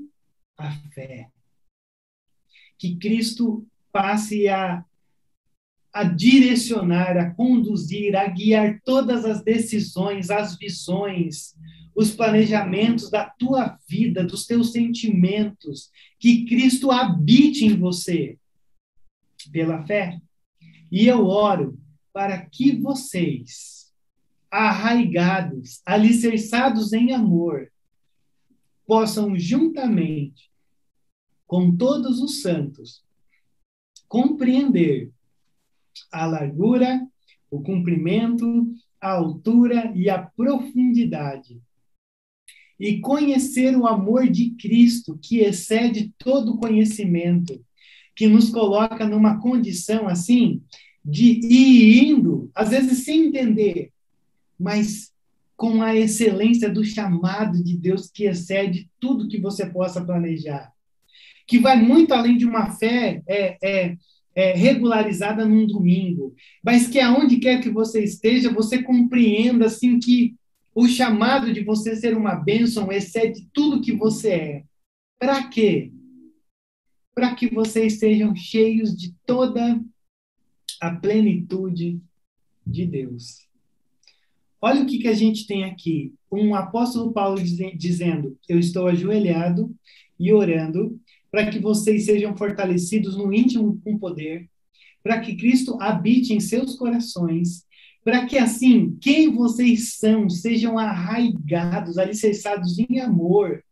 a 0.57 0.71
fé. 0.89 1.29
Que 2.77 2.95
Cristo 2.95 3.65
passe 3.91 4.47
a, 4.47 4.83
a 5.93 6.03
direcionar, 6.03 7.15
a 7.17 7.29
conduzir, 7.29 8.15
a 8.15 8.27
guiar 8.27 8.81
todas 8.83 9.23
as 9.23 9.43
decisões, 9.43 10.31
as 10.31 10.57
visões, 10.57 11.55
os 11.95 12.15
planejamentos 12.15 13.11
da 13.11 13.29
tua 13.29 13.77
vida, 13.87 14.23
dos 14.23 14.47
teus 14.47 14.71
sentimentos, 14.71 15.91
que 16.19 16.45
Cristo 16.45 16.89
habite 16.89 17.65
em 17.65 17.77
você 17.77 18.39
pela 19.51 19.85
fé. 19.85 20.19
E 20.91 21.05
eu 21.05 21.27
oro 21.27 21.79
para 22.11 22.43
que 22.43 22.75
vocês, 22.75 23.93
arraigados, 24.49 25.81
alicerçados 25.85 26.91
em 26.91 27.11
amor, 27.11 27.71
possam 28.85 29.37
juntamente 29.37 30.51
com 31.45 31.75
todos 31.75 32.19
os 32.19 32.41
santos 32.41 33.03
compreender 34.07 35.11
a 36.11 36.25
largura, 36.25 37.01
o 37.49 37.61
comprimento, 37.61 38.73
a 38.99 39.11
altura 39.11 39.91
e 39.95 40.09
a 40.09 40.19
profundidade. 40.19 41.61
E 42.79 42.99
conhecer 42.99 43.77
o 43.77 43.85
amor 43.85 44.27
de 44.27 44.51
Cristo, 44.51 45.17
que 45.21 45.39
excede 45.39 46.13
todo 46.17 46.57
conhecimento, 46.57 47.63
que 48.15 48.27
nos 48.27 48.49
coloca 48.49 49.05
numa 49.07 49.39
condição 49.39 50.07
assim 50.07 50.61
de 51.03 51.39
ir 51.45 52.03
indo, 52.05 52.49
às 52.55 52.69
vezes 52.69 53.03
sem 53.03 53.25
entender, 53.27 53.91
mas 54.57 55.11
com 55.55 55.81
a 55.81 55.95
excelência 55.95 56.69
do 56.69 56.83
chamado 56.83 57.63
de 57.63 57.77
Deus 57.77 58.09
que 58.09 58.25
excede 58.25 58.89
tudo 58.99 59.27
que 59.27 59.39
você 59.39 59.65
possa 59.65 60.03
planejar. 60.03 60.71
Que 61.45 61.59
vai 61.59 61.81
muito 61.81 62.13
além 62.13 62.37
de 62.37 62.45
uma 62.45 62.71
fé 62.71 63.21
é, 63.27 63.57
é, 63.61 63.97
é, 64.36 64.53
regularizada 64.53 65.45
num 65.45 65.67
domingo, 65.67 66.34
mas 66.63 66.88
que 66.88 66.99
aonde 66.99 67.38
quer 67.38 67.61
que 67.61 67.69
você 67.69 68.03
esteja, 68.03 68.51
você 68.51 68.81
compreenda 68.81 69.65
assim 69.65 69.99
que 69.99 70.36
o 70.75 70.88
chamado 70.88 71.53
de 71.53 71.63
você 71.63 71.95
ser 71.95 72.17
uma 72.17 72.36
bênção 72.36 72.91
excede 72.91 73.47
tudo 73.53 73.81
que 73.81 73.91
você 73.91 74.29
é. 74.29 74.63
Para 75.19 75.47
quê? 75.47 75.91
Para 77.13 77.36
que 77.36 77.47
vocês 77.47 77.99
sejam 77.99 78.36
cheios 78.36 78.95
de 78.95 79.13
toda 79.25 79.79
a 80.81 80.91
plenitude 80.91 82.01
de 82.65 82.86
Deus. 82.86 83.47
Olha 84.59 84.81
o 84.81 84.86
que, 84.86 84.97
que 84.97 85.07
a 85.07 85.13
gente 85.13 85.45
tem 85.45 85.65
aqui. 85.65 86.13
Um 86.31 86.55
apóstolo 86.55 87.11
Paulo 87.11 87.38
dizendo: 87.75 88.38
Eu 88.49 88.57
estou 88.57 88.88
ajoelhado 88.88 89.75
e 90.19 90.34
orando 90.34 90.99
para 91.34 91.49
que 91.49 91.57
vocês 91.57 92.05
sejam 92.05 92.38
fortalecidos 92.38 93.17
no 93.17 93.34
íntimo 93.34 93.81
com 93.84 93.97
poder, 93.97 94.47
para 95.01 95.19
que 95.19 95.36
Cristo 95.36 95.81
habite 95.81 96.31
em 96.31 96.39
seus 96.39 96.75
corações 96.75 97.65
para 98.03 98.25
que 98.25 98.38
assim, 98.38 98.97
quem 98.99 99.31
vocês 99.31 99.95
são, 99.95 100.29
sejam 100.29 100.77
arraigados, 100.77 101.97
alicerçados 101.97 102.77
em 102.77 102.99
amor, 102.99 103.63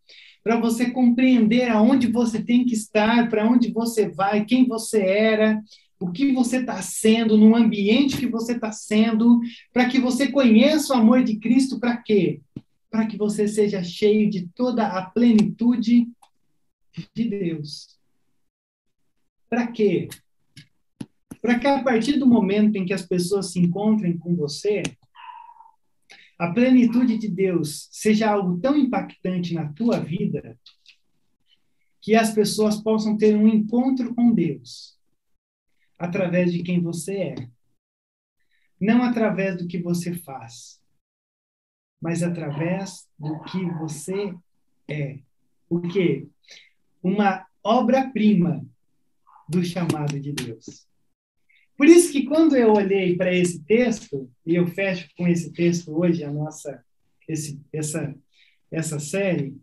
para 0.44 0.60
você 0.60 0.90
compreender 0.90 1.70
aonde 1.70 2.08
você 2.08 2.42
tem 2.42 2.66
que 2.66 2.74
estar, 2.74 3.30
para 3.30 3.48
onde 3.48 3.72
você 3.72 4.10
vai, 4.10 4.46
quem 4.46 4.66
você 4.66 5.02
era, 5.02 5.62
o 6.00 6.12
que 6.12 6.32
você 6.32 6.58
está 6.58 6.82
sendo, 6.82 7.38
no 7.38 7.56
ambiente 7.56 8.18
que 8.18 8.26
você 8.26 8.54
está 8.54 8.72
sendo, 8.72 9.40
para 9.72 9.86
que 9.86 10.00
você 10.00 10.30
conheça 10.30 10.94
o 10.94 10.98
amor 10.98 11.24
de 11.24 11.36
Cristo, 11.36 11.80
para 11.80 11.98
quê? 11.98 12.40
Para 12.90 13.06
que 13.06 13.18
você 13.18 13.48
seja 13.48 13.84
cheio 13.84 14.30
de 14.30 14.48
toda 14.56 14.88
a 14.88 15.04
plenitude 15.04 16.08
de 17.14 17.30
Deus. 17.30 18.00
Para 19.50 19.72
quê? 19.72 20.08
Para 21.42 21.60
que 21.60 21.68
a 21.68 21.84
partir 21.84 22.18
do 22.20 22.28
momento 22.28 22.76
em 22.76 22.86
que 22.86 22.94
as 22.94 23.06
pessoas 23.06 23.52
se 23.52 23.60
encontrem 23.60 24.18
com 24.18 24.36
você, 24.36 24.84
a 26.38 26.52
plenitude 26.52 27.18
de 27.18 27.28
Deus 27.28 27.88
seja 27.92 28.32
algo 28.32 28.60
tão 28.60 28.76
impactante 28.78 29.54
na 29.54 29.72
tua 29.74 30.00
vida 30.00 30.58
que 32.02 32.16
as 32.16 32.34
pessoas 32.34 32.82
possam 32.82 33.16
ter 33.16 33.36
um 33.36 33.48
encontro 33.48 34.16
com 34.16 34.34
Deus 34.34 35.00
através 36.00 36.52
de 36.52 36.64
quem 36.64 36.82
você 36.82 37.18
é. 37.18 37.36
Não 38.80 39.04
através 39.04 39.58
do 39.58 39.68
que 39.68 39.78
você 39.78 40.16
faz, 40.16 40.82
mas 42.02 42.24
através 42.24 43.08
do 43.20 43.40
que 43.44 43.64
você 43.74 44.34
é. 44.88 45.20
Porque 45.70 46.28
uma 47.02 47.46
obra-prima 47.64 48.66
do 49.48 49.64
chamado 49.64 50.20
de 50.20 50.32
Deus. 50.32 50.88
Por 51.78 51.88
isso 51.88 52.12
que 52.12 52.26
quando 52.26 52.56
eu 52.56 52.74
olhei 52.74 53.16
para 53.16 53.34
esse 53.34 53.64
texto, 53.64 54.30
e 54.46 54.56
eu 54.56 54.68
fecho 54.68 55.10
com 55.18 55.28
esse 55.28 55.52
texto 55.52 55.98
hoje, 55.98 56.24
a 56.24 56.32
nossa, 56.32 56.84
esse, 57.28 57.60
essa, 57.74 58.16
essa 58.72 59.00
série, 59.00 59.58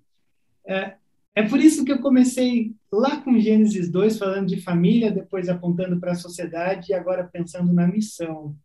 é, 0.67 0.97
é 1.35 1.49
por 1.49 1.61
isso 1.61 1.85
que 1.85 1.93
eu 1.93 2.01
comecei 2.01 2.75
lá 2.93 3.21
com 3.21 3.39
Gênesis 3.39 3.89
2, 3.89 4.19
falando 4.19 4.49
de 4.49 4.61
família, 4.61 5.13
depois 5.13 5.49
apontando 5.49 6.01
para 6.01 6.13
a 6.13 6.17
sociedade 6.17 6.91
e 6.91 6.95
agora 6.95 7.31
pensando 7.33 7.73
na 7.73 7.87
missão. 7.87 8.57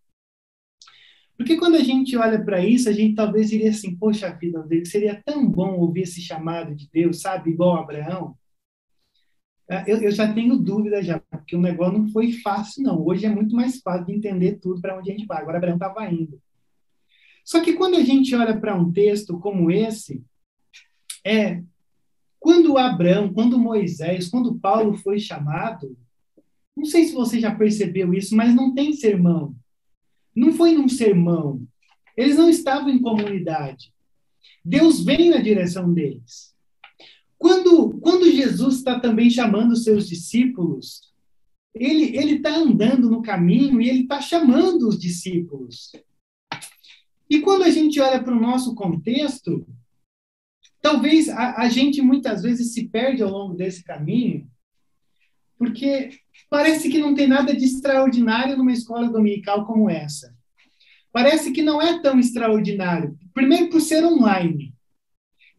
Porque 1.37 1.57
quando 1.57 1.75
a 1.75 1.83
gente 1.83 2.15
olha 2.17 2.43
para 2.43 2.65
isso, 2.65 2.89
a 2.89 2.91
gente 2.91 3.15
talvez 3.15 3.51
iria 3.51 3.69
assim, 3.69 3.95
poxa 3.95 4.31
vida, 4.31 4.65
seria 4.85 5.21
tão 5.23 5.47
bom 5.47 5.77
ouvir 5.79 6.01
esse 6.01 6.21
chamado 6.21 6.75
de 6.75 6.89
Deus, 6.91 7.21
sabe, 7.21 7.51
igual 7.51 7.77
Abraão. 7.77 8.35
É, 9.69 9.91
eu, 9.91 10.01
eu, 10.01 10.11
já 10.11 10.31
tenho 10.31 10.57
dúvida 10.57 11.01
já, 11.01 11.19
porque 11.19 11.55
o 11.55 11.61
negócio 11.61 11.97
não 11.97 12.07
foi 12.09 12.33
fácil, 12.33 12.83
não. 12.83 13.05
Hoje 13.05 13.25
é 13.25 13.29
muito 13.29 13.55
mais 13.55 13.79
fácil 13.79 14.05
de 14.05 14.13
entender 14.13 14.59
tudo 14.61 14.81
para 14.81 14.97
onde 14.97 15.09
a 15.09 15.13
gente 15.13 15.25
vai. 15.25 15.41
Agora 15.41 15.57
Abraão 15.57 15.75
estava 15.75 16.05
indo. 16.11 16.41
Só 17.45 17.61
que 17.61 17.73
quando 17.73 17.95
a 17.95 18.03
gente 18.03 18.35
olha 18.35 18.57
para 18.59 18.75
um 18.75 18.91
texto 18.91 19.39
como 19.39 19.71
esse, 19.71 20.23
é 21.25 21.61
quando 22.39 22.77
Abraão, 22.77 23.33
quando 23.33 23.57
Moisés, 23.57 24.27
quando 24.27 24.59
Paulo 24.59 24.97
foi 24.97 25.19
chamado, 25.19 25.97
não 26.75 26.85
sei 26.85 27.05
se 27.05 27.13
você 27.13 27.39
já 27.39 27.53
percebeu 27.53 28.13
isso, 28.13 28.35
mas 28.35 28.53
não 28.53 28.73
tem 28.73 28.93
sermão. 28.93 29.55
Não 30.35 30.51
foi 30.51 30.73
num 30.73 30.89
sermão. 30.89 31.65
Eles 32.17 32.37
não 32.37 32.49
estavam 32.49 32.89
em 32.89 33.01
comunidade. 33.01 33.93
Deus 34.63 35.03
veio 35.03 35.31
na 35.31 35.41
direção 35.41 35.93
deles. 35.93 36.52
Quando, 37.43 37.99
quando 37.99 38.31
Jesus 38.31 38.75
está 38.75 38.97
também 39.01 39.29
chamando 39.29 39.73
os 39.73 39.83
seus 39.83 40.07
discípulos, 40.07 41.13
ele 41.75 42.35
está 42.35 42.55
andando 42.55 43.09
no 43.09 43.21
caminho 43.21 43.81
e 43.81 43.89
ele 43.89 44.03
está 44.03 44.21
chamando 44.21 44.87
os 44.87 44.97
discípulos. 44.97 45.91
E 47.29 47.41
quando 47.41 47.63
a 47.63 47.69
gente 47.69 47.99
olha 47.99 48.23
para 48.23 48.33
o 48.33 48.39
nosso 48.39 48.73
contexto, 48.73 49.67
talvez 50.81 51.27
a, 51.27 51.57
a 51.57 51.67
gente 51.67 52.01
muitas 52.01 52.43
vezes 52.43 52.73
se 52.73 52.87
perde 52.87 53.21
ao 53.21 53.29
longo 53.29 53.55
desse 53.55 53.83
caminho, 53.83 54.49
porque 55.57 56.11
parece 56.49 56.89
que 56.89 56.97
não 56.97 57.13
tem 57.13 57.27
nada 57.27 57.53
de 57.53 57.65
extraordinário 57.65 58.55
numa 58.55 58.71
escola 58.71 59.09
dominical 59.09 59.65
como 59.65 59.89
essa. 59.89 60.33
Parece 61.11 61.51
que 61.51 61.61
não 61.61 61.81
é 61.81 62.01
tão 62.01 62.17
extraordinário. 62.17 63.17
Primeiro, 63.33 63.69
por 63.69 63.81
ser 63.81 64.05
online. 64.05 64.72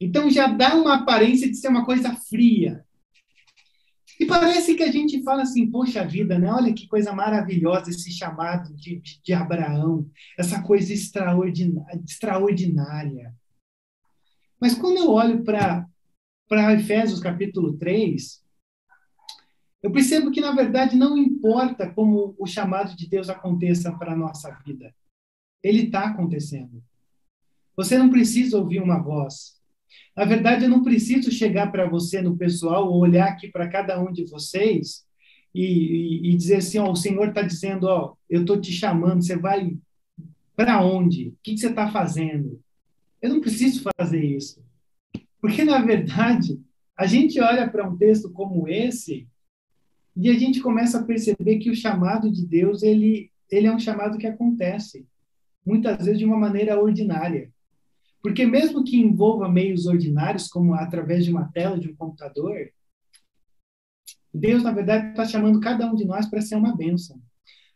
Então 0.01 0.31
já 0.31 0.47
dá 0.47 0.75
uma 0.75 0.97
aparência 0.97 1.49
de 1.49 1.57
ser 1.57 1.69
uma 1.69 1.85
coisa 1.85 2.15
fria. 2.15 2.85
E 4.19 4.27
parece 4.27 4.75
que 4.75 4.83
a 4.83 4.93
gente 4.93 5.23
fala 5.23 5.43
assim, 5.43 5.69
poxa 5.69 6.07
vida, 6.07 6.39
né? 6.39 6.51
Olha 6.53 6.73
que 6.73 6.87
coisa 6.87 7.13
maravilhosa 7.13 7.91
esse 7.91 8.13
chamado 8.13 8.73
de, 8.75 9.01
de 9.23 9.33
Abraão, 9.33 10.09
essa 10.39 10.63
coisa 10.63 10.93
extraordinária, 10.93 12.01
extraordinária. 12.07 13.35
Mas 14.61 14.75
quando 14.75 14.99
eu 14.99 15.11
olho 15.11 15.43
para 15.43 15.89
Efésios 16.75 17.19
capítulo 17.19 17.77
3, 17.77 18.45
eu 19.83 19.91
percebo 19.93 20.31
que, 20.31 20.41
na 20.41 20.53
verdade, 20.53 20.97
não 20.97 21.19
importa 21.19 21.91
como 21.93 22.35
o 22.39 22.47
chamado 22.47 22.97
de 22.97 23.07
Deus 23.07 23.29
aconteça 23.29 23.93
para 23.93 24.13
a 24.13 24.17
nossa 24.17 24.51
vida. 24.65 24.95
Ele 25.63 25.83
está 25.83 26.07
acontecendo. 26.07 26.83
Você 27.77 27.99
não 27.99 28.09
precisa 28.09 28.57
ouvir 28.57 28.81
uma 28.81 29.03
voz. 29.03 29.61
Na 30.17 30.25
verdade, 30.25 30.65
eu 30.65 30.71
não 30.71 30.83
preciso 30.83 31.31
chegar 31.31 31.71
para 31.73 31.89
você 31.89 32.23
no 32.23 32.37
pessoal 32.37 32.89
ou 32.89 33.01
olhar 33.01 33.29
aqui 33.29 33.49
para 33.49 33.69
cada 33.69 34.01
um 34.01 34.13
de 34.13 34.25
vocês 34.25 35.05
e, 35.55 35.65
e, 35.65 36.31
e 36.31 36.37
dizer 36.37 36.57
assim: 36.57 36.79
ó, 36.79 36.91
o 36.91 36.97
Senhor 36.97 37.29
está 37.29 37.43
dizendo, 37.43 37.85
ó, 37.85 38.15
eu 38.29 38.43
estou 38.43 38.61
te 38.61 38.73
chamando, 38.73 39.25
você 39.25 39.37
vai 39.37 39.77
para 40.57 40.85
onde? 40.85 41.29
O 41.29 41.37
que, 41.43 41.55
que 41.55 41.59
você 41.59 41.69
está 41.69 41.91
fazendo? 41.91 42.61
Eu 43.21 43.31
não 43.31 43.41
preciso 43.41 43.83
fazer 43.99 44.23
isso. 44.23 44.63
Porque, 45.41 45.65
na 45.65 45.79
verdade, 45.79 46.61
a 46.97 47.07
gente 47.07 47.41
olha 47.41 47.69
para 47.69 47.89
um 47.89 47.97
texto 47.97 48.31
como 48.31 48.69
esse 48.69 49.27
e 50.17 50.31
a 50.31 50.35
gente 50.35 50.61
começa 50.61 51.01
a 51.01 51.03
perceber 51.03 51.59
que 51.59 51.71
o 51.71 51.75
chamado 51.75 52.31
de 52.31 52.47
Deus, 52.47 52.83
ele, 52.83 53.31
ele 53.51 53.67
é 53.67 53.75
um 53.75 53.79
chamado 53.79 54.17
que 54.17 54.27
acontece, 54.27 55.07
muitas 55.67 56.05
vezes 56.05 56.19
de 56.19 56.25
uma 56.25 56.37
maneira 56.37 56.81
ordinária. 56.81 57.51
Porque 58.25 58.47
mesmo 58.47 58.83
que 58.83 58.97
envolva 58.97 59.51
meios 59.51 59.85
ordinários, 59.85 60.49
como 60.49 60.73
através 60.73 61.27
de 61.27 61.31
uma 61.31 61.53
tela 61.53 61.79
de 61.79 61.91
um 61.91 61.95
computador, 61.95 62.73
Deus, 64.33 64.63
na 64.63 64.73
verdade, 64.73 65.11
está 65.11 65.27
chamando 65.27 65.61
cada 65.61 65.87
um 65.93 65.95
de 65.95 66.07
nós 66.07 66.25
para 66.25 66.41
ser 66.41 66.57
uma 66.57 66.75
bênção. 66.75 67.21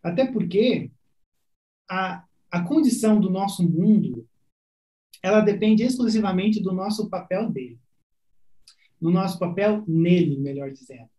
Até 0.03 0.25
porque 0.25 0.91
a, 1.87 2.25
a 2.51 2.63
condição 2.63 3.21
do 3.21 3.29
nosso 3.29 3.63
mundo, 3.63 4.27
ela 5.23 5.43
depende 5.43 5.83
exclusivamente 5.83 6.63
do 6.63 6.73
nosso 6.73 7.11
papel 7.11 7.51
dele. 7.51 7.79
Do 8.99 9.11
nosso 9.11 9.39
papel 9.39 9.85
nele, 9.87 10.39
melhor 10.39 10.73
dizendo. 10.73 11.11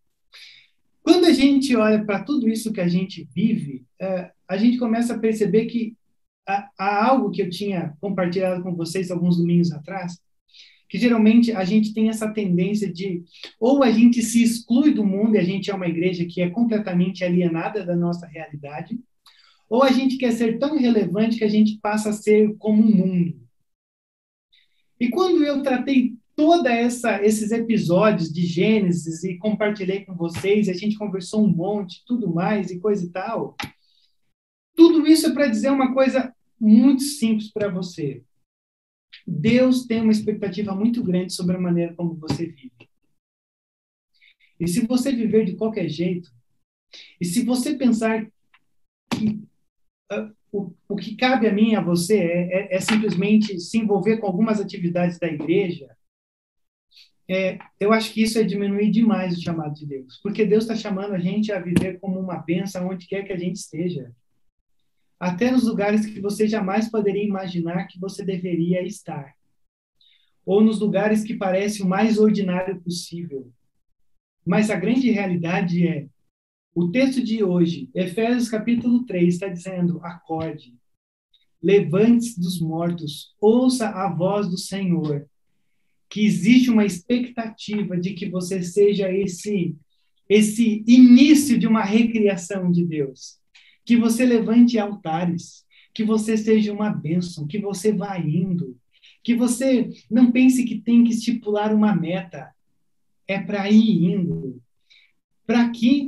Quando 1.04 1.26
a 1.26 1.34
gente 1.34 1.76
olha 1.76 2.04
para 2.04 2.24
tudo 2.24 2.50
isso 2.50 2.74
que 2.74 2.82
a 2.82 2.88
gente 2.88 3.30
vive, 3.32 3.86
é, 4.02 4.32
a 4.48 4.58
gente 4.58 4.80
começa 4.80 5.14
a 5.14 5.20
perceber 5.20 5.68
que 5.68 5.96
há, 6.78 7.06
algo 7.06 7.32
que 7.32 7.42
eu 7.42 7.50
tinha 7.50 7.94
compartilhado 8.02 8.64
com 8.64 8.76
vocês 8.76 9.12
alguns 9.12 9.38
domingos 9.38 9.72
atrás, 9.72 10.20
que 10.88 10.98
geralmente 10.98 11.52
a 11.52 11.64
gente 11.64 11.94
tem 11.94 12.10
essa 12.10 12.32
tendência 12.34 12.92
de 12.92 13.24
ou 13.60 13.84
a 13.84 13.92
gente 13.92 14.22
se 14.24 14.42
exclui 14.42 14.92
do 14.94 15.06
mundo 15.06 15.36
e 15.36 15.38
a 15.38 15.44
gente 15.44 15.70
é 15.70 15.76
uma 15.76 15.88
igreja 15.88 16.26
que 16.26 16.42
é 16.42 16.50
completamente 16.50 17.24
alienada 17.24 17.86
da 17.86 17.96
nossa 17.96 18.26
realidade, 18.26 19.00
ou 19.70 19.84
a 19.84 19.92
gente 19.92 20.18
quer 20.18 20.32
ser 20.32 20.58
tão 20.58 20.78
relevante 20.78 21.38
que 21.38 21.44
a 21.44 21.50
gente 21.50 21.78
passa 21.80 22.10
a 22.10 22.14
ser 22.14 22.56
como 22.58 22.82
o 22.82 22.96
mundo. 22.96 23.40
E 25.00 25.10
quando 25.10 25.44
eu 25.44 25.62
tratei 25.62 26.18
toda 26.36 26.74
essa 26.74 27.22
esses 27.24 27.52
episódios 27.52 28.32
de 28.32 28.46
Gênesis 28.46 29.24
e 29.24 29.38
compartilhei 29.38 30.06
com 30.06 30.16
vocês, 30.16 30.68
a 30.70 30.74
gente 30.74 30.98
conversou 30.98 31.44
um 31.44 31.50
monte, 31.50 32.04
tudo 32.06 32.34
mais 32.34 32.72
e 32.72 32.80
coisa 32.80 33.06
e 33.06 33.10
tal. 33.10 33.56
Tudo 34.74 35.06
isso 35.06 35.28
é 35.28 35.34
para 35.34 35.48
dizer 35.48 35.70
uma 35.70 35.94
coisa 35.94 36.34
muito 36.60 37.04
simples 37.04 37.52
para 37.52 37.70
você. 37.70 38.24
Deus 39.26 39.86
tem 39.86 40.02
uma 40.02 40.12
expectativa 40.12 40.76
muito 40.76 41.04
grande 41.04 41.34
sobre 41.34 41.56
a 41.56 41.60
maneira 41.60 41.94
como 41.94 42.16
você 42.16 42.48
vive. 42.48 42.90
E 44.60 44.68
se 44.68 44.86
você 44.86 45.12
viver 45.12 45.46
de 45.46 45.56
qualquer 45.56 45.88
jeito, 45.88 46.32
e 47.20 47.26
se 47.26 47.44
você 47.46 47.76
pensar 47.76 48.26
que 49.12 49.42
uh, 50.12 50.36
o, 50.52 50.74
o 50.88 50.96
que 50.96 51.16
cabe 51.16 51.48
a 51.48 51.54
mim 51.54 51.76
a 51.76 51.82
você 51.82 52.18
é, 52.18 52.74
é, 52.74 52.76
é, 52.76 52.80
simplesmente 52.80 53.60
se 53.60 53.78
envolver 53.78 54.18
com 54.18 54.28
algumas 54.28 54.60
atividades 54.60 55.18
da 55.18 55.28
igreja, 55.28 55.96
é, 57.30 57.60
eu 57.80 57.94
acho 57.94 58.12
que 58.12 58.24
isso 58.24 58.40
é 58.40 58.44
diminuir 58.44 58.90
demais 58.90 59.38
o 59.38 59.42
chamado 59.42 59.76
de 59.76 59.86
Deus. 59.86 60.20
Porque 60.22 60.46
Deus 60.46 60.64
está 60.64 60.76
chamando 60.76 61.14
a 61.14 61.20
gente 61.20 61.52
a 61.52 61.60
viver 61.60 62.00
como 62.00 62.20
uma 62.20 62.38
bênção 62.38 62.90
onde 62.90 63.08
quer 63.08 63.24
que 63.24 63.32
a 63.32 63.38
gente 63.38 63.58
esteja 63.58 64.12
até 65.20 65.52
nos 65.52 65.66
lugares 65.66 66.06
que 66.06 66.22
você 66.22 66.48
jamais 66.48 66.90
poderia 66.90 67.24
imaginar 67.24 67.88
que 67.88 68.00
você 68.00 68.24
deveria 68.24 68.82
estar, 68.84 69.34
ou 70.46 70.62
nos 70.62 70.80
lugares 70.80 71.24
que 71.24 71.36
parecem 71.36 71.86
o 71.86 71.90
mais 71.90 72.18
ordinário 72.18 72.80
possível. 72.82 73.52
Mas 74.46 74.70
a 74.70 74.76
grande 74.76 75.12
realidade 75.12 75.86
é, 75.86 76.08
o 76.74 76.90
texto 76.92 77.22
de 77.22 77.44
hoje, 77.44 77.90
Efésios 77.94 78.48
capítulo 78.48 79.06
3, 79.06 79.34
está 79.34 79.48
dizendo: 79.48 80.00
acorde, 80.02 80.74
levante-se 81.62 82.40
dos 82.40 82.62
mortos, 82.62 83.36
ouça 83.42 83.90
a 83.90 84.10
voz 84.10 84.48
do 84.48 84.58
Senhor. 84.58 85.28
Que 86.10 86.26
existe 86.26 86.72
uma 86.72 86.86
expectativa 86.86 87.96
de 87.96 88.14
que 88.14 88.30
você 88.30 88.64
seja 88.64 89.12
esse 89.12 89.76
esse 90.28 90.84
início 90.88 91.58
de 91.58 91.66
uma 91.66 91.84
recriação 91.84 92.72
de 92.72 92.86
Deus. 92.86 93.40
Que 93.90 93.98
você 93.98 94.24
levante 94.24 94.78
altares, 94.78 95.66
que 95.96 96.04
você 96.04 96.38
seja 96.38 96.72
uma 96.72 96.92
bênção, 96.92 97.48
que 97.48 97.58
você 97.58 97.92
vá 97.92 98.20
indo, 98.20 98.78
que 99.24 99.34
você 99.34 99.90
não 100.08 100.32
pense 100.32 100.64
que 100.64 100.80
tem 100.80 101.04
que 101.04 101.10
estipular 101.10 101.74
uma 101.74 101.96
meta. 101.96 102.54
É 103.28 103.42
para 103.42 103.68
ir 103.68 104.14
indo. 104.14 104.62
Para 105.44 105.72
que 105.72 106.08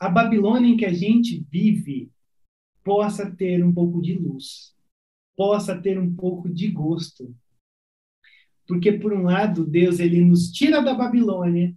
a 0.00 0.08
Babilônia 0.08 0.70
em 0.70 0.76
que 0.78 0.86
a 0.86 0.92
gente 0.94 1.46
vive 1.50 2.10
possa 2.82 3.30
ter 3.30 3.62
um 3.62 3.74
pouco 3.74 4.00
de 4.00 4.14
luz, 4.14 4.74
possa 5.36 5.78
ter 5.78 5.98
um 5.98 6.14
pouco 6.14 6.48
de 6.48 6.70
gosto. 6.70 7.36
Porque, 8.66 8.90
por 8.90 9.12
um 9.12 9.24
lado, 9.24 9.66
Deus 9.66 10.00
ele 10.00 10.24
nos 10.24 10.50
tira 10.50 10.80
da 10.80 10.94
Babilônia, 10.94 11.74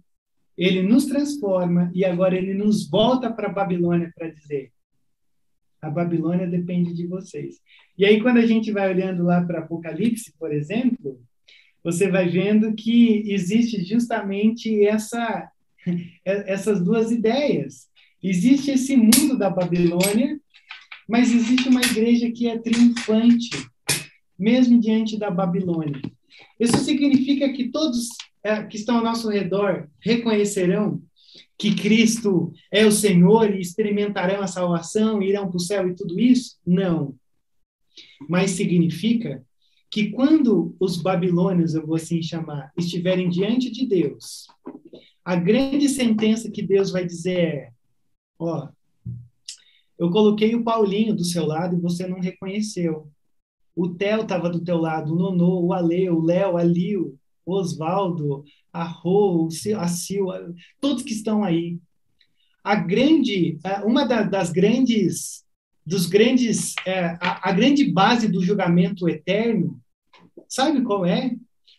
ele 0.56 0.82
nos 0.82 1.04
transforma 1.04 1.92
e 1.94 2.06
agora 2.06 2.38
ele 2.38 2.54
nos 2.54 2.88
volta 2.88 3.30
para 3.30 3.48
a 3.48 3.52
Babilônia 3.52 4.10
para 4.16 4.30
dizer: 4.30 4.72
a 5.80 5.88
Babilônia 5.88 6.46
depende 6.46 6.92
de 6.94 7.06
vocês. 7.06 7.56
E 7.96 8.04
aí, 8.04 8.20
quando 8.20 8.38
a 8.38 8.46
gente 8.46 8.70
vai 8.70 8.90
olhando 8.90 9.22
lá 9.22 9.42
para 9.42 9.60
Apocalipse, 9.60 10.32
por 10.38 10.52
exemplo, 10.52 11.20
você 11.82 12.10
vai 12.10 12.28
vendo 12.28 12.74
que 12.74 13.22
existe 13.32 13.82
justamente 13.84 14.84
essa, 14.84 15.50
essas 16.24 16.82
duas 16.82 17.10
ideias. 17.10 17.88
Existe 18.22 18.70
esse 18.70 18.96
mundo 18.96 19.38
da 19.38 19.48
Babilônia, 19.48 20.38
mas 21.08 21.32
existe 21.32 21.68
uma 21.68 21.80
igreja 21.80 22.30
que 22.30 22.46
é 22.46 22.58
triunfante, 22.58 23.50
mesmo 24.38 24.78
diante 24.78 25.18
da 25.18 25.30
Babilônia. 25.30 26.00
Isso 26.58 26.76
significa 26.78 27.50
que 27.52 27.68
todos 27.70 28.08
é, 28.42 28.62
que 28.64 28.76
estão 28.76 28.98
ao 28.98 29.04
nosso 29.04 29.28
redor 29.28 29.88
reconhecerão 30.00 31.02
que 31.60 31.74
Cristo 31.74 32.50
é 32.72 32.86
o 32.86 32.90
Senhor 32.90 33.54
e 33.54 33.60
experimentarão 33.60 34.40
a 34.40 34.46
salvação, 34.46 35.20
irão 35.20 35.46
para 35.46 35.58
o 35.58 35.60
céu 35.60 35.86
e 35.86 35.94
tudo 35.94 36.18
isso? 36.18 36.58
Não. 36.66 37.14
Mas 38.26 38.52
significa 38.52 39.44
que 39.90 40.10
quando 40.10 40.74
os 40.80 40.96
babilônios, 40.96 41.74
eu 41.74 41.86
vou 41.86 41.96
assim 41.96 42.22
chamar, 42.22 42.72
estiverem 42.78 43.28
diante 43.28 43.70
de 43.70 43.84
Deus, 43.84 44.46
a 45.22 45.36
grande 45.36 45.86
sentença 45.90 46.50
que 46.50 46.62
Deus 46.62 46.90
vai 46.90 47.04
dizer 47.04 47.38
é: 47.38 47.72
ó, 48.38 48.70
eu 49.98 50.10
coloquei 50.10 50.54
o 50.54 50.64
Paulinho 50.64 51.14
do 51.14 51.24
seu 51.24 51.44
lado 51.44 51.76
e 51.76 51.80
você 51.80 52.06
não 52.06 52.20
reconheceu. 52.20 53.06
O 53.76 53.86
Theo 53.86 54.22
estava 54.22 54.48
do 54.48 54.64
teu 54.64 54.78
lado, 54.78 55.12
o 55.12 55.16
Nonô, 55.16 55.60
o 55.60 55.72
Ale, 55.74 56.08
o 56.08 56.22
Léo, 56.22 56.56
a 56.56 56.64
Lio, 56.64 57.18
o 57.44 57.52
Oswaldo, 57.52 58.44
a 58.72 58.84
Rô, 58.84 59.48
a 59.78 59.88
Sil, 59.88 60.26
todos 60.80 61.02
que 61.02 61.12
estão 61.12 61.42
aí. 61.42 61.78
A 62.62 62.74
grande, 62.74 63.58
uma 63.84 64.04
das 64.04 64.50
grandes, 64.50 65.44
dos 65.84 66.06
grandes, 66.06 66.74
é, 66.86 67.16
a 67.20 67.52
grande 67.52 67.90
base 67.90 68.28
do 68.28 68.42
julgamento 68.42 69.08
eterno, 69.08 69.80
sabe 70.48 70.82
qual 70.82 71.06
é? 71.06 71.34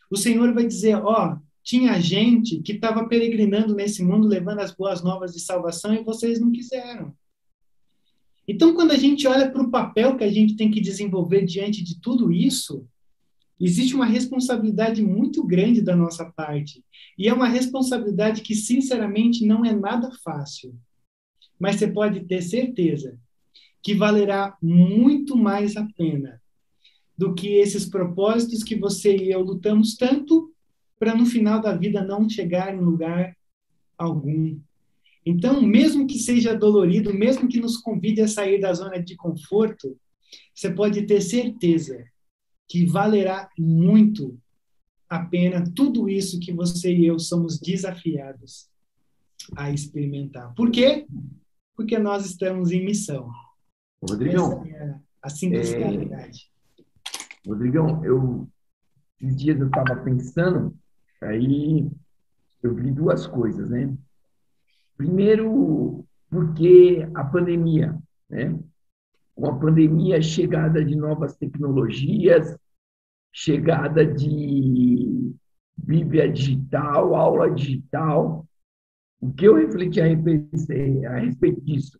O 0.09 0.17
Senhor 0.17 0.53
vai 0.53 0.65
dizer, 0.65 0.95
ó, 0.95 1.37
tinha 1.63 1.99
gente 2.01 2.59
que 2.61 2.73
estava 2.73 3.07
peregrinando 3.07 3.75
nesse 3.75 4.03
mundo 4.03 4.27
levando 4.27 4.59
as 4.59 4.75
boas 4.75 5.03
novas 5.03 5.33
de 5.33 5.39
salvação 5.39 5.93
e 5.93 6.03
vocês 6.03 6.39
não 6.39 6.51
quiseram. 6.51 7.13
Então, 8.47 8.73
quando 8.73 8.91
a 8.91 8.97
gente 8.97 9.27
olha 9.27 9.49
para 9.49 9.61
o 9.61 9.69
papel 9.69 10.17
que 10.17 10.23
a 10.23 10.31
gente 10.31 10.55
tem 10.55 10.71
que 10.71 10.81
desenvolver 10.81 11.45
diante 11.45 11.83
de 11.83 12.01
tudo 12.01 12.31
isso, 12.31 12.85
existe 13.65 13.95
uma 13.95 14.05
responsabilidade 14.05 15.03
muito 15.03 15.45
grande 15.45 15.81
da 15.81 15.95
nossa 15.95 16.25
parte. 16.25 16.83
E 17.17 17.27
é 17.27 17.33
uma 17.33 17.47
responsabilidade 17.47 18.41
que, 18.41 18.55
sinceramente, 18.55 19.45
não 19.45 19.63
é 19.63 19.73
nada 19.73 20.09
fácil. 20.23 20.75
Mas 21.59 21.75
você 21.75 21.87
pode 21.87 22.21
ter 22.21 22.41
certeza 22.41 23.19
que 23.83 23.93
valerá 23.93 24.57
muito 24.61 25.35
mais 25.35 25.77
a 25.77 25.87
pena 25.97 26.41
do 27.17 27.33
que 27.35 27.55
esses 27.55 27.85
propósitos 27.85 28.63
que 28.63 28.75
você 28.75 29.15
e 29.15 29.31
eu 29.31 29.41
lutamos 29.41 29.95
tanto 29.95 30.51
para 30.97 31.15
no 31.15 31.25
final 31.25 31.61
da 31.61 31.75
vida 31.75 32.03
não 32.03 32.29
chegar 32.29 32.73
em 32.73 32.79
lugar 32.79 33.35
algum. 33.97 34.59
Então, 35.25 35.61
mesmo 35.61 36.07
que 36.07 36.17
seja 36.17 36.55
dolorido, 36.55 37.13
mesmo 37.13 37.47
que 37.47 37.59
nos 37.59 37.77
convide 37.77 38.21
a 38.21 38.27
sair 38.27 38.59
da 38.59 38.73
zona 38.73 38.97
de 38.97 39.15
conforto, 39.15 39.95
você 40.53 40.71
pode 40.71 41.03
ter 41.03 41.21
certeza 41.21 42.03
que 42.71 42.85
valerá 42.85 43.49
muito 43.59 44.39
a 45.09 45.19
pena 45.25 45.69
tudo 45.75 46.07
isso 46.07 46.39
que 46.39 46.53
você 46.53 46.95
e 46.95 47.05
eu 47.05 47.19
somos 47.19 47.59
desafiados 47.59 48.69
a 49.57 49.69
experimentar. 49.69 50.53
Por 50.53 50.71
quê? 50.71 51.05
Porque 51.75 51.99
nós 51.99 52.25
estamos 52.25 52.71
em 52.71 52.85
missão. 52.85 53.29
Rodrigão, 54.01 54.63
Essa 54.63 54.69
é 54.69 54.99
a 55.21 55.29
simplicidade. 55.29 56.49
É... 56.79 57.49
Rodrigão, 57.49 58.05
eu 58.05 58.47
esses 59.19 59.35
dias 59.35 59.59
eu 59.59 59.67
estava 59.67 59.97
pensando, 59.97 60.73
aí 61.21 61.91
eu 62.63 62.73
vi 62.73 62.89
duas 62.89 63.27
coisas, 63.27 63.69
né? 63.69 63.93
Primeiro, 64.95 66.05
porque 66.29 67.05
a 67.13 67.25
pandemia, 67.25 68.01
né? 68.29 68.57
Com 69.35 69.47
a 69.47 69.59
pandemia, 69.59 70.21
chegada 70.21 70.83
de 70.85 70.95
novas 70.95 71.35
tecnologias, 71.35 72.57
chegada 73.31 74.05
de 74.05 75.33
Bíblia 75.77 76.31
digital, 76.31 77.15
aula 77.15 77.49
digital. 77.49 78.45
O 79.19 79.31
que 79.31 79.45
eu 79.45 79.55
refleti 79.55 80.01
a 80.01 80.07
a 80.07 81.19
respeito 81.19 81.61
disso? 81.61 81.99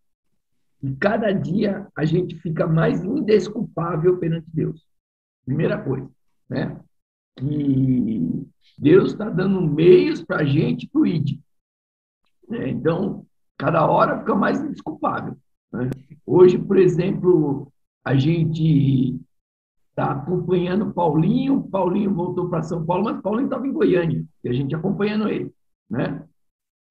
E 0.83 0.95
cada 0.95 1.31
dia 1.31 1.87
a 1.95 2.03
gente 2.05 2.35
fica 2.39 2.67
mais 2.67 3.03
indesculpável 3.03 4.17
perante 4.17 4.47
Deus. 4.51 4.85
Primeira 5.45 5.81
coisa, 5.81 6.09
né? 6.49 6.79
Que 7.37 8.47
Deus 8.77 9.11
está 9.11 9.29
dando 9.29 9.61
meios 9.61 10.23
para 10.23 10.41
a 10.41 10.45
gente 10.45 10.89
ID. 11.05 11.39
Né? 12.49 12.69
Então, 12.69 13.25
cada 13.57 13.85
hora 13.85 14.19
fica 14.19 14.35
mais 14.35 14.59
indesculpável. 14.59 15.37
Né? 15.71 15.89
Hoje, 16.25 16.57
por 16.57 16.77
exemplo, 16.77 17.71
a 18.03 18.15
gente 18.15 19.19
está 19.91 20.11
acompanhando 20.11 20.93
Paulinho, 20.93 21.63
Paulinho 21.63 22.13
voltou 22.13 22.49
para 22.49 22.63
São 22.63 22.83
Paulo, 22.85 23.03
mas 23.03 23.21
Paulinho 23.21 23.45
estava 23.45 23.67
em 23.67 23.73
Goiânia, 23.73 24.25
e 24.43 24.49
a 24.49 24.53
gente 24.53 24.73
acompanhando 24.73 25.27
ele, 25.27 25.53
né? 25.89 26.23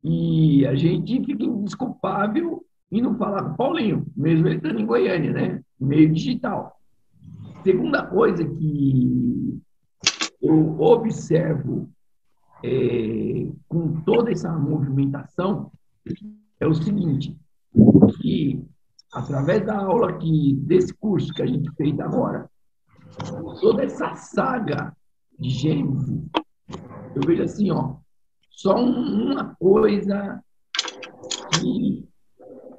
E 0.04 0.66
a 0.66 0.74
gente 0.74 1.24
fica 1.24 1.44
indesculpável 1.44 2.64
e 2.90 3.00
não 3.00 3.16
falar 3.16 3.42
com 3.42 3.56
Paulinho, 3.56 4.06
mesmo 4.16 4.46
ele 4.46 4.56
estando 4.56 4.80
em 4.80 4.86
Goiânia, 4.86 5.32
né? 5.32 5.62
Meio 5.78 6.12
digital. 6.12 6.76
Segunda 7.62 8.06
coisa 8.06 8.44
que 8.44 9.60
eu 10.40 10.80
observo 10.80 11.90
é, 12.64 13.50
com 13.68 14.00
toda 14.02 14.30
essa 14.30 14.50
movimentação 14.52 15.70
é 16.58 16.66
o 16.66 16.74
seguinte, 16.74 17.36
que 18.20 18.62
através 19.12 19.64
da 19.64 19.78
aula 19.78 20.18
que 20.18 20.54
desse 20.54 20.94
curso 20.94 21.32
que 21.32 21.42
a 21.42 21.46
gente 21.46 21.70
fez 21.72 21.98
agora, 22.00 22.48
toda 23.60 23.84
essa 23.84 24.14
saga 24.14 24.96
de 25.38 25.50
Gênesis, 25.50 26.28
eu 27.14 27.22
vejo 27.26 27.42
assim, 27.42 27.70
ó, 27.70 27.96
só 28.50 28.76
uma 28.76 29.54
coisa 29.56 30.42
que 31.58 32.06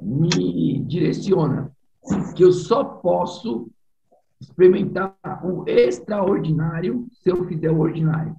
me 0.01 0.79
direciona, 0.79 1.71
que 2.36 2.43
eu 2.43 2.51
só 2.51 2.84
posso 2.84 3.69
experimentar 4.39 5.15
o 5.43 5.63
extraordinário 5.67 7.07
se 7.11 7.29
eu 7.29 7.45
fizer 7.45 7.69
o 7.69 7.79
ordinário. 7.79 8.36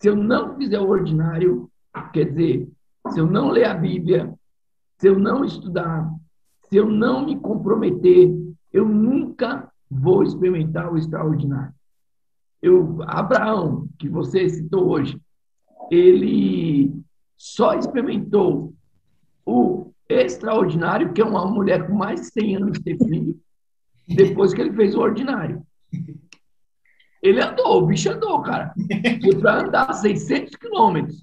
Se 0.00 0.08
eu 0.08 0.16
não 0.16 0.56
fizer 0.56 0.80
o 0.80 0.88
ordinário, 0.88 1.70
quer 2.12 2.30
dizer, 2.30 2.68
se 3.10 3.20
eu 3.20 3.26
não 3.26 3.50
ler 3.50 3.66
a 3.66 3.74
Bíblia, 3.74 4.34
se 4.98 5.08
eu 5.08 5.18
não 5.18 5.44
estudar, 5.44 6.10
se 6.68 6.76
eu 6.76 6.88
não 6.88 7.24
me 7.24 7.38
comprometer, 7.38 8.34
eu 8.72 8.88
nunca 8.88 9.72
vou 9.94 10.22
experimentar 10.22 10.92
o 10.92 10.98
extraordinário. 10.98 11.72
Eu, 12.60 12.98
Abraão, 13.02 13.88
que 13.98 14.08
você 14.08 14.48
citou 14.48 14.88
hoje, 14.88 15.20
ele 15.90 16.92
só 17.36 17.74
experimentou 17.74 18.74
o 19.46 19.90
extraordinário, 20.08 21.12
que 21.12 21.20
é 21.20 21.24
uma 21.24 21.46
mulher 21.46 21.86
com 21.86 21.94
mais 21.94 22.20
de 22.22 22.26
100 22.28 22.56
anos 22.56 22.72
de 22.72 22.82
ter 22.82 22.98
filho, 22.98 23.38
depois 24.08 24.52
que 24.52 24.60
ele 24.60 24.72
fez 24.72 24.94
o 24.94 25.00
ordinário. 25.00 25.62
Ele 27.22 27.40
andou, 27.40 27.82
o 27.82 27.86
bicho 27.86 28.10
andou, 28.10 28.42
cara. 28.42 28.74
Foi 29.22 29.40
para 29.40 29.62
andar 29.62 29.92
600 29.92 30.56
quilômetros 30.56 31.22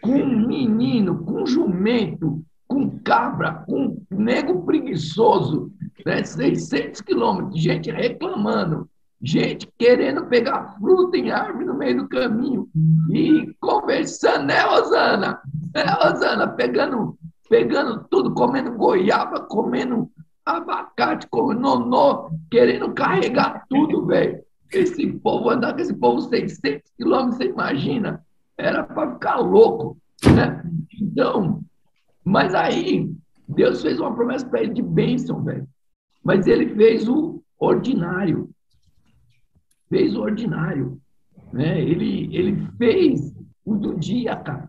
com 0.00 0.12
um 0.12 0.46
menino, 0.46 1.24
com 1.24 1.42
um 1.42 1.46
jumento, 1.46 2.44
com 2.66 2.98
cabra, 3.00 3.64
com 3.66 3.96
um 4.10 4.16
nego 4.16 4.64
preguiçoso, 4.64 5.72
né? 6.04 6.24
600 6.24 7.00
quilômetros, 7.00 7.60
gente 7.60 7.90
reclamando, 7.90 8.88
gente 9.22 9.68
querendo 9.78 10.26
pegar 10.26 10.76
fruta 10.78 11.16
em 11.16 11.30
árvore 11.30 11.66
no 11.66 11.74
meio 11.74 11.98
do 11.98 12.08
caminho 12.08 12.68
e 13.10 13.54
conversando, 13.60 14.46
né, 14.46 14.60
Rosana? 14.60 15.40
É, 15.74 15.82
Rosana, 15.82 16.48
pegando, 16.48 17.18
pegando 17.48 18.06
tudo, 18.10 18.32
comendo 18.32 18.72
goiaba, 18.72 19.40
comendo 19.40 20.10
abacate, 20.44 21.26
comendo 21.28 21.60
nonô, 21.60 22.30
querendo 22.50 22.92
carregar 22.92 23.64
tudo, 23.68 24.06
velho. 24.06 24.40
Esse 24.72 25.06
povo, 25.06 25.50
andar 25.50 25.74
com 25.74 25.80
esse 25.80 25.94
povo 25.94 26.20
600 26.22 26.90
quilômetros, 26.96 27.36
você 27.36 27.44
imagina? 27.44 28.24
Era 28.56 28.84
para 28.84 29.12
ficar 29.12 29.36
louco, 29.36 29.96
né? 30.34 30.62
Então, 31.00 31.60
mas 32.24 32.54
aí, 32.54 33.10
Deus 33.48 33.82
fez 33.82 33.98
uma 33.98 34.14
promessa 34.14 34.46
para 34.46 34.62
ele 34.62 34.74
de 34.74 34.82
bênção, 34.82 35.42
velho. 35.42 35.66
Mas 36.22 36.46
ele 36.46 36.74
fez 36.74 37.08
o 37.08 37.42
ordinário. 37.58 38.50
Fez 39.88 40.14
o 40.14 40.20
ordinário. 40.20 41.00
Né? 41.52 41.80
Ele, 41.80 42.34
ele 42.34 42.66
fez 42.76 43.34
o 43.64 43.74
do 43.74 43.98
dia, 43.98 44.36
cara. 44.36 44.68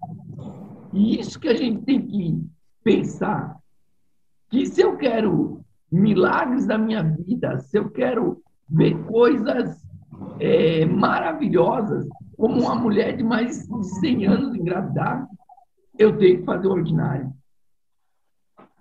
E 0.94 1.20
isso 1.20 1.40
que 1.40 1.48
a 1.48 1.56
gente 1.56 1.84
tem 1.84 2.06
que 2.06 2.42
pensar. 2.84 3.58
Que 4.50 4.66
se 4.66 4.82
eu 4.82 4.98
quero 4.98 5.64
milagres 5.92 6.66
da 6.66 6.78
minha 6.78 7.04
vida, 7.04 7.60
se 7.60 7.78
eu 7.78 7.90
quero 7.90 8.42
ver 8.70 8.98
coisas 9.06 9.82
é, 10.40 10.86
maravilhosas, 10.86 12.08
como 12.38 12.62
uma 12.62 12.76
mulher 12.76 13.16
de 13.16 13.24
mais 13.24 13.68
de 13.68 13.86
100 14.00 14.28
anos 14.28 14.56
engravidar, 14.56 15.28
eu 15.98 16.18
tenho 16.18 16.40
que 16.40 16.46
fazer 16.46 16.68
o 16.68 16.72
ordinário. 16.72 17.32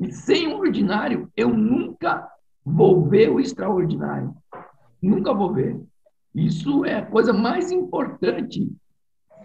E 0.00 0.10
sem 0.12 0.48
o 0.48 0.58
ordinário, 0.58 1.30
eu 1.36 1.50
nunca 1.50 2.29
vou 2.72 3.08
ver 3.08 3.30
o 3.30 3.40
extraordinário. 3.40 4.34
Nunca 5.02 5.32
vou 5.32 5.52
ver. 5.52 5.80
Isso 6.34 6.84
é 6.84 6.98
a 6.98 7.06
coisa 7.06 7.32
mais 7.32 7.72
importante 7.72 8.70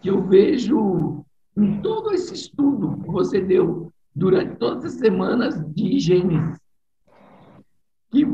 que 0.01 0.09
eu 0.09 0.21
vejo 0.23 1.25
em 1.57 1.81
todo 1.81 2.13
esse 2.13 2.33
estudo 2.33 3.01
que 3.01 3.09
você 3.09 3.41
deu 3.41 3.91
durante 4.13 4.57
todas 4.57 4.85
as 4.85 4.93
semanas 4.93 5.55
de 5.73 5.99
Gênesis. 5.99 6.59
Que 8.11 8.25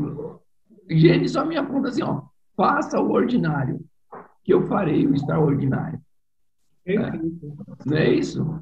Gênesis 0.90 1.32
só 1.32 1.44
me 1.44 1.56
aponta 1.56 1.88
assim, 1.88 2.02
ó, 2.02 2.22
faça 2.56 3.00
o 3.00 3.10
ordinário, 3.10 3.80
que 4.44 4.52
eu 4.52 4.66
farei 4.66 5.06
o 5.06 5.14
extraordinário. 5.14 6.00
É. 6.84 6.96
Não 7.86 7.96
é 7.96 8.10
isso? 8.10 8.60